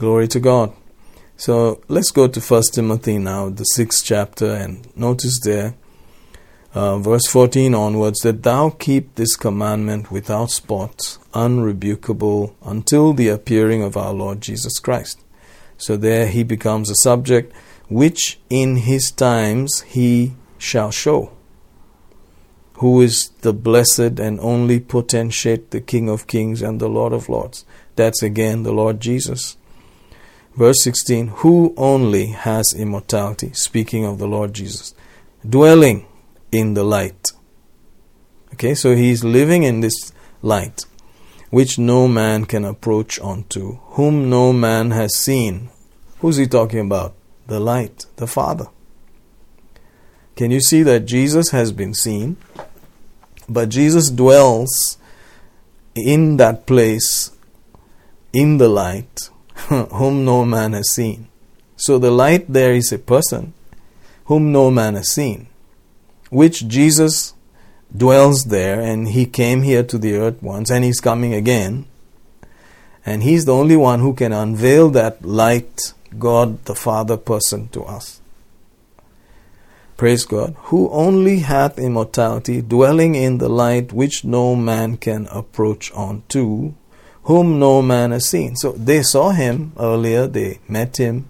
Glory 0.00 0.28
to 0.36 0.40
God. 0.40 0.68
So 1.46 1.52
let's 1.94 2.18
go 2.18 2.28
to 2.28 2.40
First 2.40 2.74
Timothy 2.74 3.18
now, 3.18 3.50
the 3.50 3.64
sixth 3.78 4.04
chapter, 4.12 4.48
and 4.64 5.04
notice 5.04 5.50
there 5.50 5.85
uh, 6.76 6.98
verse 6.98 7.26
14 7.28 7.74
onwards, 7.74 8.20
that 8.20 8.42
thou 8.42 8.68
keep 8.68 9.14
this 9.14 9.34
commandment 9.34 10.10
without 10.10 10.50
spot, 10.50 11.16
unrebukable, 11.32 12.54
until 12.62 13.14
the 13.14 13.28
appearing 13.28 13.82
of 13.82 13.96
our 13.96 14.12
Lord 14.12 14.42
Jesus 14.42 14.78
Christ. 14.78 15.18
So 15.78 15.96
there 15.96 16.26
he 16.26 16.42
becomes 16.42 16.90
a 16.90 16.94
subject 16.96 17.54
which 17.88 18.38
in 18.50 18.76
his 18.76 19.10
times 19.10 19.80
he 19.82 20.34
shall 20.58 20.90
show. 20.90 21.32
Who 22.74 23.00
is 23.00 23.30
the 23.40 23.54
blessed 23.54 24.20
and 24.20 24.38
only 24.40 24.78
potentate, 24.78 25.70
the 25.70 25.80
King 25.80 26.10
of 26.10 26.26
kings 26.26 26.60
and 26.60 26.78
the 26.78 26.90
Lord 26.90 27.14
of 27.14 27.30
lords? 27.30 27.64
That's 27.94 28.22
again 28.22 28.64
the 28.64 28.72
Lord 28.72 29.00
Jesus. 29.00 29.56
Verse 30.54 30.82
16, 30.82 31.28
who 31.38 31.72
only 31.78 32.26
has 32.26 32.74
immortality, 32.76 33.52
speaking 33.54 34.04
of 34.04 34.18
the 34.18 34.28
Lord 34.28 34.52
Jesus, 34.52 34.94
dwelling 35.48 36.06
in 36.52 36.74
the 36.74 36.84
light. 36.84 37.32
Okay, 38.54 38.74
so 38.74 38.94
he's 38.94 39.24
living 39.24 39.64
in 39.64 39.80
this 39.80 40.12
light, 40.42 40.86
which 41.50 41.78
no 41.78 42.08
man 42.08 42.44
can 42.44 42.64
approach 42.64 43.20
unto, 43.20 43.78
whom 43.96 44.30
no 44.30 44.52
man 44.52 44.92
has 44.92 45.16
seen. 45.16 45.70
Who's 46.20 46.36
he 46.36 46.46
talking 46.46 46.80
about? 46.80 47.14
The 47.46 47.60
light, 47.60 48.06
the 48.16 48.26
Father. 48.26 48.66
Can 50.36 50.50
you 50.50 50.60
see 50.60 50.82
that 50.82 51.06
Jesus 51.06 51.50
has 51.50 51.72
been 51.72 51.94
seen? 51.94 52.36
But 53.48 53.68
Jesus 53.68 54.10
dwells 54.10 54.98
in 55.94 56.36
that 56.36 56.66
place, 56.66 57.30
in 58.32 58.58
the 58.58 58.68
light, 58.68 59.30
whom 59.68 60.24
no 60.24 60.44
man 60.44 60.72
has 60.72 60.90
seen. 60.90 61.28
So 61.76 61.98
the 61.98 62.10
light 62.10 62.46
there 62.48 62.74
is 62.74 62.92
a 62.92 62.98
person 62.98 63.52
whom 64.26 64.50
no 64.50 64.70
man 64.70 64.94
has 64.94 65.10
seen 65.10 65.48
which 66.30 66.66
Jesus 66.68 67.34
dwells 67.94 68.44
there, 68.44 68.80
and 68.80 69.08
he 69.08 69.26
came 69.26 69.62
here 69.62 69.82
to 69.84 69.98
the 69.98 70.14
earth 70.16 70.42
once, 70.42 70.70
and 70.70 70.84
he's 70.84 71.00
coming 71.00 71.34
again. 71.34 71.86
And 73.04 73.22
he's 73.22 73.44
the 73.44 73.54
only 73.54 73.76
one 73.76 74.00
who 74.00 74.14
can 74.14 74.32
unveil 74.32 74.90
that 74.90 75.24
light, 75.24 75.94
God 76.18 76.64
the 76.64 76.74
Father 76.74 77.16
person 77.16 77.68
to 77.68 77.84
us. 77.84 78.20
Praise 79.96 80.24
God, 80.24 80.54
who 80.64 80.90
only 80.90 81.38
hath 81.38 81.78
immortality, 81.78 82.60
dwelling 82.60 83.14
in 83.14 83.38
the 83.38 83.48
light 83.48 83.92
which 83.92 84.24
no 84.24 84.54
man 84.54 84.98
can 84.98 85.26
approach 85.28 85.90
unto, 85.94 86.74
whom 87.22 87.58
no 87.58 87.80
man 87.80 88.10
has 88.10 88.28
seen. 88.28 88.56
So 88.56 88.72
they 88.72 89.02
saw 89.02 89.30
him 89.30 89.72
earlier, 89.78 90.26
they 90.26 90.58
met 90.68 90.98
him. 90.98 91.28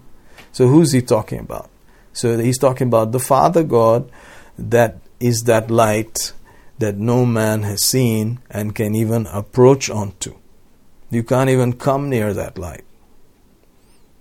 So 0.51 0.67
who's 0.67 0.91
he 0.91 1.01
talking 1.01 1.39
about? 1.39 1.69
So 2.11 2.37
he's 2.37 2.57
talking 2.57 2.87
about 2.87 3.13
the 3.13 3.19
Father 3.19 3.63
God 3.63 4.11
that 4.57 4.99
is 5.19 5.43
that 5.43 5.71
light 5.71 6.33
that 6.79 6.97
no 6.97 7.25
man 7.25 7.63
has 7.63 7.83
seen 7.85 8.39
and 8.49 8.75
can 8.75 8.95
even 8.95 9.25
approach 9.27 9.89
onto. 9.89 10.35
You 11.09 11.23
can't 11.23 11.49
even 11.49 11.73
come 11.73 12.09
near 12.09 12.33
that 12.33 12.57
light. 12.57 12.83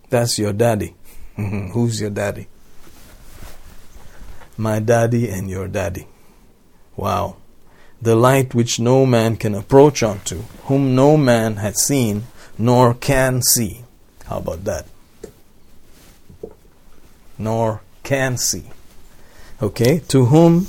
That's 0.08 0.38
your 0.38 0.52
daddy. 0.52 0.94
Who's 1.36 2.00
your 2.00 2.10
daddy? 2.10 2.48
My 4.56 4.78
daddy 4.78 5.28
and 5.28 5.50
your 5.50 5.68
daddy. 5.68 6.06
Wow. 6.96 7.36
The 8.00 8.14
light 8.14 8.54
which 8.54 8.78
no 8.78 9.04
man 9.04 9.36
can 9.36 9.54
approach 9.54 10.02
unto, 10.02 10.42
whom 10.64 10.94
no 10.94 11.16
man 11.16 11.56
has 11.56 11.84
seen 11.84 12.24
nor 12.58 12.94
can 12.94 13.42
see. 13.42 13.84
How 14.26 14.38
about 14.38 14.64
that? 14.64 14.86
Nor 17.38 17.82
can 18.02 18.36
see. 18.38 18.64
Okay, 19.62 20.00
to 20.08 20.26
whom 20.26 20.66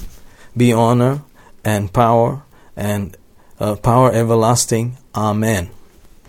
be 0.55 0.71
honor 0.71 1.23
and 1.63 1.91
power 1.91 2.43
and 2.75 3.17
uh, 3.59 3.75
power 3.75 4.11
everlasting. 4.13 4.97
Amen. 5.13 5.69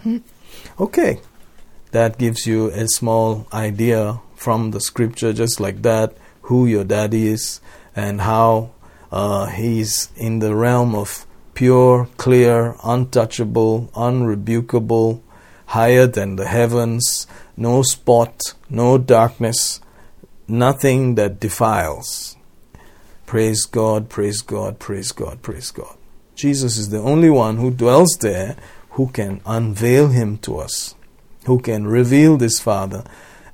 Hmm. 0.02 0.18
Okay, 0.80 1.20
that 1.92 2.18
gives 2.18 2.46
you 2.46 2.70
a 2.70 2.88
small 2.88 3.46
idea 3.52 4.20
from 4.34 4.72
the 4.72 4.80
scripture, 4.80 5.32
just 5.32 5.60
like 5.60 5.82
that, 5.82 6.16
who 6.42 6.66
your 6.66 6.84
daddy 6.84 7.28
is 7.28 7.60
and 7.94 8.22
how 8.22 8.70
uh, 9.12 9.46
he's 9.46 10.10
in 10.16 10.38
the 10.38 10.54
realm 10.54 10.94
of 10.94 11.26
pure, 11.54 12.08
clear, 12.16 12.76
untouchable, 12.84 13.90
unrebukable, 13.94 15.20
higher 15.66 16.06
than 16.06 16.36
the 16.36 16.46
heavens, 16.46 17.26
no 17.56 17.82
spot, 17.82 18.54
no 18.70 18.96
darkness, 18.98 19.80
nothing 20.46 21.16
that 21.16 21.40
defiles. 21.40 22.37
Praise 23.28 23.66
God, 23.66 24.08
praise 24.08 24.40
God, 24.40 24.78
praise 24.78 25.12
God, 25.12 25.42
praise 25.42 25.70
God. 25.70 25.98
Jesus 26.34 26.78
is 26.78 26.88
the 26.88 27.02
only 27.02 27.28
one 27.28 27.58
who 27.58 27.70
dwells 27.70 28.16
there 28.22 28.56
who 28.92 29.08
can 29.08 29.42
unveil 29.44 30.08
him 30.08 30.38
to 30.38 30.56
us, 30.56 30.94
who 31.44 31.60
can 31.60 31.86
reveal 31.86 32.38
this 32.38 32.58
Father, 32.58 33.04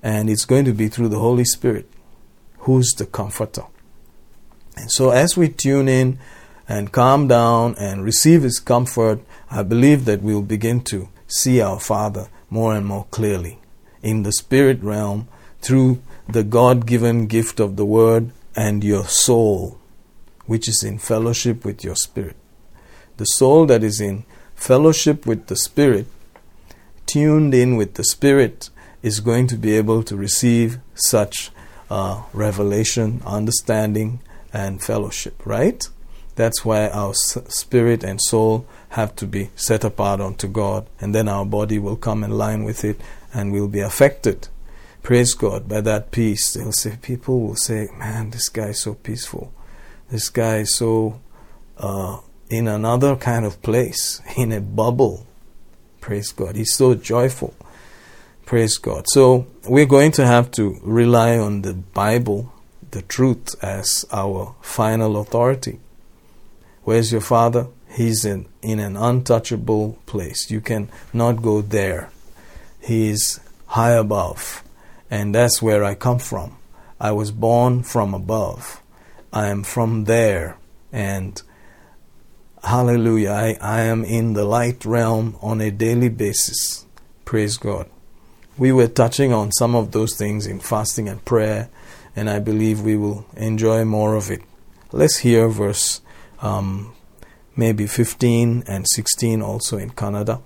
and 0.00 0.30
it's 0.30 0.44
going 0.44 0.64
to 0.66 0.72
be 0.72 0.86
through 0.86 1.08
the 1.08 1.18
Holy 1.18 1.44
Spirit, 1.44 1.90
who's 2.58 2.92
the 2.92 3.04
comforter. 3.04 3.64
And 4.76 4.92
so, 4.92 5.10
as 5.10 5.36
we 5.36 5.48
tune 5.48 5.88
in 5.88 6.20
and 6.68 6.92
calm 6.92 7.26
down 7.26 7.74
and 7.76 8.04
receive 8.04 8.44
His 8.44 8.60
comfort, 8.60 9.22
I 9.50 9.64
believe 9.64 10.04
that 10.04 10.22
we'll 10.22 10.42
begin 10.42 10.82
to 10.84 11.08
see 11.26 11.60
our 11.60 11.80
Father 11.80 12.28
more 12.48 12.76
and 12.76 12.86
more 12.86 13.06
clearly 13.10 13.58
in 14.04 14.22
the 14.22 14.30
spirit 14.30 14.80
realm 14.84 15.26
through 15.60 16.00
the 16.28 16.44
God 16.44 16.86
given 16.86 17.26
gift 17.26 17.58
of 17.58 17.74
the 17.74 17.84
Word 17.84 18.30
and 18.56 18.84
your 18.84 19.04
soul, 19.04 19.78
which 20.46 20.68
is 20.68 20.82
in 20.82 20.98
fellowship 20.98 21.64
with 21.64 21.84
your 21.84 21.96
spirit. 21.96 22.36
The 23.16 23.24
soul 23.24 23.66
that 23.66 23.82
is 23.82 24.00
in 24.00 24.24
fellowship 24.54 25.26
with 25.26 25.46
the 25.46 25.56
spirit, 25.56 26.06
tuned 27.06 27.54
in 27.54 27.76
with 27.76 27.94
the 27.94 28.04
spirit, 28.04 28.70
is 29.02 29.20
going 29.20 29.46
to 29.48 29.56
be 29.56 29.76
able 29.76 30.02
to 30.02 30.16
receive 30.16 30.78
such 30.94 31.50
uh, 31.90 32.22
revelation, 32.32 33.22
understanding, 33.26 34.20
and 34.52 34.82
fellowship, 34.82 35.44
right? 35.44 35.86
That's 36.36 36.64
why 36.64 36.88
our 36.88 37.14
spirit 37.14 38.02
and 38.02 38.20
soul 38.20 38.66
have 38.90 39.14
to 39.16 39.26
be 39.26 39.50
set 39.54 39.84
apart 39.84 40.20
unto 40.20 40.48
God, 40.48 40.86
and 41.00 41.14
then 41.14 41.28
our 41.28 41.44
body 41.44 41.78
will 41.78 41.96
come 41.96 42.24
in 42.24 42.30
line 42.30 42.64
with 42.64 42.84
it 42.84 43.00
and 43.32 43.52
will 43.52 43.68
be 43.68 43.80
affected 43.80 44.48
praise 45.04 45.34
God 45.34 45.68
by 45.68 45.82
that 45.82 46.10
peace. 46.10 46.54
They'll 46.54 46.72
say, 46.72 46.96
people 47.00 47.40
will 47.40 47.56
say, 47.56 47.88
man, 47.96 48.30
this 48.30 48.48
guy 48.48 48.68
is 48.68 48.80
so 48.80 48.94
peaceful. 48.94 49.52
This 50.10 50.30
guy 50.30 50.56
is 50.60 50.74
so 50.74 51.20
uh, 51.76 52.20
in 52.48 52.66
another 52.66 53.14
kind 53.14 53.44
of 53.44 53.62
place, 53.62 54.20
in 54.36 54.50
a 54.50 54.60
bubble. 54.60 55.26
Praise 56.00 56.32
God. 56.32 56.56
He's 56.56 56.74
so 56.74 56.94
joyful. 56.94 57.54
Praise 58.46 58.78
God. 58.78 59.04
So 59.08 59.46
we're 59.68 59.86
going 59.86 60.12
to 60.12 60.26
have 60.26 60.50
to 60.52 60.78
rely 60.82 61.38
on 61.38 61.62
the 61.62 61.74
Bible, 61.74 62.52
the 62.90 63.02
truth, 63.02 63.54
as 63.62 64.06
our 64.10 64.54
final 64.62 65.18
authority. 65.18 65.80
Where's 66.82 67.12
your 67.12 67.20
father? 67.20 67.68
He's 67.90 68.24
in, 68.24 68.46
in 68.62 68.80
an 68.80 68.96
untouchable 68.96 69.98
place. 70.06 70.50
You 70.50 70.60
can 70.60 70.90
not 71.12 71.42
go 71.42 71.60
there. 71.60 72.10
He 72.80 73.08
is 73.08 73.40
high 73.66 73.92
above. 73.92 74.63
And 75.14 75.32
that's 75.32 75.62
where 75.62 75.84
I 75.84 75.94
come 75.94 76.18
from. 76.18 76.56
I 77.00 77.12
was 77.12 77.30
born 77.30 77.84
from 77.84 78.14
above. 78.14 78.82
I 79.32 79.46
am 79.46 79.62
from 79.62 80.06
there. 80.06 80.56
And 80.92 81.40
hallelujah, 82.64 83.30
I, 83.30 83.56
I 83.60 83.82
am 83.82 84.04
in 84.04 84.32
the 84.32 84.44
light 84.44 84.84
realm 84.84 85.36
on 85.40 85.60
a 85.60 85.70
daily 85.70 86.08
basis. 86.08 86.84
Praise 87.24 87.56
God. 87.56 87.88
We 88.58 88.72
were 88.72 88.88
touching 88.88 89.32
on 89.32 89.52
some 89.52 89.76
of 89.76 89.92
those 89.92 90.16
things 90.16 90.48
in 90.48 90.58
fasting 90.58 91.08
and 91.08 91.24
prayer, 91.24 91.68
and 92.16 92.28
I 92.28 92.40
believe 92.40 92.80
we 92.80 92.96
will 92.96 93.24
enjoy 93.36 93.84
more 93.84 94.16
of 94.16 94.32
it. 94.32 94.42
Let's 94.90 95.18
hear 95.18 95.48
verse 95.48 96.00
um, 96.42 96.92
maybe 97.54 97.86
15 97.86 98.64
and 98.66 98.84
16 98.88 99.42
also 99.42 99.78
in 99.78 99.90
Kannada. 99.90 100.42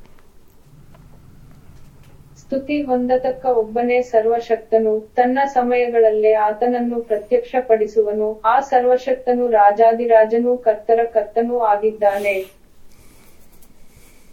ಸ್ತುತಿ 2.51 2.82
ಹೊಂದತಕ್ಕ 2.82 3.44
ಒಬ್ಬನೇ 3.55 4.01
ಸರ್ವಶಕ್ತನು. 4.05 4.92
ತನ್ನ 5.16 5.38
ಸಮಯಗಳಲ್ಲೇ 5.53 6.32
ಆತನನ್ನು 6.42 7.01
ಪ್ರತ್ಯಕ್ಷಪಡಿಸುವನು. 7.03 8.28
ಆ 8.44 8.61
ಸರ್ವಶಕ್ತನು 8.68 9.46
ರಾಜಾದಿರಾಜನೂ 9.53 10.57
ಕರ್ತರ 10.66 11.05
ಕರ್ತನೂ 11.14 11.59
ಆಗಿದ್ದಾನೆ. 11.66 12.36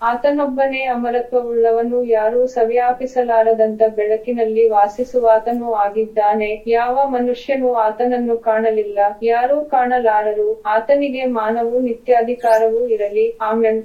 ಆತನೊಬ್ಬನೇ 0.02 0.84
ಅಮರತ್ವವುಳ್ಳವನು. 0.88 2.04
ಯಾರೂ 2.10 2.46
ಸವ್ಯಾಪಿಸಲಾರದಂತ 2.48 3.82
ಬೆಳಕಿನಲ್ಲಿ 3.96 4.68
ವಾಸಿಸುವಾತನೂ 4.70 5.72
ಆಗಿದ್ದಾನೆ. 5.78 6.50
ಯಾವ 6.70 7.06
ಮನುಷ್ಯನೂ 7.08 7.74
ಆತನನ್ನು 7.86 8.38
ಕಾಣಲಿಲ್ಲ. 8.42 9.00
ಯಾರೂ 9.24 9.64
ಕಾಣಲಾರರು. 9.70 10.48
ಆತನಿಗೆ 10.68 11.26
ಮಾನವು 11.34 11.80
ನಿತ್ಯಾಧಿಕಾರವೂ 11.82 12.82
ಇರಲಿ. 12.88 13.26
Amen. 13.44 13.82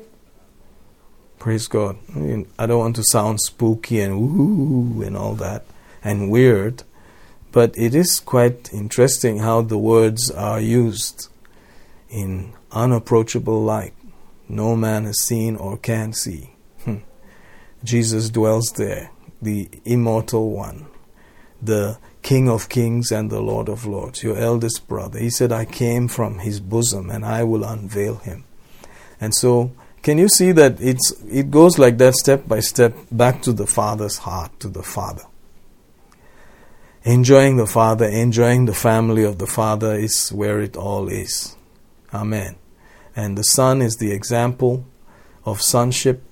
Praise 1.41 1.69
God. 1.69 1.97
I, 2.15 2.19
mean, 2.19 2.47
I 2.59 2.67
don't 2.67 2.79
want 2.79 2.97
to 2.97 3.03
sound 3.03 3.41
spooky 3.41 3.99
and 4.01 4.21
woo 4.21 5.03
and 5.03 5.17
all 5.17 5.33
that 5.37 5.65
and 6.05 6.31
weird, 6.31 6.83
but 7.51 7.75
it 7.79 7.95
is 7.95 8.21
quite 8.21 8.71
interesting 8.75 9.39
how 9.39 9.63
the 9.63 9.79
words 9.79 10.31
are 10.31 10.61
used 10.61 11.29
in 12.11 12.53
unapproachable 12.73 13.63
light. 13.63 13.95
No 14.51 14.77
man 14.77 15.07
has 15.07 15.23
seen 15.23 15.57
or 15.57 15.79
can 15.79 16.13
see. 16.13 16.51
Hmm. 16.85 16.99
Jesus 17.83 18.29
dwells 18.29 18.73
there, 18.73 19.11
the 19.41 19.71
immortal 19.87 20.51
one, 20.51 20.89
the 21.63 21.97
King 22.21 22.51
of 22.51 22.69
kings 22.69 23.11
and 23.11 23.31
the 23.31 23.41
Lord 23.41 23.71
of 23.71 23.87
lords, 23.87 24.23
your 24.23 24.37
eldest 24.37 24.87
brother. 24.87 25.19
He 25.19 25.31
said, 25.31 25.53
I 25.53 25.65
came 25.65 26.07
from 26.07 26.41
his 26.41 26.61
bosom 26.61 27.09
and 27.09 27.25
I 27.25 27.45
will 27.45 27.65
unveil 27.65 28.17
him. 28.17 28.45
And 29.19 29.35
so, 29.35 29.73
can 30.03 30.17
you 30.17 30.29
see 30.29 30.53
that 30.53 30.81
it's 30.81 31.13
it 31.31 31.51
goes 31.51 31.79
like 31.79 31.99
that 31.99 32.15
step 32.15 32.49
by 32.49 32.61
step 32.61 32.95
back 33.11 33.43
to 33.43 33.53
the 33.53 33.67
father's 33.67 34.19
heart 34.19 34.59
to 34.61 34.69
the 34.69 34.83
father. 34.83 35.25
Enjoying 37.03 37.57
the 37.57 37.67
father 37.67 38.07
enjoying 38.07 38.65
the 38.65 38.75
family 38.75 39.25
of 39.25 39.39
the 39.39 39.47
father 39.47 39.95
is 39.95 40.31
where 40.31 40.61
it 40.61 40.77
all 40.77 41.09
is. 41.09 41.57
Amen. 42.15 42.57
And 43.15 43.37
the 43.37 43.43
son 43.43 43.83
is 43.83 43.97
the 43.97 44.13
example 44.13 44.87
of 45.45 45.61
sonship 45.61 46.23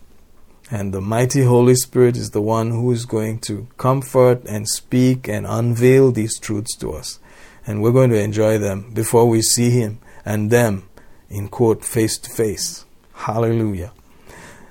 and 0.70 0.92
the 0.92 1.00
mighty 1.00 1.44
holy 1.44 1.74
spirit 1.74 2.16
is 2.16 2.30
the 2.30 2.42
one 2.42 2.70
who 2.70 2.90
is 2.92 3.04
going 3.04 3.38
to 3.40 3.68
comfort 3.76 4.44
and 4.44 4.68
speak 4.68 5.28
and 5.28 5.46
unveil 5.46 6.10
these 6.12 6.38
truths 6.38 6.76
to 6.76 6.92
us. 6.92 7.18
And 7.66 7.82
we're 7.82 7.92
going 7.92 8.10
to 8.10 8.20
enjoy 8.20 8.58
them 8.58 8.92
before 8.94 9.26
we 9.26 9.42
see 9.42 9.70
him 9.70 9.98
and 10.24 10.50
them 10.50 10.88
in 11.28 11.48
quote 11.48 11.84
face 11.84 12.18
to 12.18 12.30
face 12.30 12.86
Hallelujah. 13.18 13.92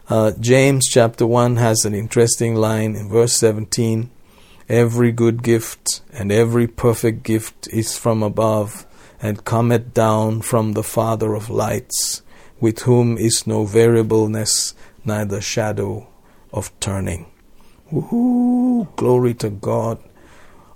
Uh, 0.08 0.32
James 0.40 0.88
chapter 0.88 1.28
1 1.28 1.58
has 1.58 1.84
an 1.84 1.94
interesting 1.94 2.56
line 2.56 2.96
in 2.96 3.10
verse 3.10 3.34
17 3.34 4.10
Every 4.70 5.12
good 5.12 5.44
gift 5.44 6.02
and 6.14 6.32
every 6.32 6.66
perfect 6.66 7.24
gift 7.24 7.68
is 7.68 7.98
from 7.98 8.24
above 8.24 8.86
and 9.22 9.44
cometh 9.44 9.94
down 9.94 10.42
from 10.42 10.72
the 10.72 10.84
Father 10.84 11.36
of 11.36 11.50
lights, 11.50 12.22
with 12.60 12.80
whom 12.84 13.18
is 13.18 13.46
no 13.46 13.66
variableness, 13.66 14.74
neither 15.04 15.42
shadow 15.42 16.08
of 16.54 16.72
turning. 16.80 17.30
Woohoo! 17.92 18.96
Glory 18.96 19.34
to 19.36 19.50
God. 19.50 20.00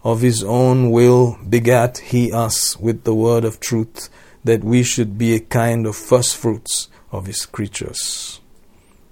Of 0.04 0.22
his 0.22 0.44
own 0.44 0.92
will 0.92 1.38
begat 1.48 2.00
he 2.00 2.34
us 2.34 2.78
with 2.78 3.06
the 3.06 3.16
word 3.16 3.46
of 3.46 3.62
truth, 3.62 4.10
that 4.44 4.64
we 4.64 4.84
should 4.84 5.18
be 5.18 5.36
a 5.36 5.40
kind 5.40 5.88
of 5.88 5.96
first 5.96 6.36
fruits 6.36 6.90
of 7.12 7.26
his 7.26 7.46
creatures. 7.46 8.40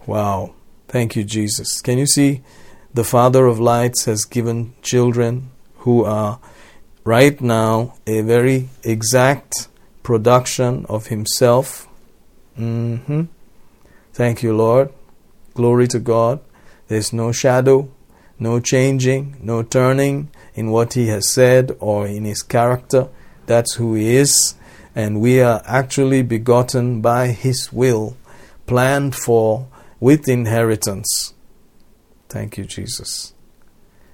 Wow. 0.06 0.54
Thank 0.88 1.16
you, 1.16 1.24
Jesus. 1.24 1.82
Can 1.82 1.97
you 1.97 2.08
see? 2.08 2.41
The 2.93 3.04
Father 3.04 3.45
of 3.45 3.60
lights 3.60 4.06
has 4.06 4.26
given 4.26 4.74
children 4.82 5.52
who 5.80 6.04
are 6.04 6.39
right 7.04 7.39
now 7.39 7.93
a 8.08 8.22
very 8.22 8.70
exact 8.84 9.68
production 10.02 10.86
of 10.89 11.08
himself. 11.08 11.88
hmm 12.56 13.24
Thank 14.14 14.43
you, 14.43 14.56
Lord. 14.56 14.89
Glory 15.54 15.88
to 15.89 16.00
God. 16.00 16.39
There's 16.88 17.14
no 17.14 17.32
shadow, 17.32 17.89
no 18.39 18.60
changing, 18.60 19.38
no 19.41 19.62
turning 19.62 20.30
in 20.56 20.72
what 20.72 20.93
he 20.93 21.08
has 21.08 21.32
said 21.32 21.78
or 21.80 22.08
in 22.08 22.26
his 22.26 22.41
character. 22.41 23.08
That's 23.45 23.76
who 23.76 23.93
he 23.93 24.16
is 24.16 24.56
and 25.00 25.22
we 25.22 25.41
are 25.41 25.62
actually 25.66 26.22
begotten 26.22 27.00
by 27.00 27.28
His 27.28 27.72
will, 27.72 28.18
planned 28.68 29.16
for 29.16 29.68
with 30.02 30.28
inheritance. 30.28 31.34
Thank 32.28 32.58
you, 32.58 32.66
Jesus. 32.66 33.34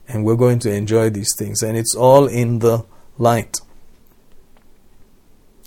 And 0.08 0.24
we're 0.24 0.36
going 0.36 0.60
to 0.60 0.72
enjoy 0.72 1.10
these 1.10 1.34
things, 1.38 1.64
and 1.64 1.76
it's 1.76 1.96
all 1.96 2.28
in 2.28 2.60
the 2.60 2.86
light. 3.18 3.58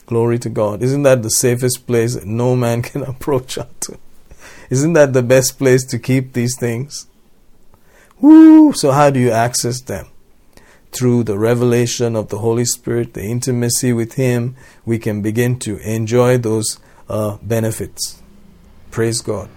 Glory 0.06 0.38
to 0.38 0.48
God. 0.48 0.84
Isn't 0.84 1.02
that 1.02 1.22
the 1.24 1.30
safest 1.30 1.86
place 1.88 2.14
that 2.14 2.24
no 2.24 2.54
man 2.54 2.82
can 2.88 3.02
approach 3.02 3.58
unto? 3.58 3.96
Isn't 4.70 4.92
that 4.92 5.14
the 5.14 5.24
best 5.24 5.58
place 5.58 5.84
to 5.86 5.98
keep 5.98 6.32
these 6.32 6.56
things? 6.56 7.08
Woo! 8.20 8.72
So, 8.72 8.92
how 8.92 9.10
do 9.10 9.18
you 9.18 9.32
access 9.32 9.80
them? 9.80 10.06
Through 10.98 11.22
the 11.22 11.38
revelation 11.38 12.16
of 12.16 12.28
the 12.28 12.38
Holy 12.38 12.64
Spirit, 12.64 13.14
the 13.14 13.22
intimacy 13.22 13.92
with 13.92 14.14
Him, 14.14 14.56
we 14.84 14.98
can 14.98 15.22
begin 15.22 15.56
to 15.60 15.76
enjoy 15.78 16.38
those 16.38 16.80
uh, 17.08 17.36
benefits. 17.40 18.20
Praise 18.90 19.20
God. 19.20 19.48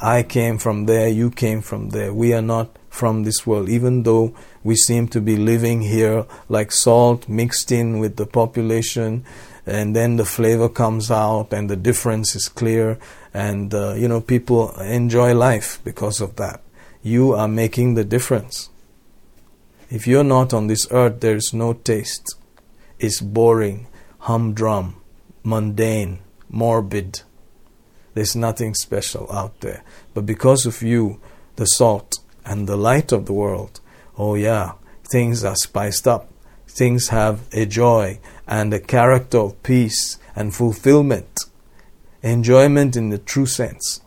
I 0.00 0.24
came 0.24 0.58
from 0.58 0.86
there, 0.86 1.06
you 1.06 1.30
came 1.30 1.60
from 1.60 1.90
there. 1.90 2.12
We 2.12 2.32
are 2.32 2.42
not 2.42 2.76
from 2.88 3.22
this 3.22 3.46
world, 3.46 3.68
even 3.68 4.02
though 4.02 4.34
we 4.64 4.74
seem 4.74 5.06
to 5.08 5.20
be 5.20 5.36
living 5.36 5.82
here 5.82 6.26
like 6.48 6.72
salt 6.72 7.28
mixed 7.28 7.70
in 7.70 8.00
with 8.00 8.16
the 8.16 8.26
population, 8.26 9.24
and 9.64 9.94
then 9.94 10.16
the 10.16 10.24
flavor 10.24 10.68
comes 10.68 11.08
out, 11.08 11.52
and 11.52 11.70
the 11.70 11.76
difference 11.76 12.34
is 12.34 12.48
clear, 12.48 12.98
and 13.32 13.72
uh, 13.72 13.94
you 13.94 14.08
know, 14.08 14.20
people 14.20 14.72
enjoy 14.80 15.34
life 15.34 15.78
because 15.84 16.20
of 16.20 16.34
that. 16.36 16.62
You 17.02 17.34
are 17.34 17.48
making 17.48 17.94
the 17.94 18.04
difference. 18.04 18.70
If 19.90 20.06
you're 20.06 20.22
not 20.22 20.54
on 20.54 20.68
this 20.68 20.86
earth, 20.92 21.18
there's 21.18 21.52
no 21.52 21.72
taste. 21.72 22.36
It's 23.00 23.20
boring, 23.20 23.88
humdrum, 24.20 25.00
mundane, 25.42 26.20
morbid. 26.48 27.22
There's 28.14 28.36
nothing 28.36 28.74
special 28.74 29.26
out 29.32 29.60
there. 29.62 29.82
But 30.14 30.26
because 30.26 30.64
of 30.64 30.80
you, 30.80 31.20
the 31.56 31.64
salt 31.64 32.20
and 32.44 32.68
the 32.68 32.76
light 32.76 33.10
of 33.10 33.26
the 33.26 33.32
world, 33.32 33.80
oh 34.16 34.36
yeah, 34.36 34.74
things 35.10 35.42
are 35.42 35.56
spiced 35.56 36.06
up. 36.06 36.30
Things 36.68 37.08
have 37.08 37.40
a 37.52 37.66
joy 37.66 38.20
and 38.46 38.72
a 38.72 38.78
character 38.78 39.38
of 39.38 39.60
peace 39.64 40.18
and 40.36 40.54
fulfillment, 40.54 41.46
enjoyment 42.22 42.94
in 42.94 43.08
the 43.08 43.18
true 43.18 43.46
sense. 43.46 44.02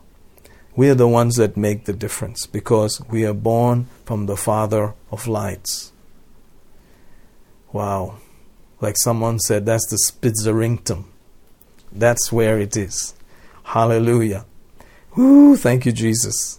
We 0.76 0.88
are 0.88 0.94
the 0.94 1.08
ones 1.08 1.36
that 1.36 1.56
make 1.56 1.84
the 1.84 1.92
difference 1.92 2.46
because 2.46 3.00
we 3.08 3.24
are 3.24 3.34
born 3.34 3.86
from 4.04 4.26
the 4.26 4.36
Father 4.36 4.94
of 5.10 5.28
lights. 5.28 5.92
Wow. 7.72 8.18
Like 8.80 8.96
someone 8.98 9.38
said, 9.38 9.66
that's 9.66 9.86
the 9.88 9.96
Spitzerington. 9.96 11.04
That's 11.92 12.32
where 12.32 12.58
it 12.58 12.76
is. 12.76 13.14
Hallelujah. 13.62 14.46
Woo, 15.16 15.56
thank 15.56 15.86
you, 15.86 15.92
Jesus. 15.92 16.58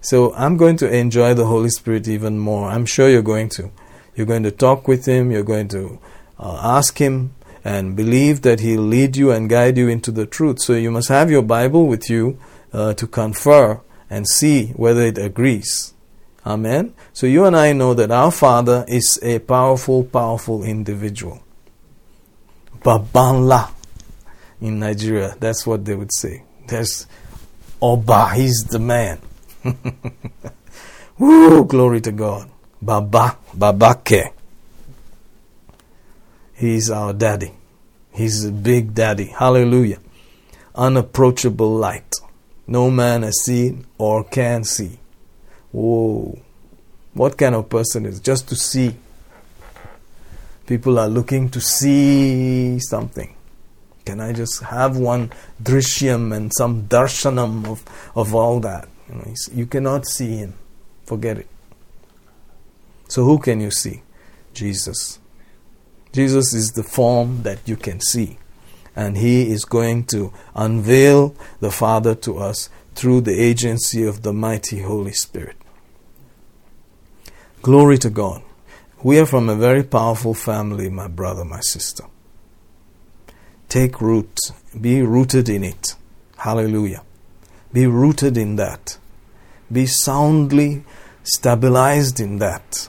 So 0.00 0.34
I'm 0.34 0.56
going 0.56 0.76
to 0.78 0.94
enjoy 0.94 1.34
the 1.34 1.46
Holy 1.46 1.70
Spirit 1.70 2.06
even 2.06 2.38
more. 2.38 2.68
I'm 2.68 2.86
sure 2.86 3.08
you're 3.08 3.22
going 3.22 3.48
to. 3.50 3.70
You're 4.14 4.26
going 4.26 4.44
to 4.44 4.50
talk 4.50 4.86
with 4.86 5.06
Him, 5.06 5.30
you're 5.30 5.42
going 5.42 5.68
to 5.68 5.98
uh, 6.38 6.60
ask 6.62 6.98
Him, 6.98 7.34
and 7.64 7.96
believe 7.96 8.42
that 8.42 8.60
He'll 8.60 8.82
lead 8.82 9.16
you 9.16 9.30
and 9.30 9.48
guide 9.48 9.76
you 9.76 9.88
into 9.88 10.10
the 10.10 10.26
truth. 10.26 10.60
So 10.60 10.74
you 10.74 10.90
must 10.90 11.08
have 11.08 11.30
your 11.30 11.42
Bible 11.42 11.86
with 11.86 12.08
you 12.08 12.38
uh, 12.76 12.92
to 12.92 13.06
confer 13.06 13.80
and 14.10 14.28
see 14.28 14.66
whether 14.76 15.00
it 15.00 15.16
agrees. 15.16 15.94
Amen. 16.44 16.94
So 17.14 17.26
you 17.26 17.46
and 17.46 17.56
I 17.56 17.72
know 17.72 17.94
that 17.94 18.10
our 18.10 18.30
Father 18.30 18.84
is 18.86 19.18
a 19.22 19.38
powerful, 19.38 20.04
powerful 20.04 20.62
individual. 20.62 21.42
Babanla 22.80 23.72
in 24.60 24.78
Nigeria, 24.78 25.34
that's 25.40 25.66
what 25.66 25.86
they 25.86 25.94
would 25.94 26.12
say. 26.12 26.44
There's 26.68 27.06
Oba, 27.80 28.34
he's 28.34 28.64
the 28.64 28.78
man. 28.78 29.20
Woo, 31.18 31.64
glory 31.64 32.00
to 32.02 32.12
God. 32.12 32.50
Baba, 32.80 33.38
Babake. 33.56 34.32
He's 36.54 36.90
our 36.90 37.12
daddy. 37.14 37.52
He's 38.12 38.44
a 38.44 38.52
big 38.52 38.94
daddy. 38.94 39.26
Hallelujah. 39.26 39.98
Unapproachable 40.74 41.74
light. 41.74 42.14
No 42.66 42.90
man 42.90 43.22
has 43.22 43.44
seen 43.44 43.86
or 43.98 44.24
can 44.24 44.64
see. 44.64 44.98
Whoa. 45.72 46.38
What 47.14 47.38
kind 47.38 47.54
of 47.54 47.68
person 47.68 48.06
is 48.06 48.20
just 48.20 48.48
to 48.48 48.56
see? 48.56 48.96
People 50.66 50.98
are 50.98 51.08
looking 51.08 51.48
to 51.50 51.60
see 51.60 52.78
something. 52.80 53.34
Can 54.04 54.20
I 54.20 54.32
just 54.32 54.62
have 54.62 54.96
one 54.96 55.30
drishyam 55.62 56.34
and 56.34 56.52
some 56.56 56.88
darshanam 56.88 57.66
of, 57.66 57.84
of 58.14 58.34
all 58.34 58.60
that? 58.60 58.88
You, 59.08 59.34
you 59.52 59.66
cannot 59.66 60.06
see 60.06 60.36
him. 60.36 60.54
Forget 61.04 61.38
it. 61.38 61.48
So 63.08 63.24
who 63.24 63.38
can 63.38 63.60
you 63.60 63.70
see? 63.70 64.02
Jesus. 64.54 65.18
Jesus 66.12 66.52
is 66.54 66.72
the 66.72 66.82
form 66.82 67.42
that 67.42 67.60
you 67.66 67.76
can 67.76 68.00
see. 68.00 68.38
And 68.96 69.18
he 69.18 69.50
is 69.50 69.64
going 69.64 70.06
to 70.06 70.32
unveil 70.54 71.36
the 71.60 71.70
Father 71.70 72.14
to 72.16 72.38
us 72.38 72.70
through 72.94 73.20
the 73.20 73.38
agency 73.38 74.02
of 74.04 74.22
the 74.22 74.32
mighty 74.32 74.80
Holy 74.80 75.12
Spirit. 75.12 75.56
Glory 77.60 77.98
to 77.98 78.10
God. 78.10 78.42
We 79.02 79.18
are 79.18 79.26
from 79.26 79.48
a 79.48 79.54
very 79.54 79.82
powerful 79.82 80.32
family, 80.32 80.88
my 80.88 81.08
brother, 81.08 81.44
my 81.44 81.60
sister. 81.60 82.04
Take 83.68 84.00
root, 84.00 84.38
be 84.80 85.02
rooted 85.02 85.48
in 85.48 85.62
it. 85.62 85.94
Hallelujah. 86.38 87.02
Be 87.72 87.86
rooted 87.86 88.38
in 88.38 88.56
that. 88.56 88.96
Be 89.70 89.84
soundly 89.84 90.84
stabilized 91.22 92.20
in 92.20 92.38
that. 92.38 92.88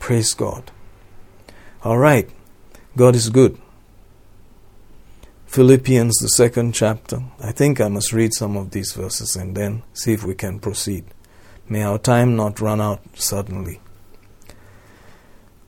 Praise 0.00 0.34
God. 0.34 0.72
All 1.84 1.98
right. 1.98 2.28
God 2.96 3.14
is 3.14 3.30
good. 3.30 3.61
Philippians, 5.52 6.16
the 6.16 6.28
second 6.28 6.72
chapter. 6.72 7.22
I 7.38 7.52
think 7.52 7.78
I 7.78 7.88
must 7.88 8.14
read 8.14 8.32
some 8.32 8.56
of 8.56 8.70
these 8.70 8.92
verses 8.92 9.36
and 9.36 9.54
then 9.54 9.82
see 9.92 10.14
if 10.14 10.24
we 10.24 10.34
can 10.34 10.58
proceed. 10.58 11.04
May 11.68 11.82
our 11.82 11.98
time 11.98 12.36
not 12.36 12.62
run 12.62 12.80
out 12.80 13.02
suddenly. 13.12 13.78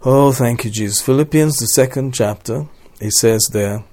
Oh, 0.01 0.33
thank 0.33 0.65
you, 0.65 0.71
Jesus. 0.71 1.03
Philippians, 1.03 1.59
the 1.59 1.67
second 1.67 2.15
chapter, 2.15 2.67
it 2.99 3.13
says 3.13 3.51
there, 3.53 3.85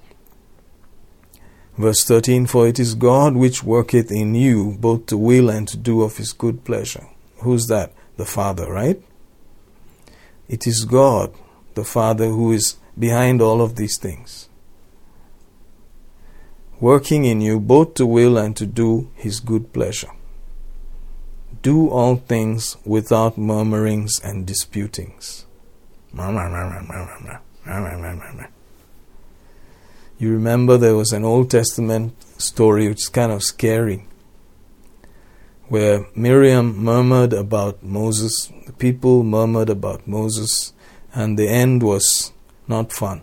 verse 1.77 2.05
13 2.05 2.45
For 2.45 2.69
it 2.69 2.79
is 2.79 2.95
God 2.95 3.35
which 3.35 3.61
worketh 3.61 4.13
in 4.13 4.33
you 4.33 4.77
both 4.79 5.07
to 5.07 5.17
will 5.17 5.49
and 5.49 5.67
to 5.67 5.75
do 5.75 6.03
of 6.03 6.15
his 6.15 6.31
good 6.31 6.63
pleasure. 6.63 7.05
Who's 7.39 7.67
that? 7.67 7.91
The 8.15 8.25
Father, 8.25 8.71
right? 8.71 9.03
It 10.47 10.65
is 10.65 10.85
God, 10.85 11.35
the 11.73 11.83
Father, 11.83 12.27
who 12.27 12.53
is 12.53 12.77
behind 12.97 13.41
all 13.41 13.61
of 13.61 13.75
these 13.75 13.97
things. 13.97 14.47
Working 16.81 17.25
in 17.25 17.41
you 17.41 17.59
both 17.59 17.93
to 17.95 18.07
will 18.07 18.39
and 18.39 18.57
to 18.57 18.65
do 18.65 19.11
his 19.13 19.39
good 19.39 19.71
pleasure. 19.71 20.09
Do 21.61 21.87
all 21.89 22.15
things 22.15 22.75
without 22.83 23.37
murmurings 23.37 24.19
and 24.23 24.47
disputings. 24.47 25.45
You 30.17 30.31
remember 30.31 30.77
there 30.77 30.95
was 30.95 31.11
an 31.11 31.23
Old 31.23 31.51
Testament 31.51 32.15
story 32.41 32.87
which 32.87 33.01
is 33.01 33.09
kind 33.09 33.31
of 33.31 33.43
scary, 33.43 34.07
where 35.67 36.07
Miriam 36.15 36.75
murmured 36.77 37.31
about 37.31 37.83
Moses, 37.83 38.51
the 38.65 38.73
people 38.73 39.21
murmured 39.21 39.69
about 39.69 40.07
Moses, 40.07 40.73
and 41.13 41.37
the 41.37 41.47
end 41.47 41.83
was 41.83 42.31
not 42.67 42.91
fun. 42.91 43.21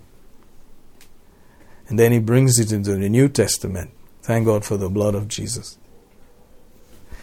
And 1.88 1.98
then 1.98 2.12
he 2.12 2.18
brings 2.18 2.58
it 2.58 2.70
into 2.70 2.94
the 2.96 3.08
New 3.08 3.28
Testament. 3.28 3.90
Thank 4.22 4.46
God 4.46 4.64
for 4.64 4.76
the 4.76 4.90
blood 4.90 5.14
of 5.14 5.26
Jesus. 5.26 5.78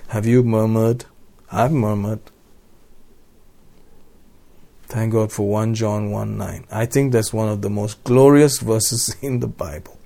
Have 0.07 0.25
you 0.25 0.43
murmured? 0.43 1.05
I've 1.51 1.71
murmured. 1.71 2.19
Thank 4.87 5.13
God 5.13 5.31
for 5.31 5.47
1 5.47 5.75
John 5.75 6.11
1 6.11 6.37
9. 6.37 6.65
I 6.71 6.85
think 6.85 7.11
that's 7.11 7.33
one 7.33 7.49
of 7.49 7.61
the 7.61 7.69
most 7.69 8.03
glorious 8.03 8.59
verses 8.59 9.15
in 9.21 9.39
the 9.39 9.47
Bible. 9.47 9.99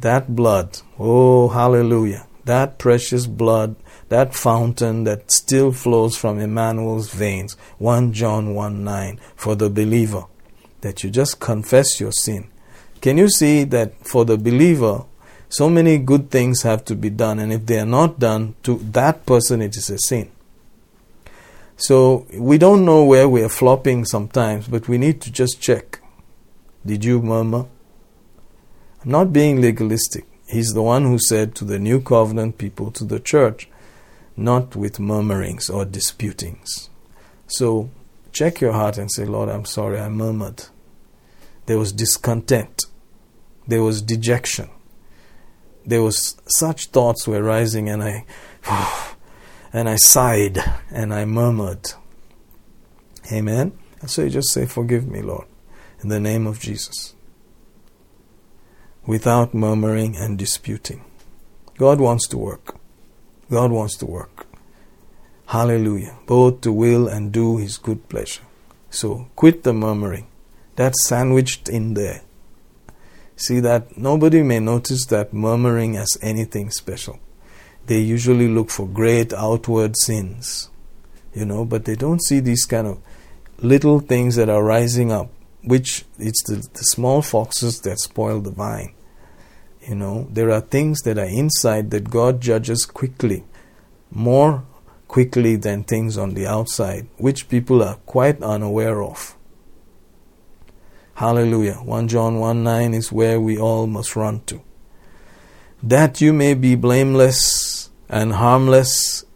That 0.00 0.34
blood, 0.34 0.80
oh, 0.98 1.48
hallelujah. 1.48 2.26
That 2.44 2.78
precious 2.78 3.26
blood, 3.26 3.76
that 4.08 4.34
fountain 4.34 5.04
that 5.04 5.30
still 5.30 5.72
flows 5.72 6.16
from 6.16 6.40
Emmanuel's 6.40 7.10
veins. 7.10 7.56
1 7.78 8.12
John 8.12 8.54
1 8.54 8.82
9. 8.84 9.20
For 9.36 9.54
the 9.54 9.70
believer, 9.70 10.24
that 10.80 11.04
you 11.04 11.10
just 11.10 11.40
confess 11.40 12.00
your 12.00 12.12
sin. 12.12 12.50
Can 13.00 13.16
you 13.16 13.28
see 13.28 13.64
that 13.64 13.94
for 14.06 14.24
the 14.24 14.36
believer, 14.36 15.04
so 15.48 15.68
many 15.68 15.98
good 15.98 16.30
things 16.30 16.62
have 16.62 16.84
to 16.84 16.94
be 16.94 17.10
done, 17.10 17.38
and 17.38 17.52
if 17.52 17.66
they 17.66 17.78
are 17.78 17.86
not 17.86 18.18
done, 18.18 18.54
to 18.62 18.76
that 18.92 19.26
person 19.26 19.62
it 19.62 19.76
is 19.76 19.90
a 19.90 19.98
sin. 19.98 20.30
So 21.76 22.26
we 22.34 22.58
don't 22.58 22.84
know 22.84 23.04
where 23.04 23.28
we 23.28 23.42
are 23.42 23.48
flopping 23.48 24.04
sometimes, 24.04 24.68
but 24.68 24.86
we 24.86 24.98
need 24.98 25.20
to 25.22 25.32
just 25.32 25.60
check. 25.60 26.00
Did 26.84 27.04
you 27.04 27.22
murmur? 27.22 27.66
I'm 29.02 29.10
not 29.10 29.32
being 29.32 29.60
legalistic. 29.60 30.26
He's 30.46 30.74
the 30.74 30.82
one 30.82 31.04
who 31.04 31.18
said 31.18 31.54
to 31.54 31.64
the 31.64 31.78
new 31.78 32.00
covenant 32.00 32.58
people, 32.58 32.90
to 32.92 33.04
the 33.04 33.18
church, 33.18 33.68
not 34.36 34.76
with 34.76 35.00
murmurings 35.00 35.70
or 35.70 35.84
disputings. 35.84 36.90
So 37.46 37.90
check 38.32 38.60
your 38.60 38.72
heart 38.72 38.98
and 38.98 39.10
say, 39.10 39.24
Lord, 39.24 39.48
I'm 39.48 39.64
sorry, 39.64 39.98
I 39.98 40.08
murmured. 40.08 40.66
There 41.66 41.78
was 41.78 41.92
discontent, 41.92 42.84
there 43.70 43.82
was 43.82 44.02
dejection, 44.02 44.68
there 45.86 46.02
was 46.02 46.36
such 46.46 46.86
thoughts 46.86 47.26
were 47.26 47.42
rising, 47.42 47.88
and 47.88 48.02
I. 48.02 48.24
and 49.72 49.88
I 49.88 49.96
sighed 49.96 50.58
and 50.90 51.14
I 51.14 51.24
murmured. 51.24 51.92
Amen. 53.32 53.78
And 54.00 54.10
so 54.10 54.22
you 54.22 54.30
just 54.30 54.52
say, 54.52 54.66
Forgive 54.66 55.06
me, 55.06 55.22
Lord, 55.22 55.46
in 56.00 56.08
the 56.08 56.20
name 56.20 56.46
of 56.46 56.60
Jesus. 56.60 57.14
Without 59.06 59.54
murmuring 59.54 60.16
and 60.16 60.38
disputing. 60.38 61.04
God 61.78 62.00
wants 62.00 62.28
to 62.28 62.38
work. 62.38 62.76
God 63.50 63.70
wants 63.70 63.96
to 63.96 64.06
work. 64.06 64.46
Hallelujah. 65.46 66.16
Both 66.26 66.60
to 66.62 66.72
will 66.72 67.08
and 67.08 67.32
do 67.32 67.56
His 67.56 67.78
good 67.78 68.08
pleasure. 68.08 68.42
So 68.90 69.28
quit 69.36 69.62
the 69.62 69.72
murmuring. 69.72 70.26
That's 70.76 71.06
sandwiched 71.06 71.68
in 71.68 71.94
there. 71.94 72.22
See 73.40 73.60
that 73.60 73.96
nobody 73.96 74.42
may 74.42 74.60
notice 74.60 75.06
that 75.06 75.32
murmuring 75.32 75.96
as 75.96 76.18
anything 76.22 76.70
special 76.70 77.18
they 77.90 77.98
usually 77.98 78.46
look 78.46 78.70
for 78.70 78.86
great 78.86 79.32
outward 79.32 79.96
sins, 79.96 80.70
you 81.34 81.44
know, 81.44 81.64
but 81.64 81.84
they 81.84 81.96
don't 81.96 82.22
see 82.22 82.38
these 82.38 82.64
kind 82.64 82.86
of 82.86 83.00
little 83.58 83.98
things 83.98 84.36
that 84.36 84.48
are 84.48 84.62
rising 84.62 85.10
up, 85.10 85.28
which 85.64 86.04
it's 86.16 86.40
the, 86.44 86.56
the 86.74 86.84
small 86.84 87.20
foxes 87.20 87.80
that 87.80 87.98
spoil 87.98 88.40
the 88.40 88.52
vine. 88.52 88.94
You 89.88 89.96
know, 89.96 90.28
there 90.30 90.52
are 90.52 90.60
things 90.60 91.00
that 91.00 91.18
are 91.18 91.24
inside 91.24 91.90
that 91.90 92.10
God 92.10 92.40
judges 92.40 92.84
quickly, 92.84 93.44
more 94.10 94.64
quickly 95.08 95.56
than 95.56 95.82
things 95.82 96.16
on 96.16 96.34
the 96.34 96.46
outside, 96.46 97.08
which 97.16 97.48
people 97.48 97.82
are 97.82 97.96
quite 98.06 98.40
unaware 98.40 99.02
of. 99.02 99.34
Hallelujah. 101.20 101.74
1 101.74 102.08
John 102.08 102.38
1 102.38 102.62
9 102.64 102.94
is 102.94 103.12
where 103.12 103.38
we 103.38 103.58
all 103.58 103.86
must 103.86 104.16
run 104.16 104.40
to. 104.46 104.62
That 105.82 106.22
you 106.22 106.32
may 106.32 106.54
be 106.54 106.76
blameless 106.76 107.90
and 108.08 108.32
harmless, 108.32 109.26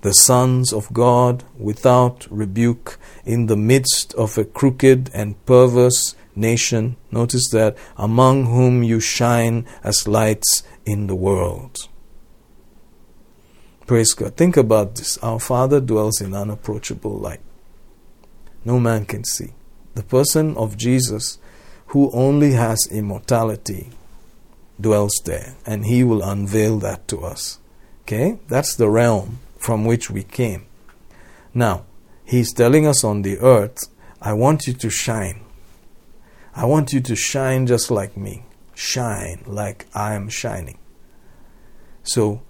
the 0.00 0.14
sons 0.14 0.72
of 0.72 0.92
God 0.92 1.44
without 1.56 2.26
rebuke 2.28 2.98
in 3.24 3.46
the 3.46 3.56
midst 3.56 4.14
of 4.14 4.36
a 4.36 4.44
crooked 4.44 5.12
and 5.14 5.36
perverse 5.46 6.16
nation. 6.34 6.96
Notice 7.12 7.48
that 7.50 7.78
among 7.96 8.46
whom 8.46 8.82
you 8.82 8.98
shine 8.98 9.64
as 9.84 10.08
lights 10.08 10.64
in 10.84 11.06
the 11.06 11.14
world. 11.14 11.88
Praise 13.86 14.12
God. 14.12 14.36
Think 14.36 14.56
about 14.56 14.96
this. 14.96 15.18
Our 15.18 15.38
Father 15.38 15.80
dwells 15.80 16.20
in 16.20 16.34
unapproachable 16.34 17.16
light. 17.16 17.42
No 18.64 18.80
man 18.80 19.04
can 19.04 19.22
see. 19.22 19.52
The 19.98 20.04
person 20.04 20.56
of 20.56 20.76
Jesus, 20.76 21.38
who 21.86 22.12
only 22.12 22.52
has 22.52 22.86
immortality, 22.88 23.90
dwells 24.80 25.20
there, 25.24 25.56
and 25.66 25.86
He 25.86 26.04
will 26.04 26.22
unveil 26.22 26.78
that 26.78 27.08
to 27.08 27.22
us. 27.22 27.58
Okay? 28.02 28.38
That's 28.46 28.76
the 28.76 28.88
realm 28.88 29.40
from 29.58 29.84
which 29.84 30.08
we 30.08 30.22
came. 30.22 30.66
Now, 31.52 31.84
He's 32.24 32.52
telling 32.52 32.86
us 32.86 33.02
on 33.02 33.22
the 33.22 33.38
earth, 33.40 33.88
I 34.22 34.34
want 34.34 34.68
you 34.68 34.72
to 34.74 34.88
shine. 34.88 35.40
I 36.54 36.64
want 36.64 36.92
you 36.92 37.00
to 37.00 37.16
shine 37.16 37.66
just 37.66 37.90
like 37.90 38.16
me. 38.16 38.44
Shine 38.76 39.42
like 39.48 39.86
I 39.96 40.14
am 40.14 40.28
shining. 40.28 40.78
So, 42.04 42.40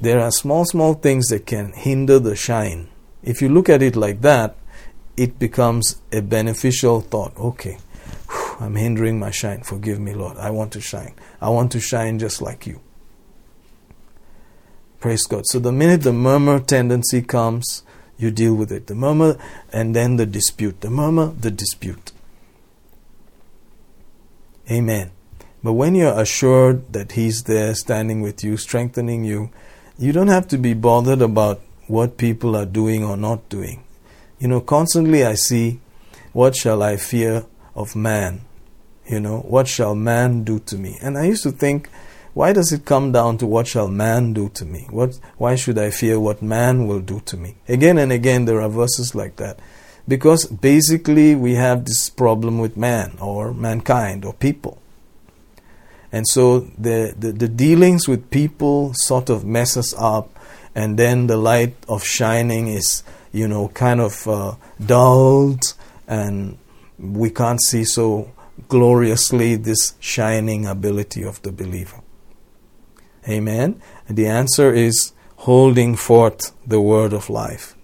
there 0.00 0.20
are 0.20 0.30
small, 0.30 0.64
small 0.64 0.94
things 0.94 1.26
that 1.26 1.44
can 1.44 1.72
hinder 1.72 2.20
the 2.20 2.36
shine. 2.36 2.86
If 3.20 3.42
you 3.42 3.48
look 3.48 3.68
at 3.68 3.82
it 3.82 3.96
like 3.96 4.20
that, 4.20 4.54
it 5.16 5.38
becomes 5.38 6.00
a 6.12 6.20
beneficial 6.20 7.00
thought. 7.00 7.36
Okay, 7.38 7.78
whew, 8.28 8.56
I'm 8.60 8.74
hindering 8.74 9.18
my 9.18 9.30
shine. 9.30 9.62
Forgive 9.62 10.00
me, 10.00 10.14
Lord. 10.14 10.36
I 10.38 10.50
want 10.50 10.72
to 10.72 10.80
shine. 10.80 11.14
I 11.40 11.50
want 11.50 11.72
to 11.72 11.80
shine 11.80 12.18
just 12.18 12.42
like 12.42 12.66
you. 12.66 12.80
Praise 15.00 15.24
God. 15.24 15.44
So 15.46 15.58
the 15.58 15.70
minute 15.70 16.02
the 16.02 16.14
murmur 16.14 16.60
tendency 16.60 17.20
comes, 17.20 17.82
you 18.16 18.30
deal 18.30 18.54
with 18.54 18.72
it. 18.72 18.86
The 18.86 18.94
murmur 18.94 19.36
and 19.72 19.94
then 19.94 20.16
the 20.16 20.24
dispute. 20.24 20.80
The 20.80 20.90
murmur, 20.90 21.26
the 21.38 21.50
dispute. 21.50 22.12
Amen. 24.70 25.10
But 25.62 25.74
when 25.74 25.94
you're 25.94 26.18
assured 26.18 26.92
that 26.94 27.12
He's 27.12 27.44
there 27.44 27.74
standing 27.74 28.22
with 28.22 28.42
you, 28.42 28.56
strengthening 28.56 29.24
you, 29.24 29.50
you 29.98 30.12
don't 30.12 30.28
have 30.28 30.48
to 30.48 30.58
be 30.58 30.74
bothered 30.74 31.20
about 31.20 31.60
what 31.86 32.16
people 32.16 32.56
are 32.56 32.66
doing 32.66 33.04
or 33.04 33.16
not 33.16 33.48
doing. 33.48 33.83
You 34.38 34.48
know, 34.48 34.60
constantly 34.60 35.24
I 35.24 35.34
see, 35.34 35.80
what 36.32 36.56
shall 36.56 36.82
I 36.82 36.96
fear 36.96 37.46
of 37.74 37.94
man? 37.94 38.42
You 39.06 39.20
know, 39.20 39.40
what 39.40 39.68
shall 39.68 39.94
man 39.94 40.44
do 40.44 40.58
to 40.60 40.76
me? 40.76 40.98
And 41.02 41.16
I 41.16 41.26
used 41.26 41.42
to 41.44 41.52
think, 41.52 41.88
why 42.32 42.52
does 42.52 42.72
it 42.72 42.84
come 42.84 43.12
down 43.12 43.38
to 43.38 43.46
what 43.46 43.68
shall 43.68 43.88
man 43.88 44.32
do 44.32 44.48
to 44.50 44.64
me? 44.64 44.86
What, 44.90 45.18
why 45.38 45.54
should 45.54 45.78
I 45.78 45.90
fear 45.90 46.18
what 46.18 46.42
man 46.42 46.86
will 46.86 47.00
do 47.00 47.20
to 47.20 47.36
me? 47.36 47.56
Again 47.68 47.96
and 47.96 48.10
again, 48.10 48.44
there 48.44 48.60
are 48.60 48.68
verses 48.68 49.14
like 49.14 49.36
that. 49.36 49.60
Because 50.06 50.46
basically, 50.46 51.34
we 51.34 51.54
have 51.54 51.84
this 51.84 52.10
problem 52.10 52.58
with 52.58 52.76
man 52.76 53.16
or 53.20 53.54
mankind 53.54 54.24
or 54.24 54.34
people. 54.34 54.78
And 56.12 56.26
so 56.28 56.60
the, 56.78 57.14
the, 57.16 57.32
the 57.32 57.48
dealings 57.48 58.06
with 58.06 58.30
people 58.30 58.92
sort 58.94 59.30
of 59.30 59.44
mess 59.44 59.76
us 59.76 59.94
up, 59.94 60.38
and 60.74 60.98
then 60.98 61.28
the 61.28 61.36
light 61.36 61.76
of 61.88 62.04
shining 62.04 62.68
is, 62.68 63.02
you 63.34 63.48
know, 63.48 63.66
kind 63.68 64.00
of 64.00 64.28
uh, 64.28 64.54
dulled, 64.86 65.74
and 66.06 66.56
we 66.98 67.30
can't 67.30 67.60
see 67.60 67.84
so 67.84 68.32
gloriously 68.68 69.56
this 69.56 69.94
shining 69.98 70.66
ability 70.66 71.24
of 71.24 71.42
the 71.42 71.50
believer. 71.50 72.00
Amen. 73.28 73.82
And 74.06 74.16
the 74.16 74.28
answer 74.28 74.72
is 74.72 75.12
holding 75.38 75.96
forth 75.96 76.52
the 76.64 76.80
word 76.80 77.12
of 77.12 77.28
life. 77.28 77.74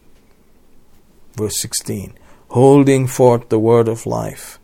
Verse 1.34 1.59
16 1.59 2.14
Holding 2.51 3.09
forth 3.09 3.48
the 3.48 3.59
word 3.59 3.88
of 3.88 4.07
life, 4.07 4.61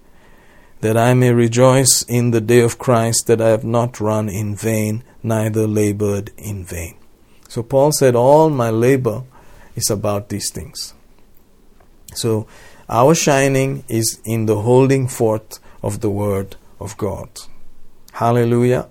that 0.82 0.96
I 0.96 1.14
may 1.14 1.32
rejoice 1.32 2.04
in 2.08 2.30
the 2.30 2.40
day 2.40 2.60
of 2.60 2.78
Christ, 2.78 3.26
that 3.26 3.40
I 3.40 3.48
have 3.48 3.64
not 3.64 3.98
run 3.98 4.28
in 4.28 4.54
vain, 4.54 5.02
neither 5.20 5.66
labored 5.66 6.30
in 6.36 6.64
vain. 6.64 6.96
So 7.48 7.64
Paul 7.64 7.90
said, 7.90 8.14
All 8.14 8.50
my 8.50 8.70
labor 8.70 9.24
is 9.76 9.90
about 9.90 10.28
these 10.30 10.50
things. 10.50 10.94
So 12.14 12.46
our 12.88 13.14
shining 13.14 13.84
is 13.88 14.20
in 14.24 14.46
the 14.46 14.62
holding 14.62 15.06
forth 15.06 15.60
of 15.82 16.00
the 16.00 16.10
word 16.10 16.56
of 16.80 16.96
God. 16.96 17.28
Hallelujah. 18.12 18.88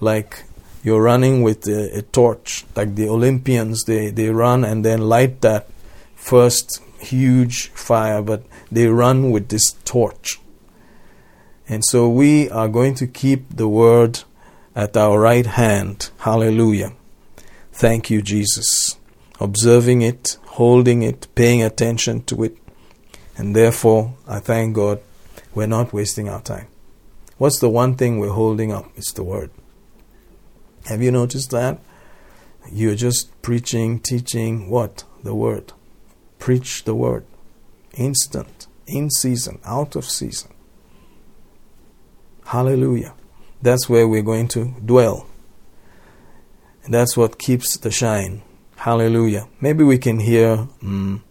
Like 0.00 0.44
you're 0.82 1.02
running 1.02 1.42
with 1.42 1.66
a, 1.66 1.98
a, 1.98 2.02
torch, 2.02 2.64
like 2.76 2.94
the 2.94 3.08
Olympians, 3.08 3.84
they, 3.84 4.10
they 4.10 4.30
run 4.30 4.64
and 4.64 4.84
then 4.84 5.00
light 5.00 5.40
that 5.40 5.68
first 6.14 6.82
huge 7.00 7.68
fire, 7.68 8.22
but 8.22 8.44
they 8.70 8.86
run 8.86 9.30
with 9.30 9.48
this 9.48 9.72
torch. 9.84 10.38
And 11.68 11.82
so 11.84 12.08
we 12.08 12.48
are 12.50 12.68
going 12.68 12.94
to 12.96 13.06
keep 13.06 13.56
the 13.56 13.68
word 13.68 14.20
at 14.74 14.96
our 14.96 15.20
right 15.20 15.46
hand. 15.46 16.10
Hallelujah. 16.18 16.92
Thank 17.72 18.10
you, 18.10 18.22
Jesus. 18.22 18.97
Observing 19.40 20.02
it, 20.02 20.36
holding 20.46 21.02
it, 21.02 21.28
paying 21.34 21.62
attention 21.62 22.22
to 22.24 22.44
it. 22.44 22.56
And 23.36 23.54
therefore, 23.54 24.14
I 24.26 24.40
thank 24.40 24.74
God 24.74 25.00
we're 25.54 25.66
not 25.66 25.92
wasting 25.92 26.28
our 26.28 26.42
time. 26.42 26.66
What's 27.36 27.60
the 27.60 27.68
one 27.68 27.94
thing 27.94 28.18
we're 28.18 28.30
holding 28.30 28.72
up? 28.72 28.90
It's 28.96 29.12
the 29.12 29.22
word. 29.22 29.50
Have 30.86 31.02
you 31.02 31.12
noticed 31.12 31.50
that? 31.52 31.78
You're 32.72 32.96
just 32.96 33.40
preaching, 33.42 34.00
teaching 34.00 34.68
what? 34.68 35.04
The 35.22 35.34
word. 35.34 35.72
Preach 36.38 36.84
the 36.84 36.94
word. 36.94 37.24
Instant, 37.94 38.66
in 38.86 39.10
season, 39.10 39.60
out 39.64 39.96
of 39.96 40.04
season. 40.04 40.52
Hallelujah. 42.46 43.14
That's 43.62 43.88
where 43.88 44.08
we're 44.08 44.22
going 44.22 44.48
to 44.48 44.74
dwell. 44.84 45.26
And 46.84 46.94
that's 46.94 47.16
what 47.16 47.38
keeps 47.38 47.76
the 47.76 47.90
shine. 47.90 48.42
Hallelujah. 48.78 49.48
Maybe 49.60 49.82
we 49.82 49.98
can 49.98 50.20
hear, 50.20 50.68
um, 50.82 51.24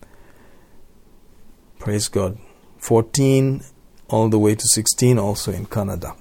praise 1.80 2.10
God, 2.10 2.38
14 2.80 3.62
all 4.10 4.28
the 4.30 4.38
way 4.38 4.56
to 4.56 4.68
16 4.68 5.18
also 5.18 5.52
in 5.52 5.66
Kannada. 5.66 6.16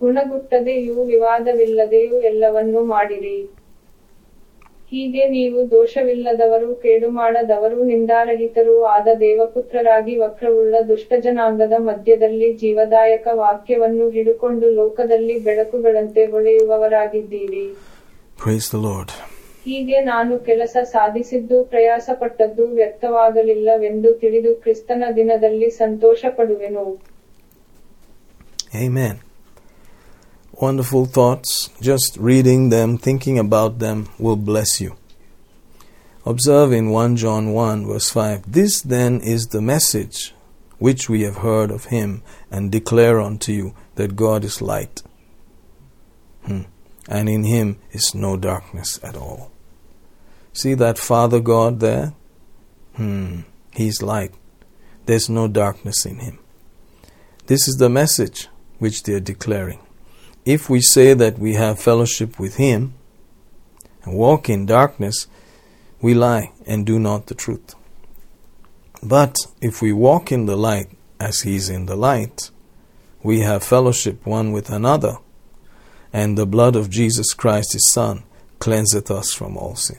ಗುಣಗುಟ್ಟದೆಯೂ 0.00 1.04
ವಿವಾದವಿಲ್ಲದೆಯೂ 1.04 2.20
ಎಲ್ಲವನ್ನೂ 2.20 2.84
ಮಾಡಿರಿ 2.84 3.36
ಹೀಗೆ 4.92 5.24
ನೀವು 5.28 5.70
ದೋಷವಿಲ್ಲದವರು 5.70 6.74
ಕೇಡುಮಾಡದವರೂ 6.74 7.84
ನಿಂದಾರಹಿತರೂ 7.84 8.82
ಆದ 8.92 9.08
ದೇವಪುತ್ರರಾಗಿ 9.20 10.16
ವಕ್ರವುಳ್ಳ 10.16 10.74
ದುಷ್ಟಜನಾಂಗದ 10.88 11.72
ಮಧ್ಯದಲ್ಲಿ 11.78 12.48
ಜೀವದಾಯಕ 12.54 13.26
ವಾಕ್ಯವನ್ನು 13.34 14.10
ಹಿಡುಕೊಂಡು 14.10 14.70
ಲೋಕದಲ್ಲಿ 14.70 15.36
ಬೆಳಕುಗಳಂತೆ 15.38 16.24
ಹೊಳೆಯುವವರಾಗಿದ್ದೀರಿ. 16.26 17.64
ಹೀಗೆ 19.66 20.00
ನಾನು 20.04 20.38
ಕೆಲಸ 20.40 20.76
ಸಾಧಿಸಿದ್ದು 20.92 21.64
ಪ್ರಯಾಸಪಟ್ಟದ್ದು 21.64 22.66
ವ್ಯರ್ಥವಾಗಲಿಲ್ಲವೆಂದು 22.74 24.12
ತಿಳಿದು 24.14 24.54
ಕ್ರಿಸ್ತನ 24.54 25.04
ದಿನದಲ್ಲಿ 25.16 25.70
ಸಂತೋಷಪಡುವೆನು 25.82 26.86
Amen. 28.76 29.14
Wonderful 30.60 31.06
thoughts. 31.06 31.70
Just 31.80 32.16
reading 32.16 32.70
them, 32.70 32.98
thinking 32.98 33.38
about 33.38 33.78
them 33.78 34.08
will 34.18 34.36
bless 34.36 34.80
you. 34.80 34.96
Observe 36.26 36.72
in 36.72 36.90
1 36.90 37.16
John 37.16 37.52
1, 37.52 37.86
verse 37.86 38.10
5 38.10 38.50
This 38.50 38.82
then 38.82 39.20
is 39.20 39.46
the 39.46 39.62
message 39.62 40.34
which 40.78 41.08
we 41.08 41.22
have 41.22 41.38
heard 41.38 41.70
of 41.70 41.86
him 41.86 42.22
and 42.50 42.72
declare 42.72 43.20
unto 43.20 43.52
you 43.52 43.74
that 43.94 44.16
God 44.16 44.44
is 44.44 44.60
light. 44.60 45.02
Hmm. 46.44 46.62
And 47.08 47.28
in 47.28 47.44
him 47.44 47.78
is 47.92 48.14
no 48.14 48.36
darkness 48.36 48.98
at 49.02 49.16
all. 49.16 49.52
See 50.52 50.74
that 50.74 50.98
Father 50.98 51.38
God 51.38 51.78
there? 51.78 52.14
Hmm. 52.96 53.42
He's 53.72 54.02
light. 54.02 54.34
There's 55.06 55.28
no 55.28 55.46
darkness 55.46 56.04
in 56.04 56.18
him. 56.18 56.40
This 57.46 57.68
is 57.68 57.76
the 57.76 57.88
message 57.88 58.48
which 58.78 59.04
they 59.04 59.14
are 59.14 59.20
declaring. 59.20 59.78
If 60.44 60.70
we 60.70 60.80
say 60.80 61.14
that 61.14 61.38
we 61.38 61.54
have 61.54 61.80
fellowship 61.80 62.38
with 62.38 62.56
Him 62.56 62.94
and 64.04 64.14
walk 64.14 64.48
in 64.48 64.66
darkness, 64.66 65.26
we 66.00 66.14
lie 66.14 66.52
and 66.66 66.86
do 66.86 66.98
not 66.98 67.26
the 67.26 67.34
truth. 67.34 67.74
But 69.02 69.36
if 69.60 69.82
we 69.82 69.92
walk 69.92 70.32
in 70.32 70.46
the 70.46 70.56
light 70.56 70.90
as 71.20 71.40
He 71.42 71.56
is 71.56 71.68
in 71.68 71.86
the 71.86 71.96
light, 71.96 72.50
we 73.22 73.40
have 73.40 73.62
fellowship 73.62 74.24
one 74.26 74.52
with 74.52 74.70
another, 74.70 75.18
and 76.12 76.38
the 76.38 76.46
blood 76.46 76.76
of 76.76 76.90
Jesus 76.90 77.32
Christ 77.34 77.72
His 77.72 77.90
Son 77.90 78.22
cleanseth 78.58 79.10
us 79.10 79.32
from 79.32 79.56
all 79.56 79.76
sin. 79.76 79.98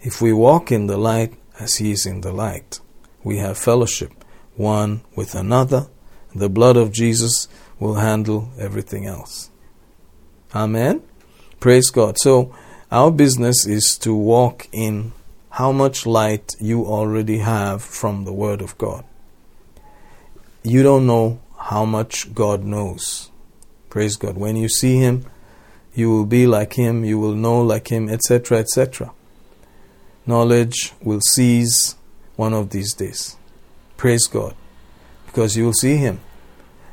If 0.00 0.20
we 0.20 0.32
walk 0.32 0.72
in 0.72 0.86
the 0.86 0.96
light 0.96 1.34
as 1.58 1.76
He 1.76 1.92
is 1.92 2.06
in 2.06 2.20
the 2.20 2.32
light, 2.32 2.80
we 3.22 3.38
have 3.38 3.58
fellowship 3.58 4.12
one 4.56 5.02
with 5.14 5.34
another, 5.34 5.88
the 6.34 6.48
blood 6.48 6.76
of 6.76 6.92
Jesus 6.92 7.48
will 7.80 7.94
handle 7.94 8.50
everything 8.58 9.06
else. 9.06 9.50
Amen. 10.54 11.02
Praise 11.58 11.90
God. 11.90 12.16
So, 12.18 12.54
our 12.92 13.10
business 13.10 13.66
is 13.66 13.98
to 14.02 14.14
walk 14.14 14.68
in 14.72 15.12
how 15.50 15.72
much 15.72 16.06
light 16.06 16.54
you 16.60 16.84
already 16.84 17.38
have 17.38 17.82
from 17.82 18.24
the 18.24 18.32
Word 18.32 18.60
of 18.60 18.76
God. 18.78 19.04
You 20.62 20.82
don't 20.82 21.06
know 21.06 21.40
how 21.58 21.84
much 21.84 22.34
God 22.34 22.64
knows. 22.64 23.30
Praise 23.88 24.16
God. 24.16 24.36
When 24.36 24.56
you 24.56 24.68
see 24.68 24.96
Him, 24.96 25.24
you 25.94 26.10
will 26.10 26.26
be 26.26 26.46
like 26.46 26.74
Him, 26.74 27.04
you 27.04 27.18
will 27.18 27.34
know 27.34 27.60
like 27.62 27.88
Him, 27.88 28.08
etc., 28.08 28.58
etc. 28.58 29.12
Knowledge 30.26 30.92
will 31.02 31.20
cease 31.20 31.96
one 32.36 32.52
of 32.52 32.70
these 32.70 32.92
days. 32.94 33.36
Praise 33.96 34.26
God. 34.26 34.54
Because 35.26 35.56
you 35.56 35.64
will 35.64 35.72
see 35.72 35.96
Him 35.96 36.20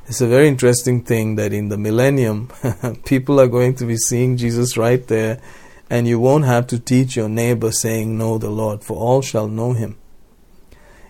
It's 0.08 0.22
a 0.22 0.28
very 0.28 0.48
interesting 0.48 1.04
thing 1.04 1.36
that 1.36 1.52
in 1.52 1.68
the 1.68 1.78
millennium, 1.78 2.50
people 3.06 3.42
are 3.42 3.48
going 3.48 3.76
to 3.76 3.86
be 3.86 3.98
seeing 3.98 4.38
Jesus 4.38 4.78
right 4.78 5.06
there, 5.06 5.42
and 5.90 6.08
you 6.08 6.18
won't 6.18 6.46
have 6.46 6.66
to 6.68 6.80
teach 6.80 7.18
your 7.18 7.28
neighbor 7.28 7.74
saying, 7.74 8.18
Know 8.18 8.38
the 8.38 8.50
Lord, 8.50 8.86
for 8.86 8.96
all 8.96 9.22
shall 9.22 9.50
know 9.50 9.74
him. 9.74 9.98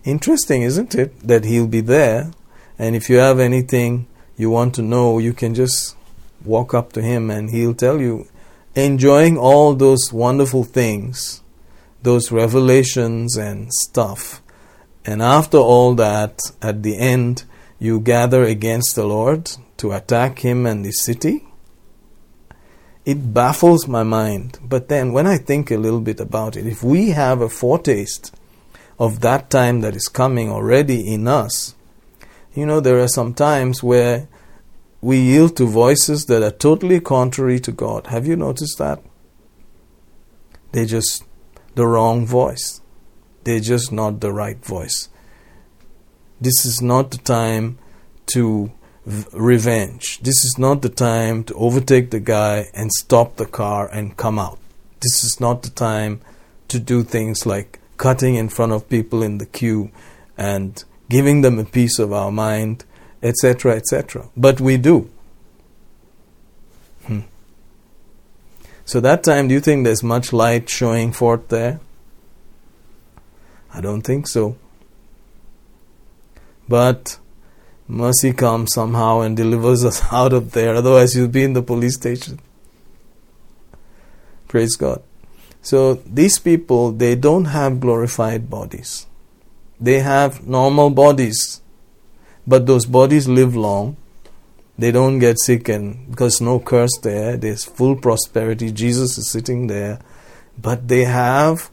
Interesting, 0.04 0.64
isn't 0.64 0.96
it? 0.96 1.20
That 1.20 1.46
he'll 1.46 1.68
be 1.68 1.82
there, 1.82 2.32
and 2.80 2.96
if 2.96 3.08
you 3.08 3.18
have 3.18 3.40
anything 3.40 4.08
you 4.36 4.50
want 4.50 4.74
to 4.76 4.82
know, 4.82 5.20
you 5.20 5.32
can 5.34 5.54
just 5.54 5.96
walk 6.44 6.74
up 6.74 6.92
to 6.94 7.02
him 7.02 7.30
and 7.30 7.52
he'll 7.52 7.76
tell 7.76 8.02
you, 8.02 8.28
enjoying 8.74 9.38
all 9.38 9.76
those 9.76 10.12
wonderful 10.12 10.64
things, 10.64 11.44
those 12.02 12.32
revelations 12.32 13.38
and 13.38 13.72
stuff. 13.74 14.42
And 15.06 15.22
after 15.22 15.58
all 15.58 15.94
that, 15.96 16.40
at 16.62 16.82
the 16.82 16.98
end, 16.98 17.44
you 17.80 18.00
gather 18.00 18.44
against 18.44 18.96
the 18.96 19.06
Lord 19.06 19.52
to 19.78 19.92
attack 19.92 20.40
him 20.40 20.66
and 20.66 20.84
the 20.84 20.92
city? 20.92 21.46
It 23.06 23.34
baffles 23.34 23.88
my 23.88 24.04
mind. 24.04 24.60
But 24.62 24.90
then, 24.90 25.14
when 25.14 25.28
I 25.28 25.38
think 25.38 25.72
a 25.72 25.78
little 25.78 26.02
bit 26.02 26.20
about 26.20 26.58
it, 26.58 26.68
if 26.68 26.84
we 26.84 27.12
have 27.12 27.40
a 27.42 27.50
foretaste 27.50 28.36
of 29.00 29.22
that 29.22 29.50
time 29.50 29.82
that 29.82 29.96
is 29.96 30.08
coming 30.08 30.50
already 30.50 31.14
in 31.14 31.28
us, 31.28 31.76
you 32.54 32.66
know, 32.66 32.80
there 32.80 33.00
are 33.00 33.08
some 33.08 33.34
times 33.34 33.84
where 33.84 34.28
we 35.00 35.20
yield 35.20 35.56
to 35.58 35.66
voices 35.66 36.26
that 36.26 36.42
are 36.42 36.52
totally 36.52 37.00
contrary 37.00 37.60
to 37.60 37.72
God. 37.72 38.08
Have 38.08 38.26
you 38.26 38.36
noticed 38.36 38.78
that? 38.80 39.02
They're 40.72 40.86
just 40.86 41.24
the 41.76 41.86
wrong 41.86 42.26
voice, 42.26 42.82
they're 43.44 43.60
just 43.60 43.92
not 43.92 44.20
the 44.20 44.34
right 44.34 44.58
voice. 44.66 45.10
This 46.40 46.66
is 46.66 46.82
not 46.82 47.12
the 47.12 47.18
time 47.18 47.78
to 48.28 48.72
v- 49.06 49.28
revenge. 49.34 50.20
This 50.20 50.46
is 50.46 50.56
not 50.58 50.82
the 50.82 50.90
time 50.90 51.44
to 51.46 51.54
overtake 51.56 52.12
the 52.12 52.20
guy 52.20 52.70
and 52.74 52.92
stop 52.92 53.38
the 53.38 53.46
car 53.46 53.90
and 53.92 54.18
come 54.18 54.38
out. 54.38 54.60
This 55.00 55.24
is 55.24 55.40
not 55.40 55.64
the 55.64 55.70
time 55.70 56.22
to 56.68 56.80
do 56.80 57.04
things 57.04 57.46
like 57.46 57.80
cutting 57.98 58.36
in 58.36 58.50
front 58.50 58.72
of 58.72 58.90
people 58.90 59.24
in 59.24 59.38
the 59.40 59.46
queue 59.46 59.92
and 60.38 60.84
giving 61.10 61.42
them 61.42 61.58
a 61.58 61.66
piece 61.66 61.98
of 62.00 62.14
our 62.14 62.32
mind, 62.32 62.86
etc., 63.24 63.76
etc. 63.76 64.30
But 64.36 64.62
we 64.62 64.78
do. 64.78 65.10
Hmm. 67.06 67.22
So, 68.86 69.00
that 69.00 69.24
time, 69.24 69.48
do 69.48 69.54
you 69.54 69.60
think 69.60 69.84
there's 69.84 70.04
much 70.04 70.32
light 70.32 70.70
showing 70.70 71.12
forth 71.12 71.48
there? 71.50 71.80
I 73.74 73.82
don't 73.82 74.02
think 74.02 74.28
so. 74.28 74.58
But 76.68 77.20
mercy 77.88 78.34
comes 78.34 78.74
somehow 78.74 79.22
and 79.22 79.38
delivers 79.38 79.86
us 79.86 80.02
out 80.12 80.34
of 80.34 80.52
there. 80.52 80.76
Otherwise, 80.76 81.16
you'll 81.16 81.28
be 81.28 81.44
in 81.44 81.54
the 81.54 81.62
police 81.62 81.96
station. 81.96 82.40
Praise 84.48 84.76
God. 84.76 85.02
So, 85.62 85.96
these 86.06 86.40
people, 86.40 86.92
they 86.92 87.16
don't 87.16 87.46
have 87.46 87.82
glorified 87.82 88.50
bodies. 88.50 89.06
They 89.80 90.00
have 90.00 90.48
normal 90.48 90.90
bodies. 90.90 91.62
But 92.46 92.66
those 92.66 92.86
bodies 92.86 93.28
live 93.28 93.56
long. 93.56 93.98
They 94.78 94.92
don't 94.92 95.20
get 95.20 95.40
sick, 95.40 95.68
and 95.70 96.10
because 96.10 96.40
no 96.40 96.60
curse 96.60 96.98
there, 97.02 97.36
there's 97.36 97.66
full 97.66 97.96
prosperity. 97.96 98.72
Jesus 98.72 99.18
is 99.18 99.30
sitting 99.30 99.68
there. 99.68 100.00
But 100.58 100.88
they 100.88 101.04
have 101.04 101.70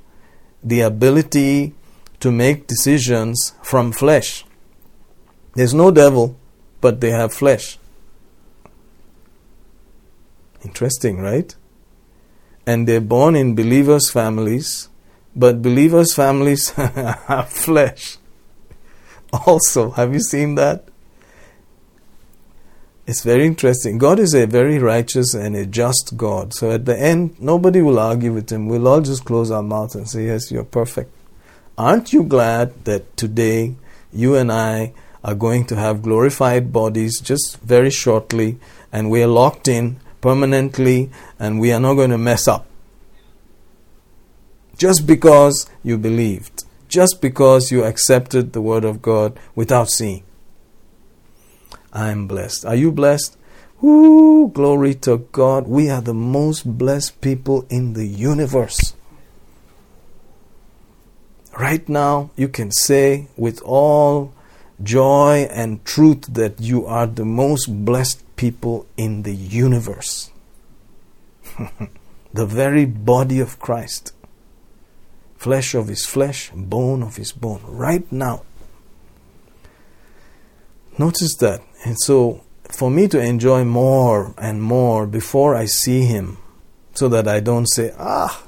the 0.63 0.81
ability 0.81 1.75
to 2.21 2.33
make 2.33 2.67
decisions 2.67 3.53
from 3.63 3.93
flesh. 3.93 4.45
There's 5.55 5.75
no 5.75 5.91
devil, 5.91 6.37
but 6.81 7.01
they 7.01 7.11
have 7.11 7.33
flesh. 7.33 7.79
Interesting, 10.65 11.21
right? 11.21 11.55
And 12.67 12.89
they're 12.89 13.01
born 13.01 13.37
in 13.37 13.55
believers' 13.55 14.11
families, 14.11 14.89
but 15.37 15.63
believers' 15.63 16.15
families 16.15 16.71
have 16.71 17.51
flesh. 17.51 18.19
Also, 19.47 19.91
have 19.91 20.15
you 20.15 20.21
seen 20.21 20.55
that? 20.55 20.85
It's 23.07 23.23
very 23.23 23.45
interesting. 23.45 23.99
God 23.99 24.19
is 24.19 24.33
a 24.33 24.47
very 24.47 24.79
righteous 24.79 25.35
and 25.35 25.55
a 25.57 25.67
just 25.67 26.17
God. 26.17 26.55
So 26.55 26.71
at 26.71 26.87
the 26.87 26.99
end, 26.99 27.39
nobody 27.41 27.83
will 27.83 27.99
argue 27.99 28.33
with 28.33 28.51
him. 28.51 28.69
We'll 28.69 28.87
all 28.87 29.03
just 29.03 29.25
close 29.25 29.51
our 29.51 29.63
mouths 29.63 29.95
and 29.97 30.09
say, 30.09 30.27
Yes, 30.27 30.51
you're 30.51 30.65
perfect. 30.65 31.11
Aren't 31.77 32.13
you 32.13 32.23
glad 32.23 32.85
that 32.85 33.17
today 33.17 33.75
you 34.13 34.37
and 34.37 34.53
I 34.53 34.93
are 35.25 35.35
going 35.35 35.65
to 35.65 35.77
have 35.77 36.03
glorified 36.03 36.73
bodies 36.73 37.19
just 37.19 37.59
very 37.63 37.91
shortly, 37.91 38.59
and 38.93 39.11
we 39.11 39.23
are 39.23 39.27
locked 39.27 39.67
in 39.67 39.99
permanently, 40.21 41.11
and 41.39 41.59
we 41.59 41.73
are 41.73 41.81
not 41.81 41.95
going 41.95 42.11
to 42.11 42.19
mess 42.19 42.47
up. 42.47 42.67
Just 44.77 45.07
because 45.07 45.67
you 45.83 45.97
believed, 45.97 46.65
just 46.89 47.23
because 47.23 47.73
you 47.73 47.85
accepted 47.85 48.53
the 48.53 48.61
Word 48.61 48.85
of 48.85 49.01
God 49.01 49.39
without 49.55 49.89
seeing. 49.89 50.25
I 51.93 52.11
am 52.11 52.27
blessed. 52.27 52.67
Are 52.67 52.75
you 52.75 52.93
blessed? 52.93 53.39
Woo, 53.81 54.49
glory 54.49 54.95
to 55.07 55.19
God. 55.33 55.67
We 55.67 55.89
are 55.89 56.03
the 56.03 56.15
most 56.15 56.77
blessed 56.77 57.21
people 57.21 57.67
in 57.71 57.95
the 57.95 58.07
universe. 58.07 58.95
Right 61.59 61.89
now, 61.89 62.31
you 62.37 62.49
can 62.49 62.73
say 62.73 63.29
with 63.37 63.63
all 63.63 64.34
joy 64.85 65.49
and 65.51 65.85
truth 65.85 66.27
that 66.35 66.61
you 66.61 66.87
are 66.87 67.07
the 67.07 67.25
most 67.25 67.67
blessed 67.85 68.23
people 68.37 68.87
in 68.97 69.23
the 69.23 69.35
universe. 69.35 70.31
the 72.33 72.47
very 72.47 72.85
body 72.85 73.41
of 73.41 73.59
Christ, 73.59 74.13
flesh 75.37 75.75
of 75.75 75.89
his 75.89 76.05
flesh, 76.05 76.51
bone 76.55 77.03
of 77.03 77.17
his 77.17 77.33
bone, 77.33 77.63
right 77.65 78.11
now. 78.13 78.43
Notice 80.99 81.35
that. 81.37 81.61
And 81.85 81.97
so, 82.01 82.43
for 82.65 82.91
me 82.91 83.09
to 83.09 83.21
enjoy 83.21 83.65
more 83.65 84.35
and 84.39 84.63
more 84.63 85.07
before 85.07 85.55
I 85.55 85.67
see 85.67 86.03
him, 86.03 86.39
so 86.95 87.09
that 87.09 87.27
I 87.27 87.41
don't 87.41 87.67
say, 87.67 87.93
ah, 87.99 88.47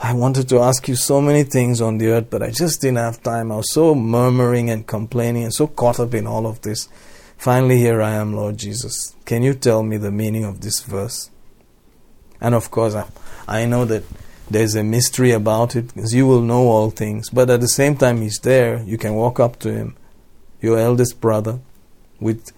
I 0.00 0.12
wanted 0.12 0.48
to 0.50 0.60
ask 0.60 0.86
you 0.86 0.94
so 0.94 1.20
many 1.20 1.42
things 1.42 1.80
on 1.80 1.98
the 1.98 2.08
earth, 2.08 2.30
but 2.30 2.40
I 2.40 2.50
just 2.50 2.80
didn't 2.80 2.98
have 2.98 3.20
time. 3.20 3.50
I 3.50 3.56
was 3.56 3.72
so 3.72 3.96
murmuring 3.96 4.70
and 4.70 4.86
complaining 4.86 5.42
and 5.42 5.52
so 5.52 5.66
caught 5.66 5.98
up 5.98 6.14
in 6.14 6.24
all 6.26 6.46
of 6.46 6.62
this. 6.62 6.88
Finally, 7.36 7.78
here 7.78 8.00
I 8.00 8.12
am, 8.12 8.32
Lord 8.32 8.58
Jesus. 8.58 9.16
Can 9.24 9.42
you 9.42 9.54
tell 9.54 9.82
me 9.82 9.96
the 9.96 10.12
meaning 10.12 10.44
of 10.44 10.60
this 10.60 10.80
verse? 10.82 11.30
And 12.40 12.54
of 12.54 12.70
course, 12.70 12.94
I, 12.94 13.08
I 13.48 13.66
know 13.66 13.84
that 13.86 14.04
there's 14.48 14.76
a 14.76 14.84
mystery 14.84 15.32
about 15.32 15.74
it 15.74 15.92
because 15.92 16.14
you 16.14 16.26
will 16.26 16.42
know 16.42 16.68
all 16.68 16.90
things. 16.90 17.28
But 17.30 17.50
at 17.50 17.60
the 17.60 17.68
same 17.68 17.96
time, 17.96 18.22
He's 18.22 18.38
there. 18.38 18.80
You 18.82 18.98
can 18.98 19.14
walk 19.14 19.40
up 19.40 19.58
to 19.60 19.72
Him, 19.72 19.96
your 20.60 20.78
eldest 20.78 21.20
brother, 21.20 21.58
with 22.20 22.52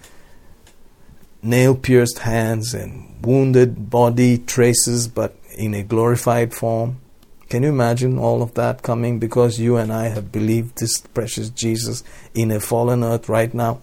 nail 1.43 1.75
pierced 1.75 2.19
hands 2.19 2.75
and 2.75 3.25
wounded 3.25 3.89
body 3.89 4.37
traces, 4.37 5.09
but 5.09 5.35
in 5.57 5.73
a 5.73 5.83
glorified 5.83 6.53
form. 6.55 7.00
Can 7.51 7.65
you 7.65 7.71
imagine 7.71 8.17
all 8.17 8.43
of 8.43 8.55
that 8.55 8.85
coming 8.85 9.19
because 9.19 9.59
you 9.59 9.77
and 9.77 9.93
I 9.93 10.05
have 10.05 10.31
believed 10.31 10.79
this 10.79 11.01
precious 11.01 11.51
Jesus 11.51 12.05
in 12.33 12.53
a 12.53 12.61
fallen 12.61 13.03
earth 13.03 13.29
right 13.29 13.53
now? 13.53 13.83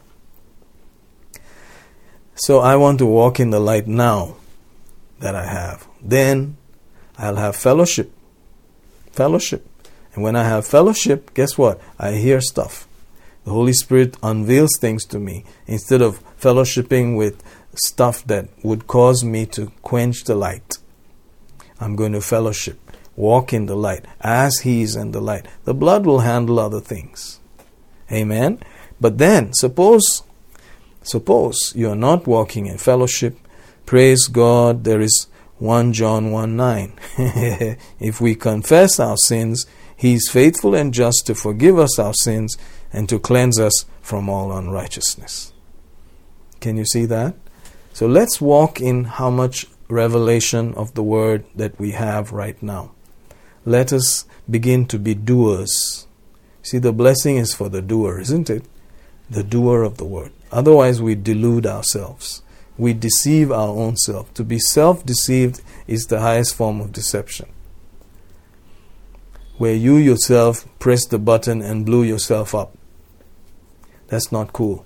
So 2.36 2.60
I 2.60 2.78
want 2.78 2.98
to 3.00 3.06
walk 3.06 3.42
in 3.42 3.50
the 3.50 3.60
light 3.60 3.86
now 3.86 4.38
that 5.20 5.36
I 5.36 5.46
have. 5.46 5.86
Then 6.02 6.56
I'll 7.18 7.36
have 7.36 7.58
fellowship. 7.58 8.10
Fellowship. 9.12 9.68
And 10.14 10.24
when 10.24 10.38
I 10.38 10.46
have 10.46 10.66
fellowship, 10.66 11.34
guess 11.34 11.58
what? 11.58 11.82
I 12.00 12.14
hear 12.14 12.40
stuff. 12.40 12.88
The 13.44 13.52
Holy 13.52 13.74
Spirit 13.74 14.16
unveils 14.24 14.78
things 14.80 15.04
to 15.08 15.20
me 15.20 15.44
instead 15.66 16.02
of 16.02 16.24
fellowshipping 16.40 17.18
with 17.18 17.44
stuff 17.76 18.24
that 18.28 18.48
would 18.64 18.88
cause 18.88 19.26
me 19.26 19.46
to 19.48 19.74
quench 19.82 20.24
the 20.24 20.36
light. 20.36 20.78
I'm 21.82 21.98
going 21.98 22.14
to 22.14 22.22
fellowship 22.22 22.87
walk 23.18 23.52
in 23.52 23.66
the 23.66 23.76
light 23.76 24.06
as 24.22 24.60
he 24.60 24.84
is 24.84 24.96
in 24.96 25.12
the 25.12 25.20
light. 25.20 25.46
The 25.66 25.74
blood 25.74 26.06
will 26.06 26.20
handle 26.20 26.60
other 26.60 26.80
things. 26.80 27.42
Amen. 28.10 28.62
But 29.02 29.18
then 29.18 29.52
suppose 29.54 30.24
suppose 31.04 31.74
you 31.76 31.90
are 31.90 31.96
not 31.96 32.28
walking 32.28 32.68
in 32.68 32.78
fellowship, 32.78 33.38
praise 33.86 34.28
God, 34.28 34.84
there 34.84 35.02
is 35.02 35.28
1 35.58 35.92
John 35.94 36.32
1 36.32 36.56
9. 36.56 36.94
if 38.00 38.22
we 38.22 38.36
confess 38.36 39.00
our 39.00 39.18
sins, 39.18 39.66
he 39.96 40.14
is 40.14 40.30
faithful 40.32 40.76
and 40.76 40.94
just 40.94 41.26
to 41.26 41.36
forgive 41.36 41.80
us 41.80 41.98
our 41.98 42.14
sins 42.14 42.56
and 42.94 43.10
to 43.10 43.20
cleanse 43.20 43.60
us 43.60 43.86
from 44.02 44.30
all 44.30 44.56
unrighteousness. 44.56 45.54
Can 46.60 46.78
you 46.78 46.86
see 46.86 47.06
that? 47.06 47.36
So 47.94 48.06
let's 48.06 48.40
walk 48.40 48.80
in 48.80 49.06
how 49.06 49.32
much 49.32 49.66
revelation 49.90 50.76
of 50.76 50.94
the 50.94 51.02
word 51.02 51.46
that 51.56 51.80
we 51.80 51.92
have 51.92 52.32
right 52.32 52.62
now 52.62 52.92
let 53.68 53.94
us 53.94 54.26
begin 54.50 54.86
to 54.88 54.98
be 54.98 55.14
doers. 55.14 56.08
See, 56.64 56.80
the 56.80 56.94
blessing 56.94 57.38
is 57.38 57.54
for 57.54 57.70
the 57.70 57.82
doer, 57.82 58.20
isn't 58.20 58.50
it? 58.50 58.64
the 59.30 59.44
doer 59.44 59.84
of 59.84 59.98
the 59.98 60.06
word. 60.06 60.32
Otherwise, 60.52 61.02
we 61.02 61.16
delude 61.16 61.66
ourselves. 61.66 62.42
We 62.78 62.94
deceive 62.94 63.52
our 63.52 63.70
own 63.70 63.98
self. 63.98 64.34
To 64.36 64.44
be 64.44 64.60
self 64.60 65.06
deceived 65.06 65.62
is 65.88 66.06
the 66.06 66.22
highest 66.22 66.56
form 66.56 66.80
of 66.80 66.92
deception. 66.92 67.50
Where 69.58 69.74
you 69.74 69.96
yourself 69.96 70.68
press 70.80 71.06
the 71.06 71.18
button 71.18 71.62
and 71.62 71.86
blew 71.86 72.04
yourself 72.04 72.54
up. 72.54 72.78
That's 74.08 74.32
not 74.32 74.54
cool. 74.54 74.86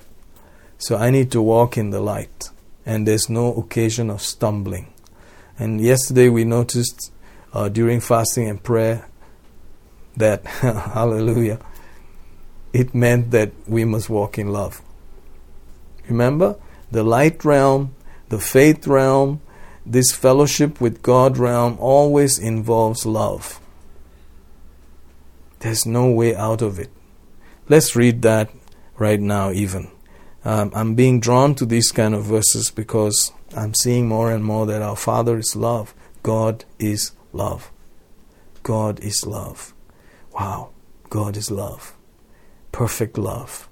So 0.78 0.96
I 0.96 1.12
need 1.12 1.32
to 1.32 1.42
walk 1.42 1.78
in 1.78 1.92
the 1.92 2.00
light, 2.00 2.50
and 2.86 3.08
there's 3.08 3.30
no 3.30 3.54
occasion 3.54 4.10
of 4.10 4.22
stumbling. 4.22 4.92
And 5.60 5.82
yesterday 5.82 6.30
we 6.30 6.46
noticed 6.46 7.12
uh, 7.54 7.70
during 7.70 8.00
fasting 8.00 8.48
and 8.48 8.62
prayer 8.62 9.08
that, 10.18 10.46
hallelujah, 10.46 11.60
it 12.74 12.96
meant 12.96 13.32
that 13.32 13.52
we 13.68 13.86
must 13.86 14.10
walk 14.10 14.38
in 14.38 14.52
love. 14.52 14.82
Remember? 16.08 16.58
The 16.90 17.04
light 17.04 17.44
realm, 17.46 17.96
the 18.30 18.40
faith 18.40 18.88
realm, 18.88 19.42
this 19.86 20.12
fellowship 20.12 20.80
with 20.80 21.02
God 21.02 21.38
realm 21.38 21.78
always 21.80 22.38
involves 22.38 23.06
love. 23.06 23.60
There's 25.60 25.86
no 25.86 26.10
way 26.10 26.36
out 26.36 26.62
of 26.62 26.80
it. 26.80 26.90
Let's 27.70 27.96
read 27.96 28.22
that 28.24 28.50
right 28.98 29.20
now, 29.20 29.52
even. 29.52 29.92
Um, 30.44 30.72
I'm 30.74 30.96
being 30.96 31.20
drawn 31.20 31.56
to 31.56 31.66
these 31.66 31.92
kind 31.92 32.16
of 32.16 32.26
verses 32.26 32.72
because 32.72 33.32
I'm 33.56 33.74
seeing 33.76 34.08
more 34.08 34.32
and 34.32 34.44
more 34.44 34.66
that 34.66 34.82
our 34.82 34.96
Father 34.96 35.38
is 35.38 35.56
love. 35.56 35.94
God 36.24 36.66
is 36.80 37.12
love. 37.34 37.72
God 38.64 39.00
is 39.00 39.26
love. 39.26 39.74
Wow. 40.34 40.70
God 41.10 41.36
is 41.36 41.52
love. 41.52 41.94
Perfect 42.72 43.18
love. 43.18 43.70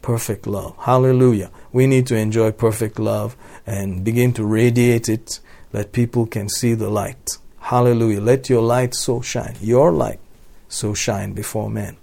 Perfect 0.00 0.46
love. 0.46 0.74
Hallelujah. 0.78 1.50
We 1.72 1.86
need 1.86 2.06
to 2.08 2.16
enjoy 2.16 2.52
perfect 2.52 2.98
love 2.98 3.36
and 3.66 4.04
begin 4.04 4.32
to 4.34 4.44
radiate 4.44 5.08
it 5.08 5.40
that 5.72 5.92
people 5.92 6.26
can 6.26 6.48
see 6.48 6.74
the 6.74 6.88
light. 6.88 7.38
Hallelujah. 7.60 8.20
Let 8.20 8.48
your 8.48 8.62
light 8.62 8.94
so 8.94 9.20
shine. 9.20 9.56
Your 9.60 9.92
light 9.92 10.20
so 10.68 10.94
shine 10.94 11.32
before 11.32 11.70
men. 11.70 11.96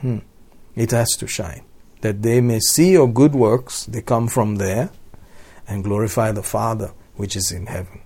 Hmm. 0.00 0.18
It 0.74 0.92
has 0.92 1.10
to 1.18 1.26
shine. 1.26 1.64
That 2.00 2.22
they 2.22 2.40
may 2.40 2.60
see 2.60 2.92
your 2.92 3.12
good 3.12 3.34
works, 3.34 3.84
they 3.84 4.00
come 4.00 4.28
from 4.28 4.56
there, 4.56 4.90
and 5.66 5.84
glorify 5.84 6.32
the 6.32 6.42
Father 6.42 6.92
which 7.16 7.34
is 7.34 7.50
in 7.50 7.66
heaven. 7.66 8.00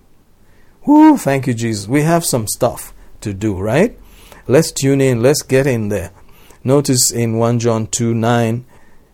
Whoo, 0.85 1.17
thank 1.17 1.47
you, 1.47 1.53
Jesus. 1.53 1.87
We 1.87 2.01
have 2.01 2.25
some 2.25 2.47
stuff 2.47 2.93
to 3.21 3.33
do, 3.33 3.57
right? 3.57 3.97
Let's 4.47 4.71
tune 4.71 4.99
in, 4.99 5.21
let's 5.21 5.41
get 5.41 5.65
in 5.65 5.89
there. 5.89 6.11
Notice 6.63 7.11
in 7.11 7.37
1 7.37 7.59
John 7.59 7.87
2 7.87 8.13
9, 8.13 8.65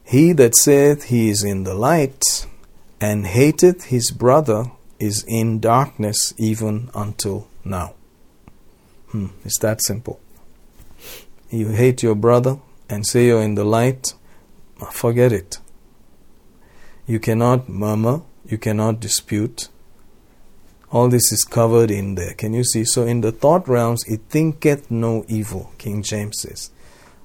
He 0.04 0.34
that 0.34 0.56
saith 0.56 1.06
he 1.06 1.30
is 1.30 1.44
in 1.44 1.64
the 1.64 1.74
light 1.74 2.48
and 3.00 3.26
hateth 3.26 3.86
his 3.86 4.12
brother 4.12 4.72
is 5.00 5.24
in 5.28 5.60
darkness 5.60 6.34
even 6.38 6.90
until 6.94 7.48
now. 7.64 7.94
Hmm, 9.12 9.28
it's 9.46 9.60
that 9.60 9.82
simple. 9.84 10.20
You 11.50 11.70
hate 11.70 12.04
your 12.04 12.16
brother 12.16 12.60
and 12.90 13.06
say 13.06 13.28
you're 13.28 13.42
in 13.42 13.56
the 13.56 13.64
light, 13.64 14.14
forget 14.92 15.32
it. 15.32 15.60
You 17.08 17.20
cannot 17.20 17.70
murmur, 17.70 18.22
you 18.46 18.58
cannot 18.58 19.00
dispute. 19.00 19.70
All 20.92 21.08
this 21.08 21.32
is 21.32 21.44
covered 21.44 21.92
in 21.92 22.16
there. 22.16 22.34
Can 22.34 22.54
you 22.54 22.64
see? 22.64 22.84
So, 22.84 23.04
in 23.04 23.22
the 23.22 23.32
thought 23.32 23.68
realms, 23.68 24.04
it 24.08 24.22
thinketh 24.30 24.90
no 24.90 25.24
evil, 25.28 25.72
King 25.78 26.02
James 26.02 26.42
says. 26.42 26.72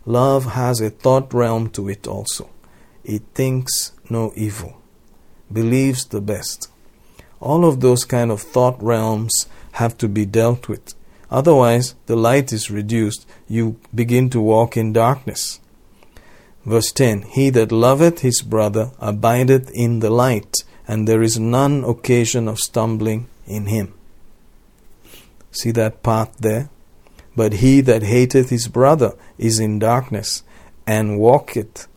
Love 0.04 0.44
has 0.52 0.82
a 0.82 0.90
thought 0.90 1.32
realm 1.32 1.70
to 1.70 1.88
it 1.88 2.06
also. 2.06 2.50
It 3.04 3.22
thinks 3.34 3.92
no 4.10 4.32
evil, 4.36 4.82
believes 5.50 6.04
the 6.04 6.20
best. 6.20 6.68
All 7.40 7.64
of 7.64 7.80
those 7.80 8.04
kind 8.04 8.30
of 8.30 8.42
thought 8.42 8.82
realms 8.82 9.46
have 9.72 9.96
to 9.98 10.08
be 10.08 10.26
dealt 10.26 10.68
with. 10.68 10.94
Otherwise, 11.30 11.94
the 12.04 12.16
light 12.16 12.52
is 12.52 12.70
reduced. 12.70 13.26
You 13.48 13.78
begin 13.94 14.28
to 14.30 14.40
walk 14.40 14.76
in 14.76 14.92
darkness. 14.92 15.58
Verse 16.66 16.92
10 16.92 17.22
He 17.22 17.48
that 17.50 17.72
loveth 17.72 18.20
his 18.20 18.42
brother 18.42 18.92
abideth 18.98 19.70
in 19.72 20.00
the 20.00 20.10
light, 20.10 20.54
and 20.86 21.08
there 21.08 21.22
is 21.22 21.38
none 21.38 21.82
occasion 21.82 22.46
of 22.46 22.58
stumbling 22.58 23.26
in 23.46 23.66
him. 23.66 23.94
See 25.50 25.70
that 25.72 26.02
path 26.02 26.36
there? 26.38 26.68
But 27.36 27.54
he 27.54 27.80
that 27.82 28.02
hateth 28.02 28.50
his 28.50 28.68
brother 28.68 29.12
is 29.38 29.58
in 29.58 29.78
darkness, 29.78 30.42
and 30.86 31.18
walketh 31.18 31.88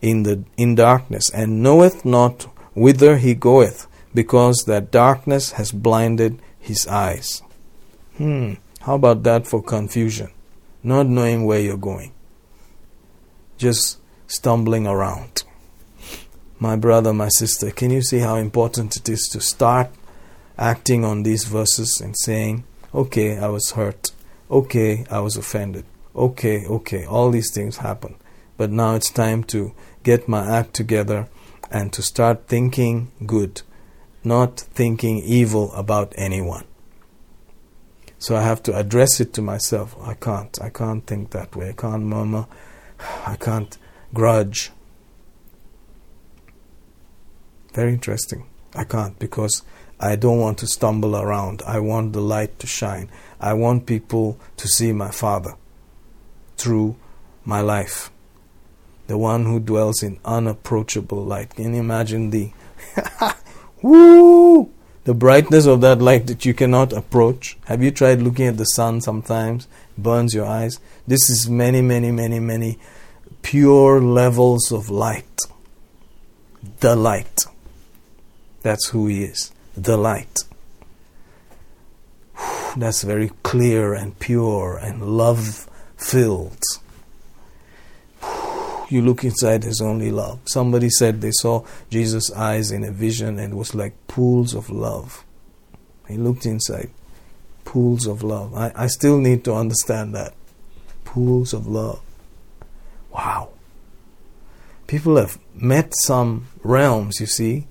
in 0.00 0.22
the 0.22 0.44
in 0.56 0.74
darkness, 0.74 1.30
and 1.30 1.62
knoweth 1.62 2.04
not 2.04 2.42
whither 2.74 3.16
he 3.16 3.34
goeth, 3.34 3.86
because 4.14 4.64
that 4.66 4.90
darkness 4.90 5.52
has 5.52 5.72
blinded 5.72 6.38
his 6.58 6.86
eyes. 6.86 7.42
Hmm, 8.16 8.54
how 8.82 8.94
about 8.94 9.22
that 9.24 9.46
for 9.46 9.62
confusion? 9.62 10.30
Not 10.82 11.06
knowing 11.06 11.44
where 11.44 11.60
you're 11.60 11.76
going, 11.76 12.12
just 13.58 13.98
stumbling 14.26 14.86
around 14.86 15.44
my 16.60 16.76
brother, 16.76 17.14
my 17.14 17.28
sister, 17.28 17.70
can 17.70 17.90
you 17.90 18.02
see 18.02 18.18
how 18.18 18.36
important 18.36 18.94
it 18.94 19.08
is 19.08 19.22
to 19.32 19.40
start 19.40 19.88
acting 20.60 21.04
on 21.04 21.22
these 21.22 21.44
verses 21.44 22.00
and 22.00 22.14
saying, 22.18 22.62
okay, 22.94 23.38
I 23.38 23.48
was 23.48 23.72
hurt. 23.72 24.12
Okay, 24.50 25.06
I 25.10 25.20
was 25.20 25.36
offended. 25.36 25.86
Okay, 26.14 26.66
okay, 26.66 27.06
all 27.06 27.30
these 27.30 27.52
things 27.52 27.78
happen. 27.78 28.14
But 28.56 28.70
now 28.70 28.94
it's 28.94 29.10
time 29.10 29.42
to 29.44 29.72
get 30.02 30.28
my 30.28 30.46
act 30.46 30.74
together 30.74 31.28
and 31.70 31.92
to 31.94 32.02
start 32.02 32.46
thinking 32.46 33.10
good, 33.26 33.62
not 34.22 34.60
thinking 34.60 35.18
evil 35.18 35.72
about 35.72 36.12
anyone. 36.16 36.64
So 38.18 38.36
I 38.36 38.42
have 38.42 38.62
to 38.64 38.76
address 38.76 39.18
it 39.18 39.32
to 39.34 39.42
myself. 39.42 39.96
I 40.02 40.12
can't. 40.12 40.60
I 40.60 40.68
can't 40.68 41.06
think 41.06 41.30
that 41.30 41.56
way. 41.56 41.70
I 41.70 41.72
can't 41.72 42.02
murmur. 42.02 42.46
I 43.26 43.36
can't 43.36 43.78
grudge. 44.12 44.72
Very 47.72 47.94
interesting. 47.94 48.46
I 48.74 48.84
can't 48.84 49.18
because 49.18 49.62
I 50.00 50.16
don't 50.16 50.40
want 50.40 50.58
to 50.58 50.66
stumble 50.66 51.14
around. 51.14 51.62
I 51.66 51.78
want 51.78 52.14
the 52.14 52.20
light 52.20 52.58
to 52.60 52.66
shine. 52.66 53.10
I 53.38 53.52
want 53.52 53.86
people 53.86 54.40
to 54.56 54.66
see 54.66 54.92
my 54.92 55.10
Father 55.10 55.54
through 56.56 56.96
my 57.44 57.60
life. 57.60 58.10
The 59.06 59.18
one 59.18 59.44
who 59.44 59.60
dwells 59.60 60.02
in 60.02 60.18
unapproachable 60.24 61.24
light. 61.24 61.54
Can 61.54 61.74
you 61.74 61.80
imagine 61.80 62.30
the 62.30 62.50
woo 63.82 64.70
the 65.04 65.14
brightness 65.14 65.66
of 65.66 65.80
that 65.80 66.00
light 66.00 66.26
that 66.26 66.44
you 66.44 66.54
cannot 66.54 66.92
approach? 66.92 67.58
Have 67.64 67.82
you 67.82 67.90
tried 67.90 68.22
looking 68.22 68.46
at 68.46 68.56
the 68.56 68.64
sun 68.64 69.00
sometimes? 69.00 69.66
Burns 69.96 70.34
your 70.34 70.46
eyes. 70.46 70.78
This 71.06 71.30
is 71.30 71.48
many, 71.48 71.82
many, 71.82 72.12
many, 72.12 72.38
many 72.38 72.78
pure 73.42 74.00
levels 74.00 74.70
of 74.70 74.90
light. 74.90 75.40
The 76.80 76.94
light. 76.96 77.44
That's 78.62 78.88
who 78.88 79.06
He 79.06 79.24
is, 79.24 79.52
the 79.76 79.96
light. 79.96 80.44
That's 82.76 83.02
very 83.02 83.30
clear 83.42 83.94
and 83.94 84.18
pure 84.18 84.76
and 84.76 85.16
love 85.16 85.68
filled. 85.96 86.62
You 88.88 89.02
look 89.02 89.22
inside, 89.22 89.62
there's 89.62 89.80
only 89.80 90.10
love. 90.10 90.40
Somebody 90.46 90.90
said 90.90 91.20
they 91.20 91.30
saw 91.30 91.64
Jesus' 91.90 92.32
eyes 92.32 92.72
in 92.72 92.82
a 92.82 92.90
vision 92.90 93.38
and 93.38 93.52
it 93.52 93.56
was 93.56 93.74
like 93.74 93.94
pools 94.08 94.54
of 94.54 94.68
love. 94.68 95.24
He 96.08 96.16
looked 96.16 96.44
inside, 96.44 96.90
pools 97.64 98.06
of 98.06 98.24
love. 98.24 98.52
I, 98.54 98.72
I 98.74 98.86
still 98.88 99.18
need 99.18 99.44
to 99.44 99.54
understand 99.54 100.12
that. 100.16 100.34
Pools 101.04 101.52
of 101.52 101.68
love. 101.68 102.00
Wow. 103.12 103.50
People 104.88 105.16
have 105.16 105.38
met 105.54 105.92
some 106.02 106.48
realms, 106.64 107.20
you 107.20 107.26
see, 107.26 107.66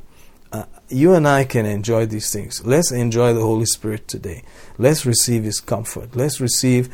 you 0.90 1.14
and 1.14 1.28
I 1.28 1.44
can 1.44 1.66
enjoy 1.66 2.06
these 2.06 2.32
things. 2.32 2.66
Let's 2.66 2.92
enjoy 2.92 3.34
the 3.34 3.42
Holy 3.42 3.66
Spirit 3.66 4.08
today. 4.08 4.44
Let's 4.78 5.06
receive 5.06 5.44
His 5.44 5.60
comfort. 5.60 6.16
Let's 6.16 6.42
receive 6.42 6.90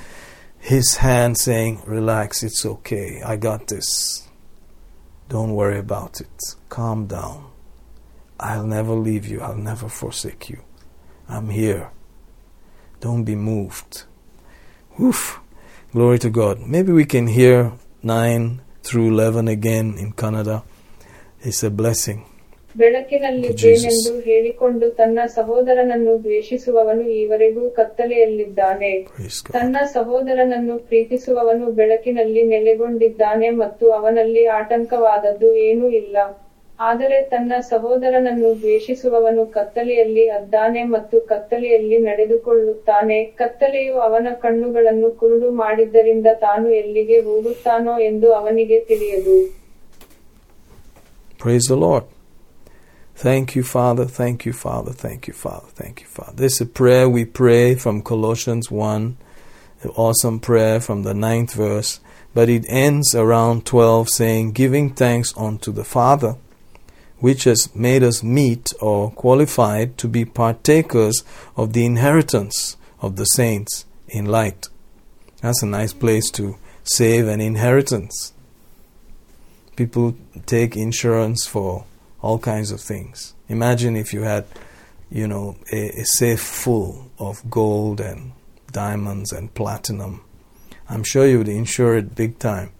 His 0.60 0.98
hand 0.98 1.38
saying, 1.38 1.84
Relax, 1.86 2.44
it's 2.44 2.66
okay. 2.66 3.22
I 3.26 3.38
got 3.38 3.68
this. 3.68 4.28
Don't 5.30 5.54
worry 5.54 5.80
about 5.80 6.22
it. 6.22 6.56
Calm 6.70 7.08
down. 7.08 7.52
I'll 8.40 8.68
never 8.68 8.94
leave 8.94 9.26
you. 9.26 9.42
I'll 9.42 9.56
never 9.56 9.90
forsake 9.90 10.50
you. 10.50 10.62
I'm 11.28 11.50
here. 11.50 11.90
Don't 13.00 13.24
be 13.24 13.36
moved. 13.36 14.04
Woof. 14.98 15.40
Glory 15.92 16.20
to 16.20 16.30
God. 16.30 16.60
Maybe 16.60 16.92
we 16.92 17.06
can 17.06 17.28
hear 17.28 17.72
9 18.04 18.62
through 18.84 19.10
11 19.10 19.48
again 19.48 19.98
in 19.98 20.14
Kannada. 20.14 20.64
It's 21.42 21.64
a 21.64 21.70
blessing. 21.70 22.26
ಬೆಳಕಿನಲ್ಲಿದ್ದೇನೆಂದು 22.78 24.20
ಹೇಳಿಕೊಂಡು 24.20 24.90
ತನ್ನ 24.90 25.20
ಸಹೋದರನನ್ನು 25.28 26.24
ದ್ವೇಷಿಸುವವನು 26.24 27.10
ಈವರೆಗೂ 27.10 27.70
ಕತ್ತಲೆಯಲ್ಲಿದ್ದಾನೆ. 27.70 29.08
ತನ್ನ 29.54 29.78
ಸಹೋದರನನ್ನು 29.94 30.80
ಪ್ರೀತಿಸುವವನು 30.80 31.72
ಬೆಳಕಿನಲ್ಲಿ 31.72 32.44
ನೆಲೆಗೊಂಡಿದ್ದಾನೆ 32.44 33.50
ಮತ್ತು 33.50 33.92
ಅವನಲ್ಲಿ 33.92 34.46
ಆತಂಕವಾದದ್ದು 34.46 35.56
ಏನೂ 35.56 35.90
ಇಲ್ಲ. 35.90 36.18
ಆದರೆ 36.80 37.22
ತನ್ನ 37.22 37.54
ಸಹೋದರನನ್ನು 37.60 38.60
ದ್ವೇಷಿಸುವವನು 38.60 39.46
ಕತ್ತಲೆಯಲ್ಲಿ 39.46 40.30
ಅದ್ದಾನೆ 40.30 40.84
ಮತ್ತು 40.84 41.22
ಕತ್ತಲೆಯಲ್ಲಿ 41.22 41.98
ನಡೆದುಕೊಳ್ಳುತ್ತಾನೆ. 41.98 43.24
ಕತ್ತಲೆಯು 43.24 43.94
ಅವನ 43.94 44.28
ಕಣ್ಣುಗಳನ್ನು 44.42 45.12
ಕುರುಡು 45.12 45.52
ಮಾಡಿದ್ದರಿಂದ 45.52 46.28
ತಾನು 46.34 46.70
ಎಲ್ಲಿಗೆ 46.70 47.20
ಹೋಗುತ್ತಾನೋ 47.20 48.00
ಎಂದು 48.00 48.34
ಅವನಿಗೆ 48.34 48.80
ತಿಳಿಯದು. 48.80 49.38
Praise 51.44 51.68
the 51.74 51.80
Lord. 51.86 52.15
Thank 53.16 53.56
you, 53.56 53.64
Father. 53.64 54.06
Thank 54.06 54.46
you, 54.46 54.54
Father. 54.54 54.92
Thank 54.92 55.28
you, 55.28 55.34
Father. 55.34 55.68
Thank 55.70 56.02
you, 56.02 56.08
Father. 56.08 56.34
This 56.36 56.56
is 56.56 56.62
a 56.62 56.66
prayer 56.66 57.10
we 57.10 57.26
pray 57.26 57.76
from 57.76 58.02
Colossians 58.02 58.70
1, 58.70 59.18
an 59.82 59.90
awesome 59.92 60.40
prayer 60.40 60.80
from 60.80 61.04
the 61.04 61.14
ninth 61.14 61.54
verse. 61.54 62.00
But 62.34 62.50
it 62.50 62.66
ends 62.68 63.16
around 63.16 63.66
12 63.66 64.10
saying, 64.10 64.52
Giving 64.52 64.94
thanks 64.94 65.34
unto 65.38 65.72
the 65.72 65.86
Father, 65.86 66.36
which 67.20 67.46
has 67.46 67.74
made 67.74 68.04
us 68.04 68.22
meet 68.22 68.74
or 68.82 69.12
qualified 69.12 69.98
to 70.00 70.10
be 70.10 70.26
partakers 70.26 71.24
of 71.56 71.72
the 71.72 71.86
inheritance 71.86 72.76
of 73.02 73.16
the 73.16 73.26
saints 73.26 73.86
in 74.10 74.26
light. 74.26 74.68
That's 75.42 75.64
a 75.64 75.68
nice 75.68 75.94
place 75.94 76.30
to 76.32 76.58
save 76.84 77.28
an 77.28 77.40
inheritance 77.40 78.34
people 79.76 80.16
take 80.46 80.78
insurance 80.78 81.46
for 81.46 81.86
all 82.26 82.40
kinds 82.40 82.72
of 82.72 82.82
things. 82.82 83.36
Imagine 83.50 83.96
if 83.96 84.12
you 84.12 84.24
had, 84.24 84.46
you 85.12 85.28
know, 85.28 85.56
a, 85.72 85.90
a 86.02 86.06
safe 86.06 86.42
full 86.42 87.12
of 87.20 87.48
gold 87.52 88.02
and 88.02 88.32
diamonds 88.72 89.32
and 89.32 89.54
platinum. 89.54 90.24
I'm 90.90 91.04
sure 91.04 91.28
you 91.28 91.38
would 91.38 91.48
insure 91.48 91.96
it 91.96 92.16
big 92.16 92.40
time. 92.40 92.72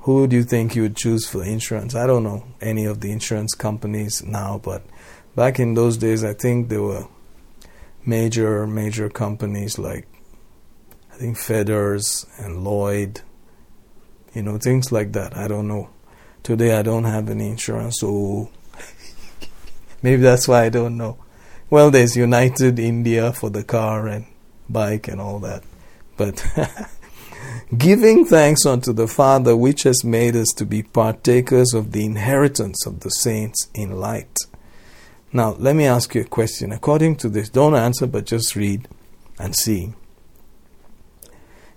Who 0.00 0.26
do 0.26 0.34
you 0.34 0.42
think 0.42 0.74
you 0.74 0.82
would 0.82 0.96
choose 0.96 1.28
for 1.28 1.44
insurance? 1.44 1.94
I 1.94 2.08
don't 2.08 2.24
know 2.24 2.44
any 2.60 2.84
of 2.84 3.00
the 3.00 3.12
insurance 3.12 3.54
companies 3.54 4.24
now, 4.24 4.60
but 4.62 4.82
back 5.36 5.60
in 5.60 5.74
those 5.74 5.96
days, 5.96 6.24
I 6.24 6.34
think 6.34 6.68
there 6.68 6.82
were 6.82 7.06
major, 8.04 8.66
major 8.66 9.08
companies 9.08 9.78
like 9.78 10.08
I 11.12 11.16
think 11.16 11.36
Fedders 11.36 12.26
and 12.44 12.64
Lloyd 12.64 13.22
you 14.36 14.42
know, 14.42 14.58
things 14.58 14.92
like 14.92 15.12
that. 15.12 15.34
I 15.34 15.48
don't 15.48 15.66
know. 15.66 15.88
Today 16.46 16.76
I 16.76 16.82
don't 16.82 17.02
have 17.02 17.28
any 17.28 17.48
insurance, 17.48 17.96
so 17.98 18.50
maybe 20.02 20.22
that's 20.22 20.46
why 20.46 20.66
I 20.66 20.68
don't 20.68 20.96
know. 20.96 21.18
Well, 21.70 21.90
there's 21.90 22.16
United 22.16 22.78
India 22.78 23.32
for 23.32 23.50
the 23.50 23.64
car 23.64 24.06
and 24.06 24.26
bike 24.68 25.08
and 25.08 25.20
all 25.20 25.40
that. 25.40 25.64
But 26.16 26.46
giving 27.76 28.24
thanks 28.24 28.64
unto 28.64 28.92
the 28.92 29.08
Father, 29.08 29.56
which 29.56 29.82
has 29.82 30.04
made 30.04 30.36
us 30.36 30.46
to 30.58 30.64
be 30.64 30.84
partakers 30.84 31.74
of 31.74 31.90
the 31.90 32.04
inheritance 32.04 32.86
of 32.86 33.00
the 33.00 33.10
saints 33.10 33.68
in 33.74 33.98
light. 33.98 34.38
Now, 35.32 35.56
let 35.58 35.74
me 35.74 35.86
ask 35.86 36.14
you 36.14 36.20
a 36.20 36.26
question. 36.26 36.70
According 36.70 37.16
to 37.16 37.28
this, 37.28 37.48
don't 37.48 37.74
answer, 37.74 38.06
but 38.06 38.24
just 38.24 38.54
read 38.54 38.86
and 39.36 39.56
see 39.56 39.94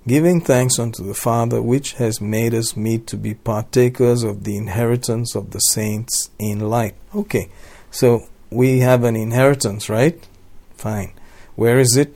giving 0.09 0.41
thanks 0.41 0.79
unto 0.79 1.03
the 1.03 1.13
Father, 1.13 1.61
which 1.61 1.93
has 1.93 2.19
made 2.19 2.51
us 2.51 2.75
meet 2.75 3.05
to 3.05 3.15
be 3.15 3.35
partakers 3.35 4.23
of 4.23 4.43
the 4.43 4.57
inheritance 4.57 5.35
of 5.35 5.51
the 5.51 5.59
saints 5.59 6.31
in 6.39 6.59
light. 6.59 6.95
Okay, 7.13 7.51
so 7.91 8.23
we 8.49 8.79
have 8.79 9.03
an 9.03 9.15
inheritance, 9.15 9.87
right? 9.87 10.27
Fine. 10.75 11.13
Where 11.55 11.77
is 11.77 11.95
it? 11.95 12.15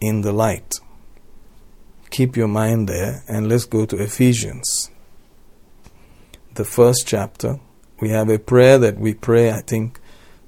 In 0.00 0.22
the 0.22 0.32
light. 0.32 0.80
Keep 2.08 2.34
your 2.34 2.48
mind 2.48 2.88
there, 2.88 3.22
and 3.28 3.46
let's 3.46 3.66
go 3.66 3.84
to 3.84 4.02
Ephesians, 4.02 4.90
the 6.54 6.64
first 6.64 7.06
chapter. 7.06 7.60
We 8.00 8.08
have 8.08 8.30
a 8.30 8.38
prayer 8.38 8.78
that 8.78 8.96
we 8.98 9.12
pray, 9.12 9.50
I 9.50 9.60
think, 9.60 10.00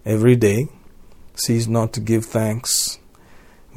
every 0.07 0.37
day. 0.37 0.69
Cease 1.35 1.67
not 1.67 1.93
to 1.93 2.01
give 2.01 2.25
thanks 2.25 2.99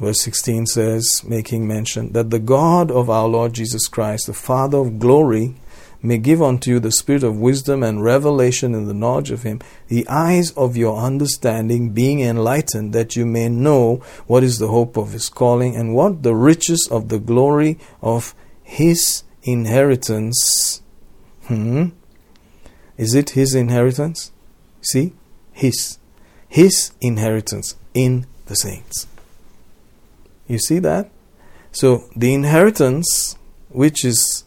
Verse 0.00 0.22
16 0.22 0.64
says, 0.64 1.22
making 1.24 1.68
mention, 1.68 2.12
that 2.12 2.30
the 2.30 2.38
God 2.38 2.90
of 2.90 3.10
our 3.10 3.28
Lord 3.28 3.52
Jesus 3.52 3.86
Christ, 3.86 4.26
the 4.26 4.32
Father 4.32 4.78
of 4.78 4.98
glory, 4.98 5.56
may 6.00 6.16
give 6.16 6.40
unto 6.40 6.70
you 6.70 6.80
the 6.80 6.90
spirit 6.90 7.22
of 7.22 7.36
wisdom 7.36 7.82
and 7.82 8.02
revelation 8.02 8.74
in 8.74 8.86
the 8.86 8.94
knowledge 8.94 9.30
of 9.30 9.42
Him, 9.42 9.60
the 9.88 10.08
eyes 10.08 10.52
of 10.52 10.74
your 10.74 10.98
understanding 10.98 11.90
being 11.90 12.20
enlightened, 12.20 12.94
that 12.94 13.14
you 13.14 13.26
may 13.26 13.50
know 13.50 13.96
what 14.26 14.42
is 14.42 14.58
the 14.58 14.68
hope 14.68 14.96
of 14.96 15.12
His 15.12 15.28
calling 15.28 15.76
and 15.76 15.94
what 15.94 16.22
the 16.22 16.34
riches 16.34 16.88
of 16.90 17.10
the 17.10 17.18
glory 17.18 17.78
of 18.00 18.34
His 18.62 19.24
inheritance. 19.42 20.80
Hmm? 21.44 21.88
Is 22.96 23.14
it 23.14 23.30
His 23.30 23.54
inheritance? 23.54 24.32
See? 24.80 25.12
His. 25.52 25.98
His 26.48 26.92
inheritance 27.02 27.76
in 27.92 28.24
the 28.46 28.54
saints. 28.56 29.06
You 30.50 30.58
see 30.58 30.80
that? 30.80 31.08
So 31.70 32.08
the 32.16 32.34
inheritance, 32.34 33.36
which 33.68 34.04
is 34.04 34.42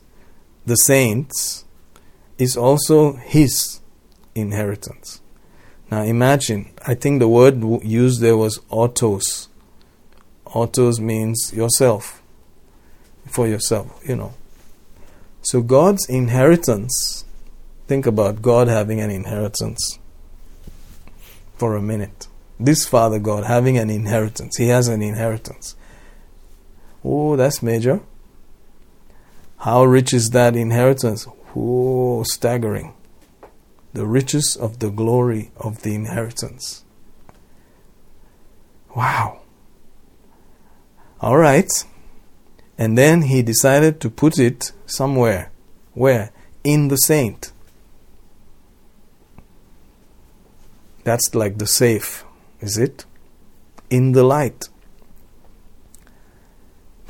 the 0.65 0.75
saints, 0.75 1.63
is 2.37 2.57
also 2.57 3.13
his 3.13 3.79
inheritance. 4.35 5.21
Now 5.89 6.01
imagine, 6.01 6.73
I 6.85 6.95
think 6.95 7.19
the 7.19 7.29
word 7.29 7.63
used 7.85 8.19
there 8.19 8.35
was 8.35 8.59
autos. 8.69 9.47
Autos 10.45 10.99
means 10.99 11.53
yourself, 11.53 12.21
for 13.25 13.47
yourself, 13.47 13.97
you 14.05 14.17
know. 14.17 14.33
So 15.41 15.61
God's 15.61 16.09
inheritance, 16.09 17.23
think 17.87 18.05
about 18.05 18.41
God 18.41 18.67
having 18.67 18.99
an 18.99 19.09
inheritance 19.09 19.99
for 21.55 21.77
a 21.77 21.81
minute. 21.81 22.27
This 22.59 22.85
Father 22.85 23.19
God 23.19 23.45
having 23.45 23.77
an 23.77 23.89
inheritance, 23.89 24.57
He 24.57 24.67
has 24.67 24.89
an 24.89 25.01
inheritance. 25.01 25.77
Oh, 27.03 27.35
that's 27.35 27.61
major. 27.61 28.01
How 29.57 29.83
rich 29.83 30.13
is 30.13 30.29
that 30.31 30.55
inheritance? 30.55 31.27
Oh, 31.55 32.23
staggering. 32.23 32.93
The 33.93 34.05
riches 34.05 34.55
of 34.55 34.79
the 34.79 34.89
glory 34.89 35.51
of 35.57 35.83
the 35.83 35.93
inheritance. 35.93 36.83
Wow. 38.95 39.41
All 41.21 41.37
right. 41.37 41.69
And 42.77 42.97
then 42.97 43.23
he 43.23 43.41
decided 43.41 44.01
to 44.01 44.09
put 44.09 44.39
it 44.39 44.71
somewhere. 44.85 45.51
Where? 45.93 46.31
In 46.63 46.87
the 46.87 46.97
saint. 46.97 47.51
That's 51.03 51.35
like 51.35 51.57
the 51.57 51.67
safe, 51.67 52.23
is 52.61 52.77
it? 52.77 53.05
In 53.89 54.13
the 54.13 54.23
light. 54.23 54.69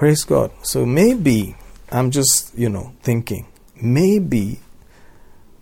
Praise 0.04 0.26
God. 0.26 0.52
So 0.64 0.86
maybe, 0.86 1.56
I'm 1.90 2.12
just, 2.12 2.54
you 2.58 2.68
know, 2.68 2.92
thinking, 3.04 3.48
maybe 3.82 4.60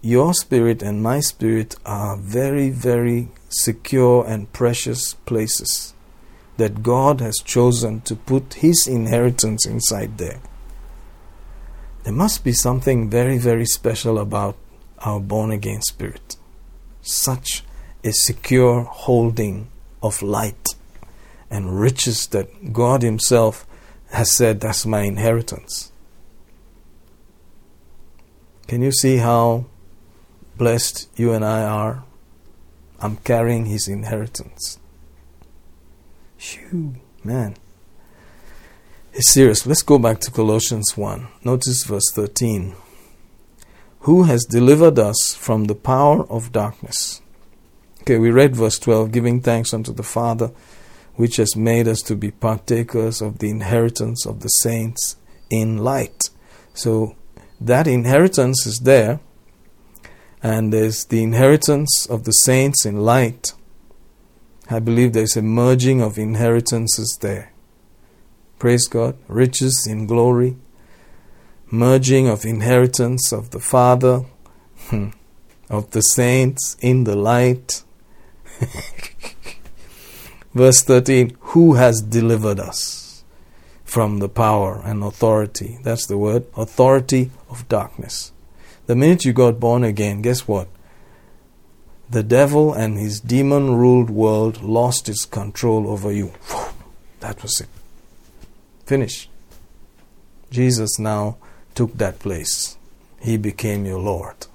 your 0.02 0.34
spirit 0.34 0.82
and 0.82 1.04
my 1.04 1.20
spirit 1.20 1.76
are 1.86 2.18
very, 2.18 2.72
very 2.72 3.28
secure 3.50 4.26
and 4.26 4.52
precious 4.52 5.14
places 5.14 5.94
that 6.58 6.82
God 6.82 7.22
has 7.22 7.36
chosen 7.46 8.02
to 8.02 8.16
put 8.16 8.56
His 8.56 8.88
inheritance 8.88 9.68
inside 9.68 10.18
there. 10.18 10.42
There 12.04 12.12
must 12.12 12.44
be 12.44 12.52
something 12.54 13.12
very, 13.12 13.38
very 13.38 13.68
special 13.68 14.18
about 14.18 14.58
our 15.02 15.20
born 15.20 15.52
again 15.52 15.84
spirit. 15.84 16.36
Such 17.04 17.64
a 18.04 18.12
secure 18.12 18.86
holding 18.86 19.70
of 20.02 20.24
light 20.24 20.70
and 21.52 21.80
riches 21.80 22.26
that 22.30 22.74
God 22.74 23.04
Himself 23.04 23.68
has 24.12 24.36
said, 24.36 24.60
That's 24.60 24.86
my 24.86 25.02
inheritance. 25.02 25.92
Can 28.68 28.82
you 28.82 28.92
see 28.92 29.18
how 29.18 29.66
blessed 30.58 31.10
you 31.16 31.34
and 31.34 31.44
I 31.44 31.64
are? 31.64 32.04
I'm 33.00 33.18
carrying 33.18 33.66
His 33.66 33.88
inheritance. 33.88 34.80
Phew, 36.38 36.96
man. 37.24 37.56
It's 39.14 39.34
serious. 39.34 39.66
Let's 39.66 39.82
go 39.82 40.00
back 40.00 40.20
to 40.22 40.32
Colossians 40.32 40.96
1. 40.96 41.28
Notice 41.44 41.84
verse 41.84 42.10
13. 42.14 42.76
Who 44.02 44.24
has 44.24 44.46
delivered 44.46 44.98
us 44.98 45.36
from 45.36 45.66
the 45.66 45.76
power 45.76 46.24
of 46.32 46.52
darkness? 46.52 47.22
Okay, 48.02 48.18
we 48.18 48.32
read 48.32 48.56
verse 48.56 48.80
12, 48.80 49.12
giving 49.12 49.42
thanks 49.42 49.74
unto 49.74 49.94
the 49.94 50.02
Father, 50.02 50.52
which 51.22 51.36
has 51.36 51.56
made 51.56 51.88
us 51.88 52.02
to 52.02 52.16
be 52.16 52.32
partakers 52.32 53.22
of 53.22 53.38
the 53.38 53.50
inheritance 53.52 54.26
of 54.26 54.40
the 54.40 54.48
saints 54.48 55.18
in 55.52 55.78
light. 55.78 56.32
So 56.74 57.16
that 57.60 57.86
inheritance 57.86 58.66
is 58.66 58.80
there, 58.80 59.20
and 60.42 60.74
there's 60.74 61.06
the 61.06 61.22
inheritance 61.22 62.08
of 62.10 62.24
the 62.24 62.32
saints 62.32 62.88
in 62.88 63.02
light. 63.02 63.54
I 64.68 64.80
believe 64.80 65.14
there's 65.14 65.38
a 65.38 65.44
merging 65.44 66.02
of 66.02 66.18
inheritances 66.18 67.20
there. 67.22 67.54
Praise 68.58 68.88
God. 68.88 69.16
Riches 69.28 69.86
in 69.88 70.08
glory, 70.08 70.58
merging 71.70 72.28
of 72.28 72.46
inheritance 72.46 73.32
of 73.32 73.52
the 73.52 73.60
Father, 73.60 74.26
of 75.70 75.92
the 75.92 76.02
saints 76.02 76.78
in 76.82 77.04
the 77.04 77.16
light. 77.16 77.84
Verse 80.54 80.84
13 80.84 81.38
Who 81.40 81.76
has 81.76 82.02
delivered 82.02 82.60
us 82.60 83.24
from 83.84 84.20
the 84.20 84.30
power 84.30 84.82
and 84.84 85.04
authority? 85.04 85.80
That's 85.84 86.06
the 86.06 86.18
word 86.18 86.46
authority 86.56 87.32
of 87.50 87.68
darkness. 87.70 88.32
The 88.88 88.96
minute 88.96 89.26
you 89.26 89.34
got 89.34 89.60
born 89.60 89.84
again, 89.84 90.22
guess 90.22 90.48
what? 90.48 90.68
The 92.10 92.24
devil 92.24 92.74
and 92.74 92.98
his 92.98 93.22
demon 93.22 93.76
ruled 93.76 94.10
world 94.10 94.62
lost 94.62 95.08
its 95.08 95.24
control 95.24 95.90
over 95.90 96.12
you. 96.12 96.34
That 97.22 97.42
was 97.42 97.62
it. 97.62 97.70
Finish. 98.86 99.30
Jesus 100.50 101.00
now 101.00 101.38
took 101.74 101.98
that 101.98 102.20
place. 102.20 102.76
He 103.22 103.38
became 103.38 103.86
your 103.86 104.00
Lord. 104.00 104.48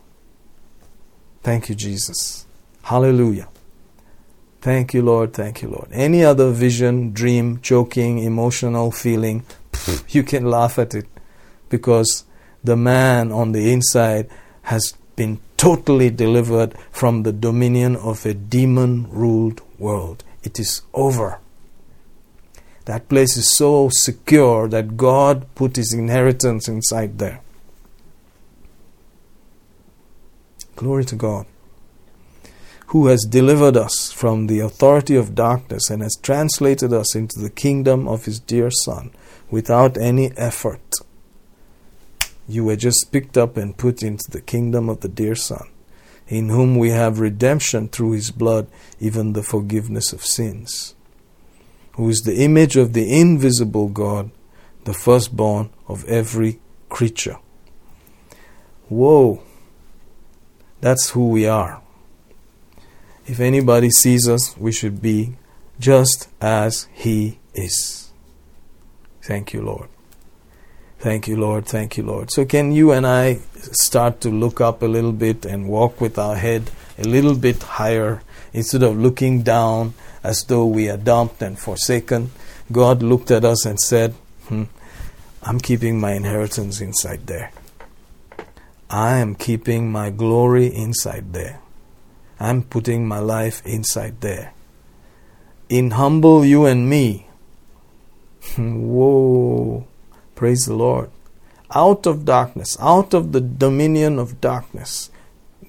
Thank 1.42 1.70
you, 1.70 1.74
Jesus. 1.74 2.44
Hallelujah. 2.82 3.48
Thank 4.66 4.94
you, 4.94 5.02
Lord. 5.02 5.32
Thank 5.32 5.62
you, 5.62 5.68
Lord. 5.68 5.86
Any 5.92 6.24
other 6.24 6.50
vision, 6.50 7.12
dream, 7.12 7.60
choking, 7.60 8.18
emotional 8.18 8.90
feeling, 8.90 9.44
you 10.08 10.24
can 10.24 10.50
laugh 10.50 10.76
at 10.76 10.92
it 10.92 11.06
because 11.68 12.24
the 12.64 12.76
man 12.76 13.30
on 13.30 13.52
the 13.52 13.72
inside 13.72 14.28
has 14.62 14.94
been 15.14 15.38
totally 15.56 16.10
delivered 16.10 16.74
from 16.90 17.22
the 17.22 17.32
dominion 17.32 17.94
of 17.94 18.26
a 18.26 18.34
demon 18.34 19.08
ruled 19.08 19.60
world. 19.78 20.24
It 20.42 20.58
is 20.58 20.82
over. 20.92 21.38
That 22.86 23.08
place 23.08 23.36
is 23.36 23.48
so 23.48 23.88
secure 23.88 24.66
that 24.66 24.96
God 24.96 25.46
put 25.54 25.76
his 25.76 25.92
inheritance 25.92 26.66
inside 26.66 27.20
there. 27.20 27.40
Glory 30.74 31.04
to 31.04 31.14
God. 31.14 31.46
Who 32.88 33.08
has 33.08 33.24
delivered 33.28 33.76
us 33.76 34.12
from 34.12 34.46
the 34.46 34.60
authority 34.60 35.16
of 35.16 35.34
darkness 35.34 35.90
and 35.90 36.02
has 36.02 36.16
translated 36.22 36.92
us 36.92 37.14
into 37.14 37.40
the 37.40 37.50
kingdom 37.50 38.06
of 38.06 38.24
his 38.24 38.38
dear 38.38 38.70
Son 38.70 39.10
without 39.50 39.96
any 39.98 40.30
effort. 40.36 40.94
You 42.48 42.64
were 42.64 42.76
just 42.76 43.10
picked 43.10 43.36
up 43.36 43.56
and 43.56 43.76
put 43.76 44.02
into 44.02 44.30
the 44.30 44.40
kingdom 44.40 44.88
of 44.88 45.00
the 45.00 45.08
dear 45.08 45.34
Son, 45.34 45.68
in 46.28 46.48
whom 46.48 46.76
we 46.76 46.90
have 46.90 47.18
redemption 47.18 47.88
through 47.88 48.12
his 48.12 48.30
blood, 48.30 48.68
even 49.00 49.32
the 49.32 49.42
forgiveness 49.42 50.12
of 50.12 50.24
sins 50.24 50.94
who 51.96 52.10
is 52.10 52.20
the 52.20 52.44
image 52.44 52.76
of 52.76 52.92
the 52.92 53.20
invisible 53.20 53.88
God, 53.88 54.30
the 54.84 54.92
firstborn 54.92 55.70
of 55.88 56.04
every 56.04 56.60
creature. 56.90 57.38
Whoa, 58.88 59.42
that's 60.82 61.10
who 61.10 61.30
we 61.30 61.46
are. 61.46 61.82
If 63.26 63.40
anybody 63.40 63.90
sees 63.90 64.28
us, 64.28 64.56
we 64.56 64.72
should 64.72 65.02
be 65.02 65.36
just 65.80 66.28
as 66.40 66.88
He 66.92 67.38
is. 67.54 68.12
Thank 69.22 69.52
you, 69.52 69.62
Lord. 69.62 69.88
Thank 70.98 71.28
you, 71.28 71.36
Lord. 71.36 71.66
Thank 71.66 71.96
you, 71.96 72.04
Lord. 72.04 72.30
So, 72.30 72.44
can 72.44 72.72
you 72.72 72.92
and 72.92 73.06
I 73.06 73.40
start 73.72 74.20
to 74.22 74.30
look 74.30 74.60
up 74.60 74.82
a 74.82 74.86
little 74.86 75.12
bit 75.12 75.44
and 75.44 75.68
walk 75.68 76.00
with 76.00 76.18
our 76.18 76.36
head 76.36 76.70
a 76.98 77.02
little 77.02 77.34
bit 77.34 77.62
higher 77.62 78.22
instead 78.52 78.82
of 78.82 78.96
looking 78.96 79.42
down 79.42 79.94
as 80.22 80.44
though 80.44 80.66
we 80.66 80.88
are 80.88 80.96
dumped 80.96 81.42
and 81.42 81.58
forsaken, 81.58 82.30
God 82.72 83.02
looked 83.02 83.30
at 83.30 83.44
us 83.44 83.66
and 83.66 83.78
said, 83.78 84.12
hmm, 84.48 84.64
I'm 85.42 85.60
keeping 85.60 86.00
my 86.00 86.14
inheritance 86.14 86.80
inside 86.80 87.26
there. 87.26 87.52
I 88.88 89.18
am 89.18 89.34
keeping 89.34 89.90
my 89.90 90.10
glory 90.10 90.66
inside 90.66 91.32
there. 91.32 91.60
I'm 92.38 92.62
putting 92.62 93.06
my 93.06 93.18
life 93.18 93.64
inside 93.64 94.20
there. 94.20 94.52
In 95.68 95.92
humble 95.92 96.44
you 96.44 96.66
and 96.66 96.88
me. 96.88 97.26
Whoa. 98.56 99.86
Praise 100.34 100.64
the 100.66 100.74
Lord. 100.74 101.10
Out 101.74 102.06
of 102.06 102.24
darkness, 102.24 102.76
out 102.80 103.14
of 103.14 103.32
the 103.32 103.40
dominion 103.40 104.18
of 104.18 104.40
darkness. 104.40 105.10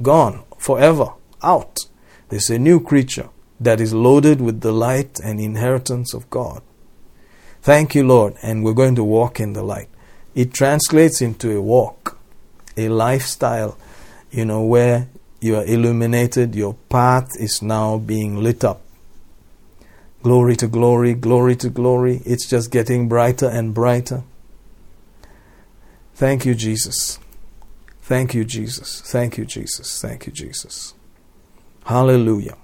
Gone 0.01 0.43
forever. 0.57 1.13
Out. 1.41 1.87
There's 2.29 2.49
a 2.49 2.59
new 2.59 2.79
creature 2.79 3.29
that 3.59 3.81
is 3.81 3.93
loaded 3.93 4.41
with 4.41 4.61
the 4.61 4.71
light 4.71 5.19
and 5.23 5.39
inheritance 5.39 6.13
of 6.13 6.29
God. 6.29 6.61
Thank 7.61 7.95
you, 7.95 8.05
Lord. 8.05 8.35
And 8.43 8.63
we're 8.63 8.73
going 8.73 8.95
to 8.95 9.03
walk 9.03 9.39
in 9.39 9.53
the 9.53 9.63
light. 9.63 9.89
It 10.35 10.53
translates 10.53 11.21
into 11.21 11.57
a 11.57 11.61
walk, 11.61 12.19
a 12.75 12.89
lifestyle, 12.89 13.77
you 14.29 14.45
know, 14.45 14.61
where 14.61 15.07
you 15.47 15.55
are 15.57 15.65
illuminated, 15.65 16.53
your 16.53 16.75
path 16.89 17.31
is 17.39 17.61
now 17.61 17.97
being 17.97 18.43
lit 18.43 18.63
up. 18.63 18.81
Glory 20.21 20.55
to 20.57 20.67
glory, 20.67 21.13
glory 21.13 21.55
to 21.55 21.69
glory. 21.69 22.21
It's 22.25 22.47
just 22.47 22.71
getting 22.71 23.07
brighter 23.07 23.47
and 23.47 23.73
brighter. 23.73 24.23
Thank 26.15 26.45
you, 26.45 26.53
Jesus. 26.53 27.19
Thank 28.01 28.33
you, 28.33 28.43
Jesus. 28.43 29.01
Thank 29.01 29.37
you, 29.37 29.45
Jesus. 29.45 30.01
Thank 30.01 30.25
you, 30.25 30.33
Jesus. 30.33 30.93
Hallelujah. 31.85 32.57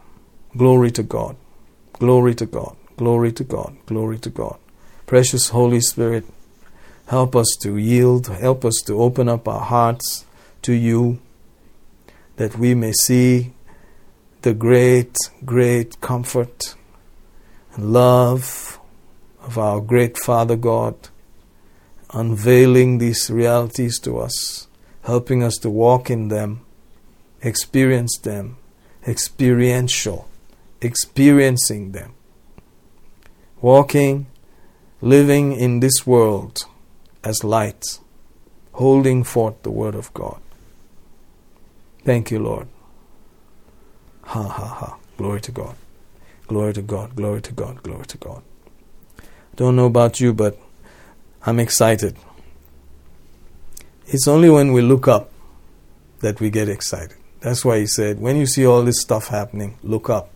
Glory 0.57 0.91
to 0.91 1.03
God. 1.03 1.35
Glory 1.93 2.35
to 2.35 2.45
God. 2.45 2.75
Glory 2.97 3.31
to 3.31 3.43
God. 3.43 3.75
Glory 3.85 4.19
to 4.19 4.29
God. 4.29 4.57
Precious 5.05 5.49
Holy 5.49 5.81
Spirit, 5.81 6.25
help 7.07 7.35
us 7.35 7.47
to 7.61 7.77
yield, 7.77 8.27
help 8.27 8.65
us 8.65 8.81
to 8.85 9.01
open 9.01 9.29
up 9.29 9.47
our 9.47 9.61
hearts 9.61 10.25
to 10.63 10.73
you 10.73 11.19
that 12.35 12.57
we 12.57 12.73
may 12.73 12.91
see 12.91 13.53
the 14.41 14.53
great, 14.53 15.15
great 15.45 16.01
comfort 16.01 16.75
and 17.75 17.93
love 17.93 18.79
of 19.41 19.57
our 19.57 19.81
great 19.81 20.17
Father 20.17 20.55
God, 20.55 20.95
unveiling 22.13 22.97
these 22.97 23.29
realities 23.29 23.99
to 23.99 24.19
us, 24.19 24.67
helping 25.03 25.43
us 25.43 25.55
to 25.57 25.69
walk 25.69 26.09
in 26.09 26.27
them, 26.27 26.65
experience 27.41 28.17
them, 28.17 28.57
experiential 29.07 30.27
experiencing 30.83 31.91
them, 31.91 32.13
walking, 33.61 34.27
living 35.01 35.53
in 35.53 35.79
this 35.79 36.05
world 36.05 36.65
as 37.23 37.43
light, 37.43 37.99
holding 38.73 39.23
forth 39.23 39.61
the 39.63 39.71
Word 39.71 39.95
of 39.95 40.13
God. 40.13 40.42
Thank 42.03 42.31
you, 42.31 42.39
Lord. 42.39 42.67
Ha 44.23 44.43
ha 44.43 44.65
ha. 44.65 44.97
Glory 45.17 45.41
to 45.41 45.51
God. 45.51 45.75
Glory 46.47 46.73
to 46.73 46.81
God. 46.81 47.15
Glory 47.15 47.41
to 47.41 47.51
God. 47.51 47.83
Glory 47.83 48.05
to 48.05 48.17
God. 48.17 48.43
Don't 49.55 49.75
know 49.75 49.85
about 49.85 50.19
you, 50.19 50.33
but 50.33 50.57
I'm 51.45 51.59
excited. 51.59 52.17
It's 54.07 54.27
only 54.27 54.49
when 54.49 54.73
we 54.73 54.81
look 54.81 55.07
up 55.07 55.31
that 56.19 56.39
we 56.41 56.49
get 56.49 56.67
excited. 56.69 57.17
That's 57.39 57.63
why 57.63 57.79
he 57.79 57.85
said, 57.85 58.19
when 58.19 58.37
you 58.37 58.45
see 58.45 58.65
all 58.65 58.83
this 58.83 59.01
stuff 59.01 59.27
happening, 59.27 59.77
look 59.83 60.09
up. 60.09 60.29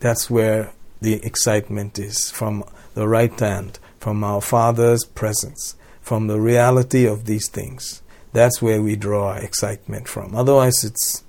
That's 0.00 0.30
where 0.30 0.72
the 1.00 1.14
excitement 1.24 1.98
is 1.98 2.30
from 2.30 2.64
the 2.94 3.08
right 3.08 3.38
hand, 3.38 3.78
from 3.98 4.22
our 4.22 4.40
Father's 4.40 5.04
presence, 5.04 5.76
from 6.00 6.28
the 6.28 6.40
reality 6.40 7.04
of 7.04 7.24
these 7.24 7.48
things. 7.48 8.02
That's 8.38 8.62
where 8.62 8.80
we 8.80 8.94
draw 8.94 9.32
our 9.32 9.38
excitement 9.40 10.06
from. 10.06 10.36
Otherwise, 10.36 10.84
it's 10.84 11.24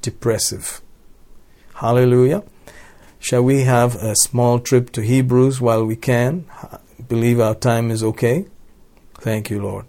depressive. 0.00 0.80
Hallelujah. 1.74 2.44
Shall 3.18 3.42
we 3.42 3.62
have 3.62 3.96
a 3.96 4.14
small 4.14 4.60
trip 4.60 4.90
to 4.90 5.02
Hebrews 5.02 5.60
while 5.60 5.84
we 5.84 5.96
can? 5.96 6.46
I 6.62 6.78
believe 7.08 7.40
our 7.40 7.56
time 7.56 7.90
is 7.90 8.04
okay. 8.04 8.46
Thank 9.14 9.50
you, 9.50 9.60
Lord. 9.60 9.86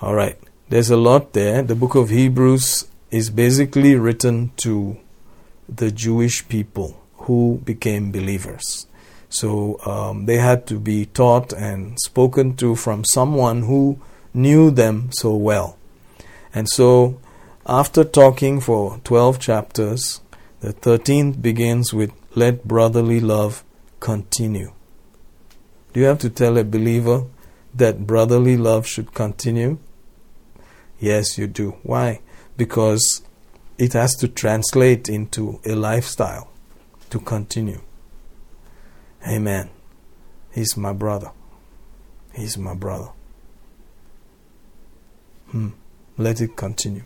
All 0.00 0.14
right. 0.14 0.38
There's 0.68 0.90
a 0.90 0.96
lot 0.96 1.32
there. 1.32 1.60
The 1.64 1.74
book 1.74 1.96
of 1.96 2.10
Hebrews 2.10 2.86
is 3.10 3.28
basically 3.28 3.96
written 3.96 4.52
to 4.58 4.96
the 5.68 5.90
Jewish 5.90 6.46
people 6.46 7.02
who 7.26 7.60
became 7.64 8.12
believers. 8.12 8.86
So 9.28 9.80
um, 9.84 10.26
they 10.26 10.36
had 10.36 10.68
to 10.68 10.78
be 10.78 11.06
taught 11.06 11.52
and 11.52 11.98
spoken 11.98 12.54
to 12.58 12.76
from 12.76 13.04
someone 13.04 13.62
who 13.62 13.98
knew 14.34 14.70
them 14.70 15.10
so 15.12 15.34
well. 15.34 15.78
And 16.54 16.68
so, 16.68 17.20
after 17.66 18.04
talking 18.04 18.60
for 18.60 19.00
12 19.04 19.38
chapters, 19.38 20.20
the 20.60 20.72
13th 20.72 21.40
begins 21.40 21.92
with 21.92 22.12
Let 22.34 22.66
brotherly 22.66 23.20
love 23.20 23.62
continue. 24.00 24.72
Do 25.92 26.00
you 26.00 26.06
have 26.06 26.18
to 26.20 26.30
tell 26.30 26.56
a 26.56 26.64
believer 26.64 27.24
that 27.74 28.06
brotherly 28.06 28.56
love 28.56 28.86
should 28.86 29.12
continue? 29.12 29.78
Yes, 30.98 31.36
you 31.36 31.46
do. 31.46 31.76
Why? 31.82 32.20
Because 32.56 33.22
it 33.76 33.92
has 33.92 34.14
to 34.16 34.28
translate 34.28 35.08
into 35.08 35.60
a 35.66 35.74
lifestyle 35.74 36.50
to 37.10 37.18
continue. 37.20 37.80
Amen. 39.26 39.70
He's 40.52 40.76
my 40.76 40.92
brother. 40.92 41.32
He's 42.34 42.56
my 42.56 42.74
brother. 42.74 43.10
Hmm. 45.52 45.68
Let 46.18 46.40
it 46.40 46.56
continue. 46.56 47.04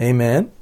Amen. 0.00 0.52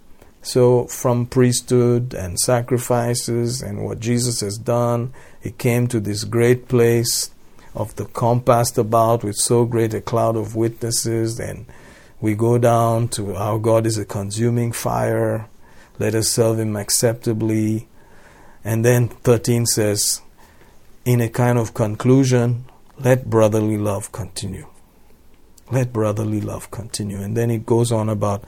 So, 0.41 0.87
from 0.87 1.27
priesthood 1.27 2.15
and 2.15 2.39
sacrifices 2.39 3.63
and 3.63 3.85
what 3.85 4.01
Jesus 4.01 4.41
has 4.41 4.57
done, 4.57 5.13
it 5.43 5.59
came 5.59 5.87
to 5.89 6.01
this 6.01 6.25
great 6.25 6.69
place 6.69 7.31
of 7.75 7.95
the 7.97 8.05
compassed 8.07 8.79
about 8.79 9.25
with 9.25 9.37
so 9.37 9.65
great 9.65 9.95
a 9.95 10.01
cloud 10.01 10.37
of 10.37 10.57
witnesses. 10.57 11.39
And 11.39 11.67
we 12.21 12.35
go 12.35 12.59
down 12.59 13.09
to 13.09 13.35
our 13.35 13.59
God 13.59 13.87
is 13.87 13.99
a 13.99 14.05
consuming 14.05 14.73
fire. 14.73 15.49
Let 15.99 16.15
us 16.15 16.29
serve 16.29 16.59
Him 16.59 16.77
acceptably. 16.77 17.89
And 18.65 18.85
then 18.85 19.09
13 19.09 19.67
says, 19.67 20.21
in 21.05 21.21
a 21.21 21.29
kind 21.29 21.59
of 21.59 21.75
conclusion, 21.75 22.65
let 22.99 23.29
brotherly 23.29 23.77
love 23.77 24.13
continue. 24.13 24.67
Let 25.73 25.91
brotherly 25.91 26.43
love 26.43 26.71
continue. 26.71 27.23
And 27.23 27.35
then 27.35 27.51
it 27.51 27.65
goes 27.65 27.91
on 27.91 28.11
about 28.11 28.45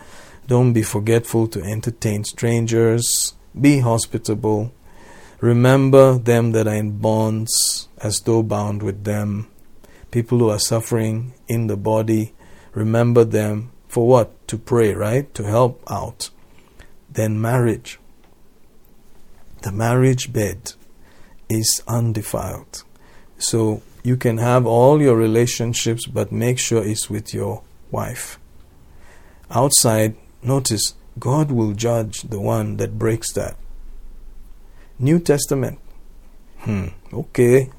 don't 0.47 0.75
be 0.75 0.83
forgetful 0.83 1.49
to 1.49 1.63
entertain 1.63 2.23
strangers. 2.25 3.33
Be 3.59 3.79
hospitable. 3.79 4.73
Remember 5.41 6.19
them 6.19 6.53
that 6.53 6.69
are 6.69 6.75
in 6.75 6.99
bonds 6.99 7.89
as 7.97 8.21
though 8.21 8.43
bound 8.43 8.83
with 8.83 9.05
them. 9.05 9.49
People 10.11 10.39
who 10.39 10.51
are 10.51 10.59
suffering 10.59 11.33
in 11.49 11.67
the 11.67 11.79
body. 11.79 12.35
Remember 12.75 13.25
them 13.25 13.73
for 13.89 14.07
what? 14.07 14.47
To 14.49 14.59
pray, 14.59 14.93
right? 14.93 15.33
To 15.33 15.45
help 15.45 15.83
out. 15.91 16.29
Then 17.11 17.41
marriage. 17.41 17.99
The 19.63 19.73
marriage 19.73 20.31
bed 20.31 20.75
is 21.49 21.83
undefiled. 21.89 22.83
So 23.39 23.81
you 24.05 24.17
can 24.17 24.39
have 24.39 24.67
all 24.67 25.03
your 25.03 25.17
relationships, 25.17 26.07
but 26.07 26.31
make 26.31 26.61
sure 26.61 26.85
it's 26.85 27.11
with 27.11 27.35
your 27.35 27.63
wife. 27.91 28.39
Outside, 29.51 30.15
Notice, 30.45 30.95
God 31.19 31.51
will 31.51 31.73
judge 31.73 32.21
the 32.21 32.39
one 32.39 32.77
that 32.77 32.99
breaks 32.99 33.33
that. 33.33 33.57
New 34.99 35.19
Testament. 35.19 35.79
Hmm, 36.59 36.89
okay. 37.13 37.71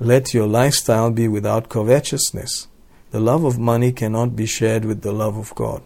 Let 0.00 0.34
your 0.34 0.48
lifestyle 0.48 1.12
be 1.12 1.28
without 1.28 1.68
covetousness. 1.68 2.66
The 3.12 3.20
love 3.20 3.44
of 3.44 3.60
money 3.60 3.92
cannot 3.92 4.34
be 4.34 4.46
shared 4.46 4.84
with 4.84 5.02
the 5.02 5.12
love 5.12 5.36
of 5.36 5.54
God. 5.54 5.82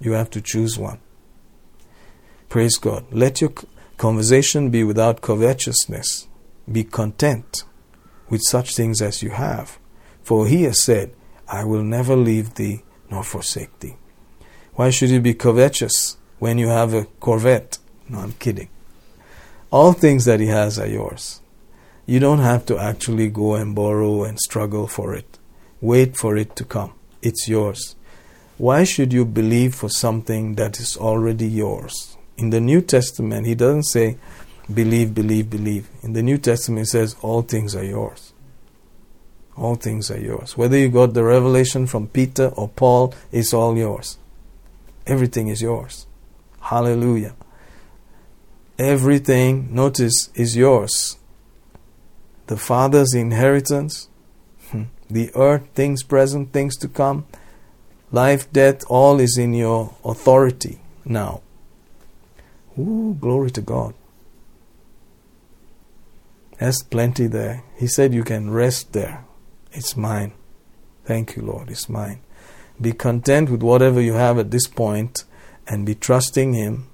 You 0.00 0.12
have 0.12 0.30
to 0.30 0.40
choose 0.40 0.76
one. 0.76 0.98
Praise 2.48 2.76
God. 2.76 3.04
Let 3.12 3.40
your 3.40 3.52
conversation 3.98 4.70
be 4.70 4.82
without 4.82 5.20
covetousness. 5.20 6.26
Be 6.70 6.82
content 6.82 7.62
with 8.30 8.40
such 8.42 8.74
things 8.74 9.02
as 9.02 9.22
you 9.22 9.30
have. 9.30 9.78
For 10.22 10.46
he 10.46 10.62
has 10.62 10.82
said, 10.82 11.12
I 11.48 11.64
will 11.64 11.82
never 11.82 12.16
leave 12.16 12.54
thee 12.54 12.84
nor 13.10 13.24
forsake 13.24 13.78
thee. 13.80 13.96
Why 14.74 14.90
should 14.90 15.10
you 15.10 15.20
be 15.20 15.34
covetous 15.34 16.16
when 16.38 16.56
you 16.56 16.68
have 16.68 16.94
a 16.94 17.04
Corvette? 17.18 17.78
No, 18.08 18.20
I'm 18.20 18.32
kidding. 18.32 18.68
All 19.70 19.92
things 19.92 20.24
that 20.24 20.40
He 20.40 20.46
has 20.46 20.78
are 20.78 20.86
yours. 20.86 21.40
You 22.06 22.18
don't 22.18 22.38
have 22.38 22.66
to 22.66 22.78
actually 22.78 23.28
go 23.28 23.54
and 23.54 23.74
borrow 23.74 24.24
and 24.24 24.38
struggle 24.38 24.86
for 24.86 25.14
it. 25.14 25.38
Wait 25.80 26.16
for 26.16 26.36
it 26.36 26.56
to 26.56 26.64
come. 26.64 26.92
It's 27.22 27.48
yours. 27.48 27.94
Why 28.58 28.84
should 28.84 29.12
you 29.12 29.24
believe 29.24 29.74
for 29.74 29.88
something 29.88 30.54
that 30.56 30.80
is 30.80 30.96
already 30.96 31.46
yours? 31.46 32.16
In 32.36 32.50
the 32.50 32.60
New 32.60 32.80
Testament, 32.80 33.46
He 33.46 33.54
doesn't 33.54 33.84
say, 33.84 34.16
believe, 34.74 35.14
believe, 35.14 35.50
believe. 35.50 35.88
In 36.02 36.12
the 36.12 36.22
New 36.22 36.38
Testament, 36.38 36.86
it 36.86 36.90
says, 36.90 37.16
all 37.22 37.42
things 37.42 37.74
are 37.74 37.84
yours. 37.84 38.32
All 39.56 39.74
things 39.74 40.10
are 40.10 40.18
yours. 40.18 40.56
Whether 40.56 40.78
you 40.78 40.88
got 40.88 41.14
the 41.14 41.24
revelation 41.24 41.86
from 41.86 42.08
Peter 42.08 42.48
or 42.48 42.68
Paul, 42.68 43.14
it's 43.30 43.52
all 43.52 43.76
yours. 43.76 44.18
Everything 45.06 45.48
is 45.48 45.60
yours. 45.60 46.06
Hallelujah. 46.60 47.34
Everything, 48.78 49.74
notice, 49.74 50.30
is 50.34 50.56
yours. 50.56 51.18
The 52.46 52.56
Father's 52.56 53.14
inheritance, 53.14 54.08
hmm, 54.70 54.84
the 55.10 55.30
earth, 55.34 55.62
things 55.74 56.02
present, 56.02 56.52
things 56.52 56.76
to 56.78 56.88
come, 56.88 57.26
life, 58.10 58.50
death, 58.52 58.82
all 58.88 59.20
is 59.20 59.36
in 59.36 59.52
your 59.52 59.94
authority 60.04 60.80
now. 61.04 61.42
Ooh, 62.78 63.16
glory 63.20 63.50
to 63.50 63.60
God. 63.60 63.94
There's 66.60 66.82
plenty 66.82 67.26
there. 67.26 67.64
He 67.78 67.86
said 67.86 68.12
you 68.12 68.22
can 68.22 68.50
rest 68.50 68.92
there. 68.92 69.24
It's 69.72 69.96
mine. 69.96 70.32
Thank 71.06 71.34
you, 71.34 71.42
Lord. 71.42 71.70
It's 71.70 71.88
mine. 71.88 72.20
Be 72.78 72.92
content 72.92 73.48
with 73.48 73.62
whatever 73.62 73.98
you 73.98 74.12
have 74.14 74.38
at 74.38 74.50
this 74.50 74.66
point 74.66 75.24
and 75.66 75.86
be 75.86 75.94
trusting 75.94 76.52
Him 76.52 76.90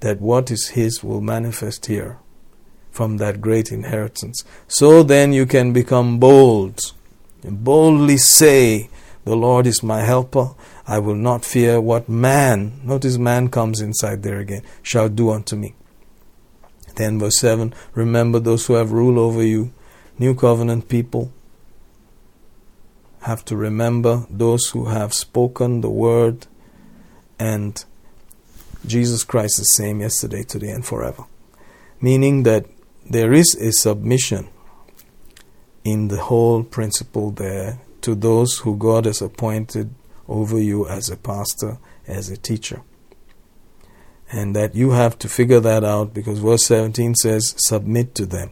that 0.00 0.20
what 0.20 0.50
is 0.50 0.68
His 0.68 1.02
will 1.02 1.22
manifest 1.22 1.86
here 1.86 2.18
from 2.90 3.16
that 3.16 3.40
great 3.40 3.72
inheritance. 3.72 4.44
So 4.68 5.02
then 5.02 5.32
you 5.32 5.46
can 5.46 5.72
become 5.72 6.18
bold 6.18 6.78
and 7.42 7.64
boldly 7.64 8.18
say, 8.18 8.90
The 9.24 9.34
Lord 9.34 9.66
is 9.66 9.82
my 9.82 10.00
helper. 10.00 10.50
I 10.86 10.98
will 10.98 11.14
not 11.14 11.46
fear 11.46 11.80
what 11.80 12.10
man, 12.10 12.82
notice 12.84 13.16
man 13.16 13.48
comes 13.48 13.80
inside 13.80 14.22
there 14.22 14.38
again, 14.38 14.62
shall 14.82 15.08
do 15.08 15.30
unto 15.30 15.56
me. 15.56 15.74
Then 16.96 17.18
verse 17.18 17.38
7 17.38 17.74
Remember 17.94 18.38
those 18.38 18.66
who 18.66 18.74
have 18.74 18.92
rule 18.92 19.18
over 19.18 19.42
you, 19.42 19.72
new 20.18 20.34
covenant 20.34 20.88
people 20.88 21.32
have 23.22 23.44
to 23.44 23.56
remember 23.56 24.26
those 24.28 24.70
who 24.70 24.86
have 24.86 25.14
spoken 25.14 25.80
the 25.80 25.90
word 25.90 26.46
and 27.38 27.84
Jesus 28.86 29.22
Christ 29.22 29.60
is 29.60 29.76
same 29.76 30.00
yesterday, 30.00 30.42
today, 30.42 30.70
and 30.70 30.84
forever. 30.84 31.24
Meaning 32.00 32.42
that 32.42 32.66
there 33.08 33.32
is 33.32 33.54
a 33.54 33.72
submission 33.72 34.48
in 35.84 36.08
the 36.08 36.18
whole 36.18 36.64
principle 36.64 37.30
there 37.30 37.80
to 38.02 38.14
those 38.14 38.58
who 38.58 38.76
God 38.76 39.04
has 39.04 39.22
appointed 39.22 39.94
over 40.28 40.60
you 40.60 40.88
as 40.88 41.10
a 41.10 41.16
pastor, 41.16 41.78
as 42.06 42.28
a 42.28 42.36
teacher. 42.36 42.82
And 44.32 44.56
that 44.56 44.74
you 44.74 44.92
have 44.92 45.18
to 45.18 45.28
figure 45.28 45.60
that 45.60 45.84
out 45.84 46.14
because 46.14 46.38
verse 46.38 46.64
17 46.64 47.14
says, 47.14 47.54
submit 47.58 48.14
to 48.16 48.26
them. 48.26 48.50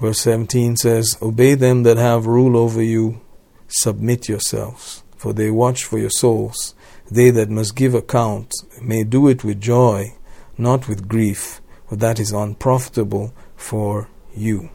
Verse 0.00 0.20
17 0.20 0.76
says, 0.76 1.18
Obey 1.20 1.54
them 1.54 1.82
that 1.82 1.96
have 1.96 2.26
rule 2.26 2.56
over 2.56 2.82
you, 2.82 3.20
submit 3.68 4.28
yourselves, 4.28 5.02
for 5.16 5.32
they 5.32 5.50
watch 5.50 5.84
for 5.84 5.98
your 5.98 6.10
souls. 6.10 6.74
They 7.10 7.30
that 7.30 7.50
must 7.50 7.76
give 7.76 7.94
account 7.94 8.52
may 8.80 9.04
do 9.04 9.28
it 9.28 9.44
with 9.44 9.60
joy, 9.60 10.14
not 10.56 10.88
with 10.88 11.08
grief, 11.08 11.60
for 11.88 11.96
that 11.96 12.18
is 12.18 12.32
unprofitable 12.32 13.34
for 13.54 14.08
you. 14.34 14.70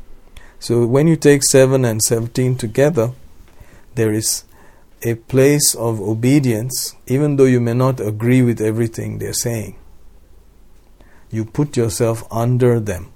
So 0.59 0.85
when 0.85 1.07
you 1.07 1.15
take 1.15 1.43
7 1.43 1.83
and 1.83 2.01
17 2.01 2.57
together, 2.57 3.11
there 3.95 4.11
is 4.13 4.43
a 5.03 5.15
place 5.15 5.75
of 5.75 6.01
obedience, 6.01 6.95
even 7.05 7.35
though 7.35 7.45
you 7.45 7.59
may 7.59 7.73
not 7.73 7.99
agree 7.99 8.41
with 8.41 8.61
everything 8.61 9.17
they're 9.17 9.33
saying. 9.33 9.77
You 11.29 11.45
put 11.45 11.77
yourself 11.77 12.23
under 12.31 12.79
them 12.79 13.11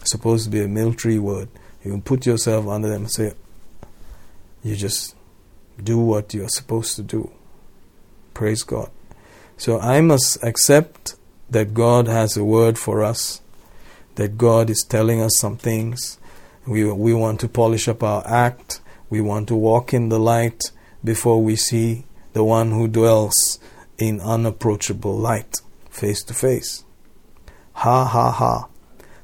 It's 0.00 0.10
supposed 0.10 0.44
to 0.44 0.50
be 0.50 0.62
a 0.62 0.68
military 0.68 1.18
word. 1.18 1.48
You 1.84 2.00
put 2.00 2.26
yourself 2.26 2.66
under 2.66 2.88
them 2.88 3.02
and 3.02 3.10
say, 3.10 3.32
you 4.62 4.76
just 4.76 5.14
do 5.82 5.98
what 5.98 6.34
you're 6.34 6.48
supposed 6.48 6.96
to 6.96 7.02
do. 7.02 7.30
Praise 8.34 8.62
God. 8.62 8.90
So 9.56 9.78
I 9.80 10.00
must 10.00 10.42
accept 10.42 11.16
that 11.50 11.74
God 11.74 12.06
has 12.06 12.36
a 12.36 12.44
word 12.44 12.78
for 12.78 13.04
us, 13.04 13.40
that 14.16 14.38
God 14.38 14.70
is 14.70 14.82
telling 14.82 15.20
us 15.20 15.38
some 15.38 15.56
things. 15.56 16.18
We, 16.66 16.84
we 16.84 17.14
want 17.14 17.40
to 17.40 17.48
polish 17.48 17.88
up 17.88 18.02
our 18.02 18.26
act. 18.26 18.80
We 19.10 19.20
want 19.20 19.48
to 19.48 19.54
walk 19.54 19.94
in 19.94 20.08
the 20.08 20.18
light 20.18 20.70
before 21.02 21.42
we 21.42 21.56
see 21.56 22.04
the 22.32 22.44
one 22.44 22.70
who 22.70 22.88
dwells 22.88 23.58
in 23.98 24.20
unapproachable 24.20 25.16
light 25.16 25.60
face 25.90 26.22
to 26.24 26.34
face. 26.34 26.84
Ha 27.72 28.04
ha 28.04 28.30
ha. 28.30 28.68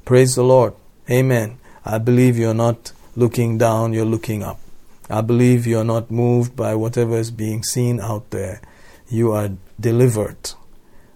Praise 0.04 0.34
the 0.34 0.44
Lord. 0.44 0.74
Amen. 1.10 1.58
I 1.84 1.98
believe 1.98 2.38
you're 2.38 2.54
not 2.54 2.92
looking 3.16 3.58
down, 3.58 3.92
you're 3.92 4.04
looking 4.04 4.42
up. 4.42 4.60
I 5.10 5.20
believe 5.20 5.66
you're 5.66 5.84
not 5.84 6.10
moved 6.10 6.56
by 6.56 6.74
whatever 6.74 7.18
is 7.18 7.30
being 7.30 7.62
seen 7.62 8.00
out 8.00 8.30
there. 8.30 8.62
You 9.08 9.32
are 9.32 9.50
delivered, 9.78 10.52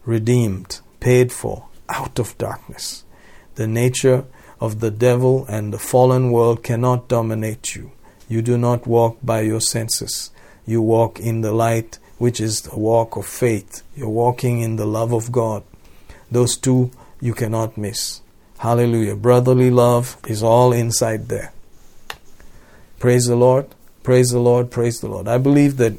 redeemed, 0.05 0.81
paid 1.01 1.33
for, 1.33 1.69
out 1.89 2.19
of 2.19 2.37
darkness. 2.39 3.05
The 3.55 3.67
nature 3.67 4.25
of 4.61 4.81
the 4.81 4.91
devil 4.91 5.47
and 5.49 5.73
the 5.73 5.79
fallen 5.79 6.31
world 6.31 6.63
cannot 6.63 7.09
dominate 7.09 7.75
you. 7.75 7.93
You 8.29 8.43
do 8.43 8.59
not 8.59 8.87
walk 8.87 9.19
by 9.23 9.41
your 9.41 9.61
senses. 9.61 10.31
You 10.69 10.83
walk 10.83 11.19
in 11.19 11.41
the 11.41 11.53
light, 11.53 11.99
which 12.19 12.41
is 12.41 12.63
the 12.63 12.79
walk 12.79 13.17
of 13.17 13.27
faith. 13.27 13.83
You're 13.97 14.09
walking 14.09 14.61
in 14.61 14.77
the 14.77 14.87
love 14.87 15.13
of 15.13 15.33
God. 15.33 15.63
Those 16.31 16.57
two 16.57 16.91
you 17.21 17.33
cannot 17.33 17.79
miss. 17.79 18.21
Hallelujah. 18.59 19.17
Brotherly 19.17 19.71
love 19.71 20.19
is 20.27 20.43
all 20.43 20.73
inside 20.73 21.29
there. 21.29 21.53
Praise 22.99 23.27
the 23.27 23.37
Lord. 23.37 23.67
Praise 24.03 24.31
the 24.31 24.41
Lord. 24.41 24.71
Praise 24.71 25.01
the 25.01 25.09
Lord. 25.09 25.29
I 25.29 25.39
believe 25.39 25.77
that 25.77 25.99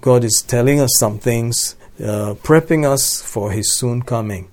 God 0.00 0.24
is 0.24 0.42
telling 0.42 0.80
us 0.80 0.90
some 0.98 1.18
things, 1.18 1.76
uh, 1.98 2.34
prepping 2.42 2.84
us 2.84 3.20
for 3.20 3.52
His 3.52 3.74
soon 3.74 4.02
coming. 4.02 4.50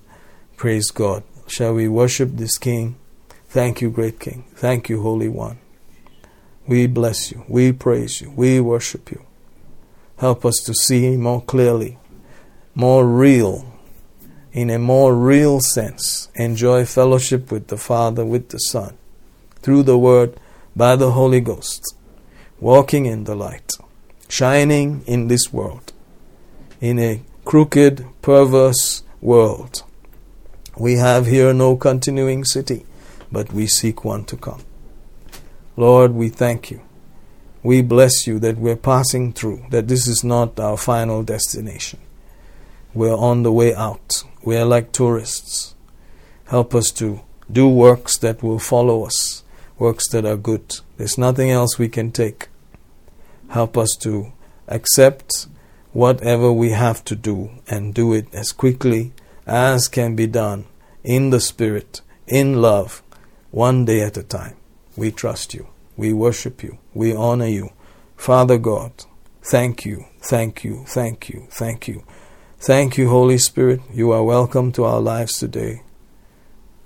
Praise 0.58 0.92
God. 0.92 1.24
Shall 1.48 1.74
we 1.74 1.88
worship 1.88 2.32
this 2.34 2.58
King? 2.58 2.98
Thank 3.48 3.82
you, 3.82 3.90
great 3.90 4.20
King. 4.20 4.44
Thank 4.56 4.90
you, 4.90 5.02
Holy 5.02 5.30
One. 5.30 5.60
We 6.68 6.86
bless 6.86 7.32
you. 7.32 7.46
We 7.48 7.72
praise 7.72 8.20
you. 8.20 8.32
We 8.32 8.60
worship 8.60 9.10
you. 9.10 9.27
Help 10.18 10.46
us 10.46 10.56
to 10.66 10.74
see 10.74 11.16
more 11.16 11.42
clearly, 11.42 11.98
more 12.74 13.06
real, 13.06 13.72
in 14.52 14.70
a 14.70 14.80
more 14.80 15.16
real 15.16 15.60
sense. 15.60 16.30
Enjoy 16.36 16.86
fellowship 16.86 17.52
with 17.52 17.68
the 17.68 17.78
Father, 17.78 18.26
with 18.26 18.50
the 18.50 18.58
Son, 18.58 18.98
through 19.62 19.84
the 19.84 19.98
Word, 19.98 20.40
by 20.76 20.96
the 20.96 21.12
Holy 21.12 21.40
Ghost, 21.40 21.96
walking 22.60 23.06
in 23.06 23.26
the 23.26 23.36
light, 23.36 23.72
shining 24.28 25.04
in 25.06 25.28
this 25.28 25.54
world, 25.54 25.94
in 26.82 26.98
a 26.98 27.22
crooked, 27.46 28.06
perverse 28.22 29.04
world. 29.22 29.84
We 30.76 30.96
have 30.96 31.28
here 31.28 31.54
no 31.54 31.76
continuing 31.76 32.44
city, 32.44 32.86
but 33.32 33.54
we 33.54 33.68
seek 33.68 34.04
one 34.04 34.26
to 34.26 34.38
come. 34.38 34.62
Lord, 35.76 36.14
we 36.14 36.30
thank 36.30 36.72
you. 36.72 36.82
We 37.64 37.82
bless 37.82 38.28
you 38.28 38.40
that 38.40 38.58
we're 38.58 38.76
passing 38.76 39.34
through, 39.34 39.66
that 39.72 39.88
this 39.88 40.08
is 40.08 40.24
not 40.24 40.60
our 40.60 40.78
final 40.78 41.24
destination. 41.24 42.00
We're 42.94 43.16
on 43.16 43.44
the 43.44 43.52
way 43.52 43.76
out. 43.76 44.24
We 44.44 44.58
are 44.58 44.66
like 44.66 44.92
tourists. 44.92 45.76
Help 46.46 46.74
us 46.74 46.92
to 46.92 47.22
do 47.52 47.68
works 47.68 48.18
that 48.20 48.42
will 48.42 48.60
follow 48.60 49.06
us, 49.06 49.44
works 49.78 50.08
that 50.10 50.26
are 50.26 50.38
good. 50.38 50.80
There's 50.98 51.18
nothing 51.18 51.52
else 51.52 51.78
we 51.78 51.90
can 51.90 52.12
take. 52.12 52.48
Help 53.50 53.78
us 53.78 53.96
to 54.02 54.32
accept 54.68 55.48
whatever 55.94 56.52
we 56.52 56.72
have 56.72 57.04
to 57.06 57.16
do 57.16 57.50
and 57.68 57.94
do 57.94 58.14
it 58.14 58.28
as 58.34 58.52
quickly 58.52 59.14
as 59.46 59.88
can 59.88 60.16
be 60.16 60.28
done 60.28 60.66
in 61.04 61.30
the 61.30 61.40
Spirit, 61.40 62.02
in 62.28 62.62
love, 62.62 63.02
one 63.52 63.86
day 63.86 64.02
at 64.02 64.18
a 64.18 64.24
time. 64.24 64.56
We 64.96 65.12
trust 65.12 65.54
you. 65.54 65.68
We 65.98 66.14
worship 66.14 66.64
you. 66.64 66.78
We 66.94 67.14
honor 67.14 67.48
you. 67.48 67.72
Father 68.16 68.58
God, 68.58 68.92
thank 69.42 69.84
you, 69.86 70.06
thank 70.22 70.64
you, 70.64 70.86
thank 70.88 71.30
you, 71.30 71.48
thank 71.50 71.88
you. 71.88 72.04
Thank 72.60 72.98
you, 72.98 73.10
Holy 73.10 73.38
Spirit. 73.38 73.82
You 73.94 74.12
are 74.12 74.24
welcome 74.24 74.72
to 74.74 74.86
our 74.86 75.00
lives 75.00 75.38
today. 75.38 75.82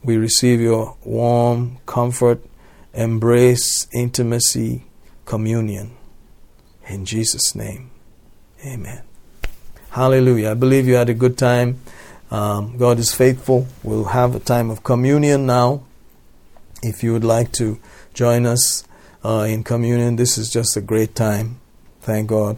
We 0.03 0.17
receive 0.17 0.59
your 0.59 0.97
warm 1.03 1.79
comfort, 1.85 2.43
embrace, 2.93 3.87
intimacy, 3.93 4.85
communion. 5.25 5.95
In 6.87 7.05
Jesus' 7.05 7.55
name, 7.55 7.91
amen. 8.65 9.03
Hallelujah. 9.91 10.51
I 10.51 10.53
believe 10.53 10.87
you 10.87 10.95
had 10.95 11.09
a 11.09 11.13
good 11.13 11.37
time. 11.37 11.81
Um, 12.29 12.77
God 12.77 12.97
is 12.97 13.13
faithful. 13.13 13.67
We'll 13.83 14.05
have 14.05 14.35
a 14.35 14.39
time 14.39 14.69
of 14.69 14.83
communion 14.83 15.45
now. 15.45 15.83
If 16.81 17.03
you 17.03 17.13
would 17.13 17.25
like 17.25 17.51
to 17.53 17.79
join 18.13 18.45
us 18.45 18.83
uh, 19.23 19.45
in 19.47 19.63
communion, 19.63 20.15
this 20.15 20.37
is 20.37 20.51
just 20.51 20.75
a 20.75 20.81
great 20.81 21.15
time. 21.15 21.59
Thank 22.01 22.29
God. 22.29 22.57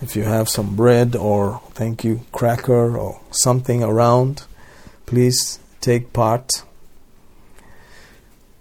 If 0.00 0.14
you 0.14 0.22
have 0.22 0.48
some 0.48 0.76
bread 0.76 1.16
or, 1.16 1.60
thank 1.70 2.04
you, 2.04 2.20
cracker 2.32 2.96
or 2.96 3.20
something 3.30 3.82
around, 3.82 4.44
please 5.06 5.58
take 5.80 6.12
part. 6.12 6.62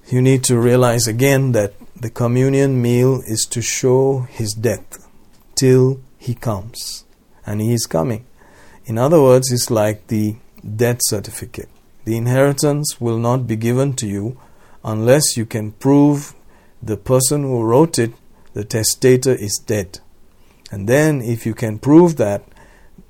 You 0.10 0.22
need 0.22 0.44
to 0.46 0.58
realize 0.58 1.08
again 1.08 1.52
that 1.52 1.74
the 2.00 2.10
communion 2.10 2.82
meal 2.82 3.22
is 3.28 3.46
to 3.52 3.62
show 3.62 4.22
his 4.30 4.54
death 4.54 5.08
till 5.56 6.00
he 6.18 6.34
comes. 6.34 7.04
And 7.46 7.62
he 7.62 7.74
is 7.74 7.86
coming. 7.86 8.26
In 8.86 8.98
other 8.98 9.22
words, 9.22 9.52
it's 9.52 9.70
like 9.70 10.08
the 10.08 10.38
death 10.76 11.00
certificate. 11.02 11.70
The 12.06 12.16
inheritance 12.16 13.02
will 13.02 13.18
not 13.18 13.48
be 13.48 13.58
given 13.58 13.94
to 13.98 14.08
you 14.08 14.40
unless 14.84 15.36
you 15.36 15.46
can 15.46 15.74
prove 15.74 16.34
the 16.82 16.98
person 16.98 17.44
who 17.44 17.64
wrote 17.64 17.98
it, 17.98 18.14
the 18.54 18.64
testator, 18.64 19.34
is 19.34 19.62
dead. 19.66 20.00
And 20.72 20.88
then, 20.88 21.22
if 21.22 21.46
you 21.46 21.54
can 21.54 21.80
prove 21.80 22.18
that, 22.18 22.44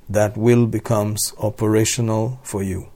that 0.10 0.38
will 0.38 0.68
becomes 0.68 1.34
operational 1.40 2.40
for 2.44 2.64
you. 2.64 2.90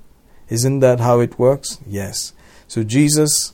Isn't 0.50 0.80
that 0.80 1.00
how 1.00 1.20
it 1.20 1.40
works? 1.40 1.80
Yes. 1.86 2.34
So 2.68 2.84
Jesus 2.84 3.54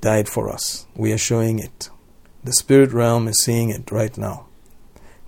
died 0.00 0.28
for 0.28 0.48
us. 0.50 0.86
We 0.94 1.12
are 1.12 1.18
showing 1.18 1.58
it. 1.58 1.90
The 2.44 2.52
spirit 2.52 2.92
realm 2.92 3.28
is 3.28 3.42
seeing 3.42 3.70
it 3.70 3.90
right 3.90 4.16
now. 4.16 4.46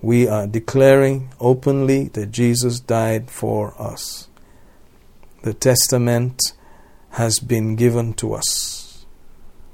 We 0.01 0.27
are 0.27 0.47
declaring 0.47 1.33
openly 1.39 2.05
that 2.09 2.31
Jesus 2.31 2.79
died 2.79 3.29
for 3.29 3.79
us. 3.81 4.29
The 5.43 5.53
testament 5.53 6.53
has 7.11 7.39
been 7.39 7.75
given 7.75 8.13
to 8.15 8.33
us. 8.33 8.78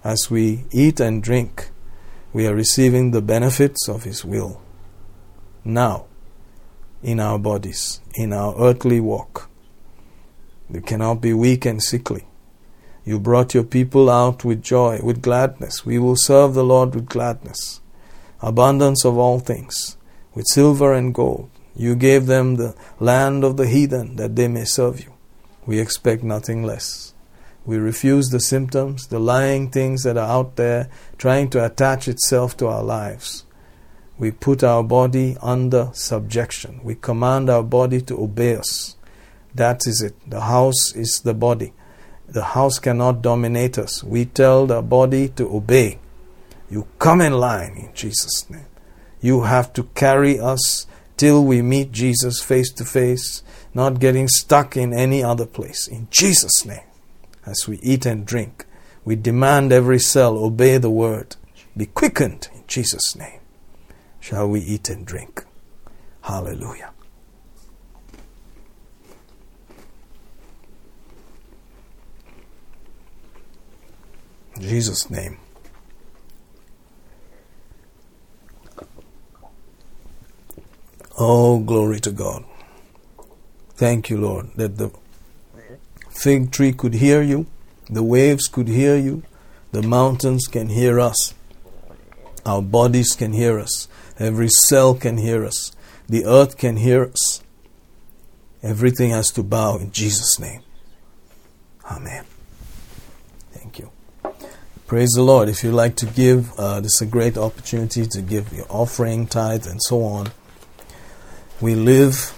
As 0.06 0.30
we 0.30 0.66
eat 0.72 1.00
and 1.00 1.24
drink, 1.24 1.72
we 2.32 2.46
are 2.46 2.54
receiving 2.54 3.10
the 3.10 3.24
benefits 3.24 3.90
of 3.90 4.04
His 4.04 4.24
will. 4.24 4.62
Now, 5.64 6.06
in 7.02 7.20
our 7.20 7.40
bodies, 7.40 8.02
in 8.14 8.32
our 8.32 8.54
earthly 8.60 9.00
walk, 9.00 9.50
we 10.70 10.82
cannot 10.82 11.22
be 11.22 11.34
weak 11.34 11.66
and 11.66 11.82
sickly. 11.82 12.28
You 13.04 13.20
brought 13.20 13.56
your 13.56 13.64
people 13.64 14.12
out 14.12 14.46
with 14.46 14.62
joy, 14.62 15.00
with 15.02 15.24
gladness. 15.24 15.88
We 15.88 15.98
will 15.98 16.18
serve 16.18 16.54
the 16.54 16.64
Lord 16.64 16.94
with 16.94 17.08
gladness. 17.08 17.82
Abundance 18.44 19.06
of 19.06 19.18
all 19.18 19.40
things, 19.40 19.98
with 20.36 20.46
silver 20.46 20.94
and 20.94 21.16
gold. 21.16 21.50
You 21.76 21.96
gave 21.96 22.28
them 22.28 22.58
the 22.58 22.76
land 23.00 23.44
of 23.44 23.58
the 23.58 23.68
heathen 23.68 24.18
that 24.18 24.36
they 24.36 24.50
may 24.50 24.66
serve 24.66 25.04
you. 25.04 25.14
We 25.66 25.80
expect 25.80 26.22
nothing 26.22 26.62
less. 26.62 27.15
We 27.66 27.78
refuse 27.78 28.30
the 28.30 28.40
symptoms, 28.40 29.08
the 29.08 29.20
lying 29.20 29.72
things 29.72 30.04
that 30.04 30.18
are 30.18 30.30
out 30.30 30.56
there 30.56 30.90
trying 31.18 31.50
to 31.50 31.66
attach 31.66 32.08
itself 32.08 32.56
to 32.58 32.68
our 32.68 32.84
lives. 32.84 33.44
We 34.20 34.32
put 34.32 34.64
our 34.64 34.84
body 34.84 35.36
under 35.42 35.90
subjection. 35.94 36.80
We 36.84 36.96
command 36.96 37.50
our 37.50 37.64
body 37.64 38.02
to 38.02 38.22
obey 38.22 38.56
us. 38.56 38.96
That 39.56 39.88
is 39.88 40.02
it. 40.02 40.16
The 40.30 40.42
house 40.42 40.94
is 40.96 41.22
the 41.22 41.34
body. 41.34 41.74
The 42.28 42.44
house 42.44 42.78
cannot 42.78 43.24
dominate 43.24 43.78
us. 43.80 44.04
We 44.04 44.26
tell 44.26 44.68
the 44.68 44.82
body 44.82 45.30
to 45.30 45.50
obey. 45.56 46.00
You 46.70 46.88
come 47.00 47.20
in 47.20 47.34
line 47.34 47.76
in 47.78 47.90
Jesus' 47.96 48.48
name. 48.50 48.68
You 49.22 49.42
have 49.42 49.74
to 49.74 49.84
carry 49.96 50.40
us 50.40 50.86
till 51.18 51.44
we 51.44 51.62
meet 51.62 51.92
Jesus 51.92 52.42
face 52.42 52.72
to 52.74 52.86
face, 52.86 53.42
not 53.74 54.00
getting 54.00 54.28
stuck 54.28 54.78
in 54.78 54.94
any 54.94 55.24
other 55.24 55.46
place. 55.46 55.88
In 55.88 56.08
Jesus' 56.12 56.64
name 56.66 56.84
as 57.46 57.68
we 57.68 57.78
eat 57.80 58.06
and 58.06 58.26
drink. 58.26 58.66
We 59.04 59.16
demand 59.16 59.72
every 59.72 60.00
cell 60.00 60.38
obey 60.38 60.78
the 60.78 60.90
word. 60.90 61.36
Be 61.78 61.86
quickened 61.86 62.50
in 62.54 62.64
Jesus' 62.68 63.16
name. 63.16 63.40
Shall 64.20 64.50
we 64.50 64.62
eat 64.62 64.90
and 64.90 65.06
drink? 65.06 65.46
Hallelujah. 66.22 66.92
In 74.56 74.62
Jesus' 74.62 75.10
name. 75.10 75.38
Oh, 81.18 81.60
glory 81.60 82.00
to 82.02 82.12
God. 82.12 82.44
Thank 83.76 84.10
you, 84.10 84.18
Lord, 84.18 84.52
that 84.56 84.78
the 84.78 84.90
fig 86.16 86.52
tree 86.52 86.72
could 86.72 86.96
hear 86.96 87.22
you, 87.22 87.46
the 87.90 88.04
waves 88.04 88.48
could 88.48 88.68
hear 88.68 88.96
you, 88.98 89.24
the 89.72 89.84
mountains 89.84 90.48
can 90.48 90.70
hear 90.70 91.00
us, 91.00 91.34
our 92.46 92.62
bodies 92.62 93.14
can 93.16 93.34
hear 93.34 93.60
us, 93.60 93.88
every 94.18 94.50
cell 94.50 94.96
can 94.96 95.18
hear 95.18 95.46
us, 95.46 95.72
the 96.08 96.26
earth 96.26 96.58
can 96.58 96.78
hear 96.78 97.06
us. 97.06 97.42
Everything 98.64 99.12
has 99.12 99.30
to 99.30 99.44
bow 99.44 99.78
in 99.78 99.92
Jesus' 99.92 100.40
name. 100.40 100.62
Amen. 101.90 102.26
Thank 103.52 103.78
you. 103.78 103.92
Praise 104.88 105.12
the 105.12 105.22
Lord. 105.22 105.50
If 105.50 105.64
you'd 105.64 105.74
like 105.74 105.96
to 105.98 106.08
give, 106.08 106.52
uh, 106.58 106.80
this 106.80 106.96
is 106.96 107.02
a 107.02 107.06
great 107.06 107.38
opportunity 107.38 108.08
to 108.08 108.22
give 108.22 108.52
your 108.54 108.66
offering, 108.70 109.28
tithe, 109.28 109.68
and 109.68 109.82
so 109.84 110.04
on. 110.04 110.32
We 111.62 111.76
live 111.76 112.34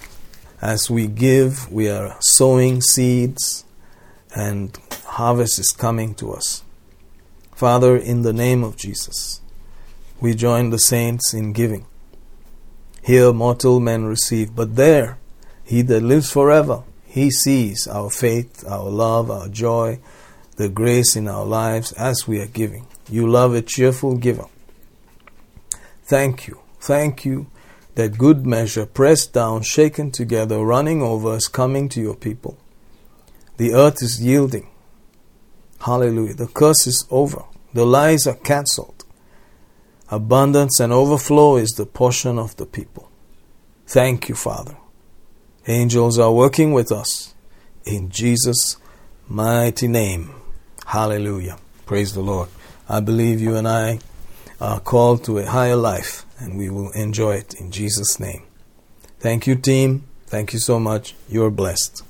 as 0.62 0.90
we 0.90 1.08
give, 1.08 1.72
we 1.72 1.90
are 1.90 2.18
sowing 2.20 2.82
seeds 2.82 3.64
and 4.36 4.78
harvest 5.06 5.60
is 5.60 5.72
coming 5.72 6.14
to 6.16 6.34
us. 6.34 6.64
Father, 7.56 7.98
in 7.98 8.22
the 8.22 8.34
name 8.34 8.64
of 8.64 8.78
Jesus, 8.78 9.42
we 10.22 10.36
join 10.36 10.70
the 10.70 10.80
saints 10.80 11.34
in 11.34 11.54
giving. 11.54 11.86
here 13.08 13.32
mortal 13.32 13.80
men 13.80 14.04
receive, 14.04 14.54
but 14.54 14.76
there, 14.76 15.18
he 15.64 15.82
that 15.82 16.04
lives 16.04 16.30
forever, 16.30 16.84
he 17.06 17.32
sees 17.32 17.88
our 17.88 18.10
faith, 18.10 18.66
our 18.68 18.90
love, 18.90 19.32
our 19.32 19.48
joy, 19.48 19.98
the 20.58 20.68
grace 20.68 21.16
in 21.16 21.28
our 21.28 21.46
lives 21.46 21.94
as 21.94 22.28
we 22.28 22.42
are 22.42 22.48
giving. 22.48 22.86
You 23.10 23.26
love 23.26 23.54
a 23.54 23.62
cheerful 23.62 24.18
giver. 24.18 24.48
Thank 26.04 26.48
you. 26.48 26.60
Thank 26.82 27.24
you 27.24 27.48
that 27.96 28.18
good 28.18 28.46
measure, 28.46 28.86
pressed 28.86 29.34
down, 29.34 29.62
shaken 29.64 30.12
together, 30.12 30.60
running 30.60 31.02
over, 31.02 31.36
is 31.36 31.48
coming 31.48 31.90
to 31.90 32.02
your 32.02 32.16
people. 32.16 32.58
The 33.58 33.74
earth 33.74 34.02
is 34.02 34.22
yielding. 34.22 34.70
Hallelujah. 35.82 36.36
The 36.36 36.48
curse 36.48 36.88
is 36.88 37.06
over. 37.12 37.44
The 37.74 37.86
lies 37.86 38.26
are 38.28 38.36
cancelled. 38.36 39.06
Abundance 40.10 40.80
and 40.80 40.94
overflow 40.94 41.58
is 41.58 41.72
the 41.72 41.86
portion 41.86 42.40
of 42.40 42.56
the 42.56 42.66
people. 42.66 43.12
Thank 43.86 44.30
you, 44.30 44.36
Father. 44.36 44.78
Angels 45.68 46.18
are 46.18 46.32
working 46.32 46.72
with 46.72 46.92
us. 46.92 47.34
In 47.86 48.10
Jesus' 48.10 48.78
mighty 49.28 49.88
name. 49.88 50.34
Hallelujah. 50.86 51.58
Praise 51.86 52.14
the 52.14 52.22
Lord. 52.22 52.50
I 52.88 53.02
believe 53.02 53.42
you 53.42 53.56
and 53.56 53.68
I 53.68 54.00
are 54.62 54.80
called 54.80 55.26
to 55.26 55.40
a 55.40 55.46
higher 55.46 55.76
life 55.76 56.26
and 56.40 56.58
we 56.58 56.70
will 56.70 56.92
enjoy 56.92 57.36
it 57.36 57.54
in 57.60 57.72
Jesus' 57.72 58.20
name. 58.20 58.44
Thank 59.20 59.48
you, 59.48 59.56
team. 59.56 60.06
Thank 60.28 60.54
you 60.54 60.60
so 60.60 60.80
much. 60.80 61.16
You're 61.28 61.52
blessed. 61.52 62.04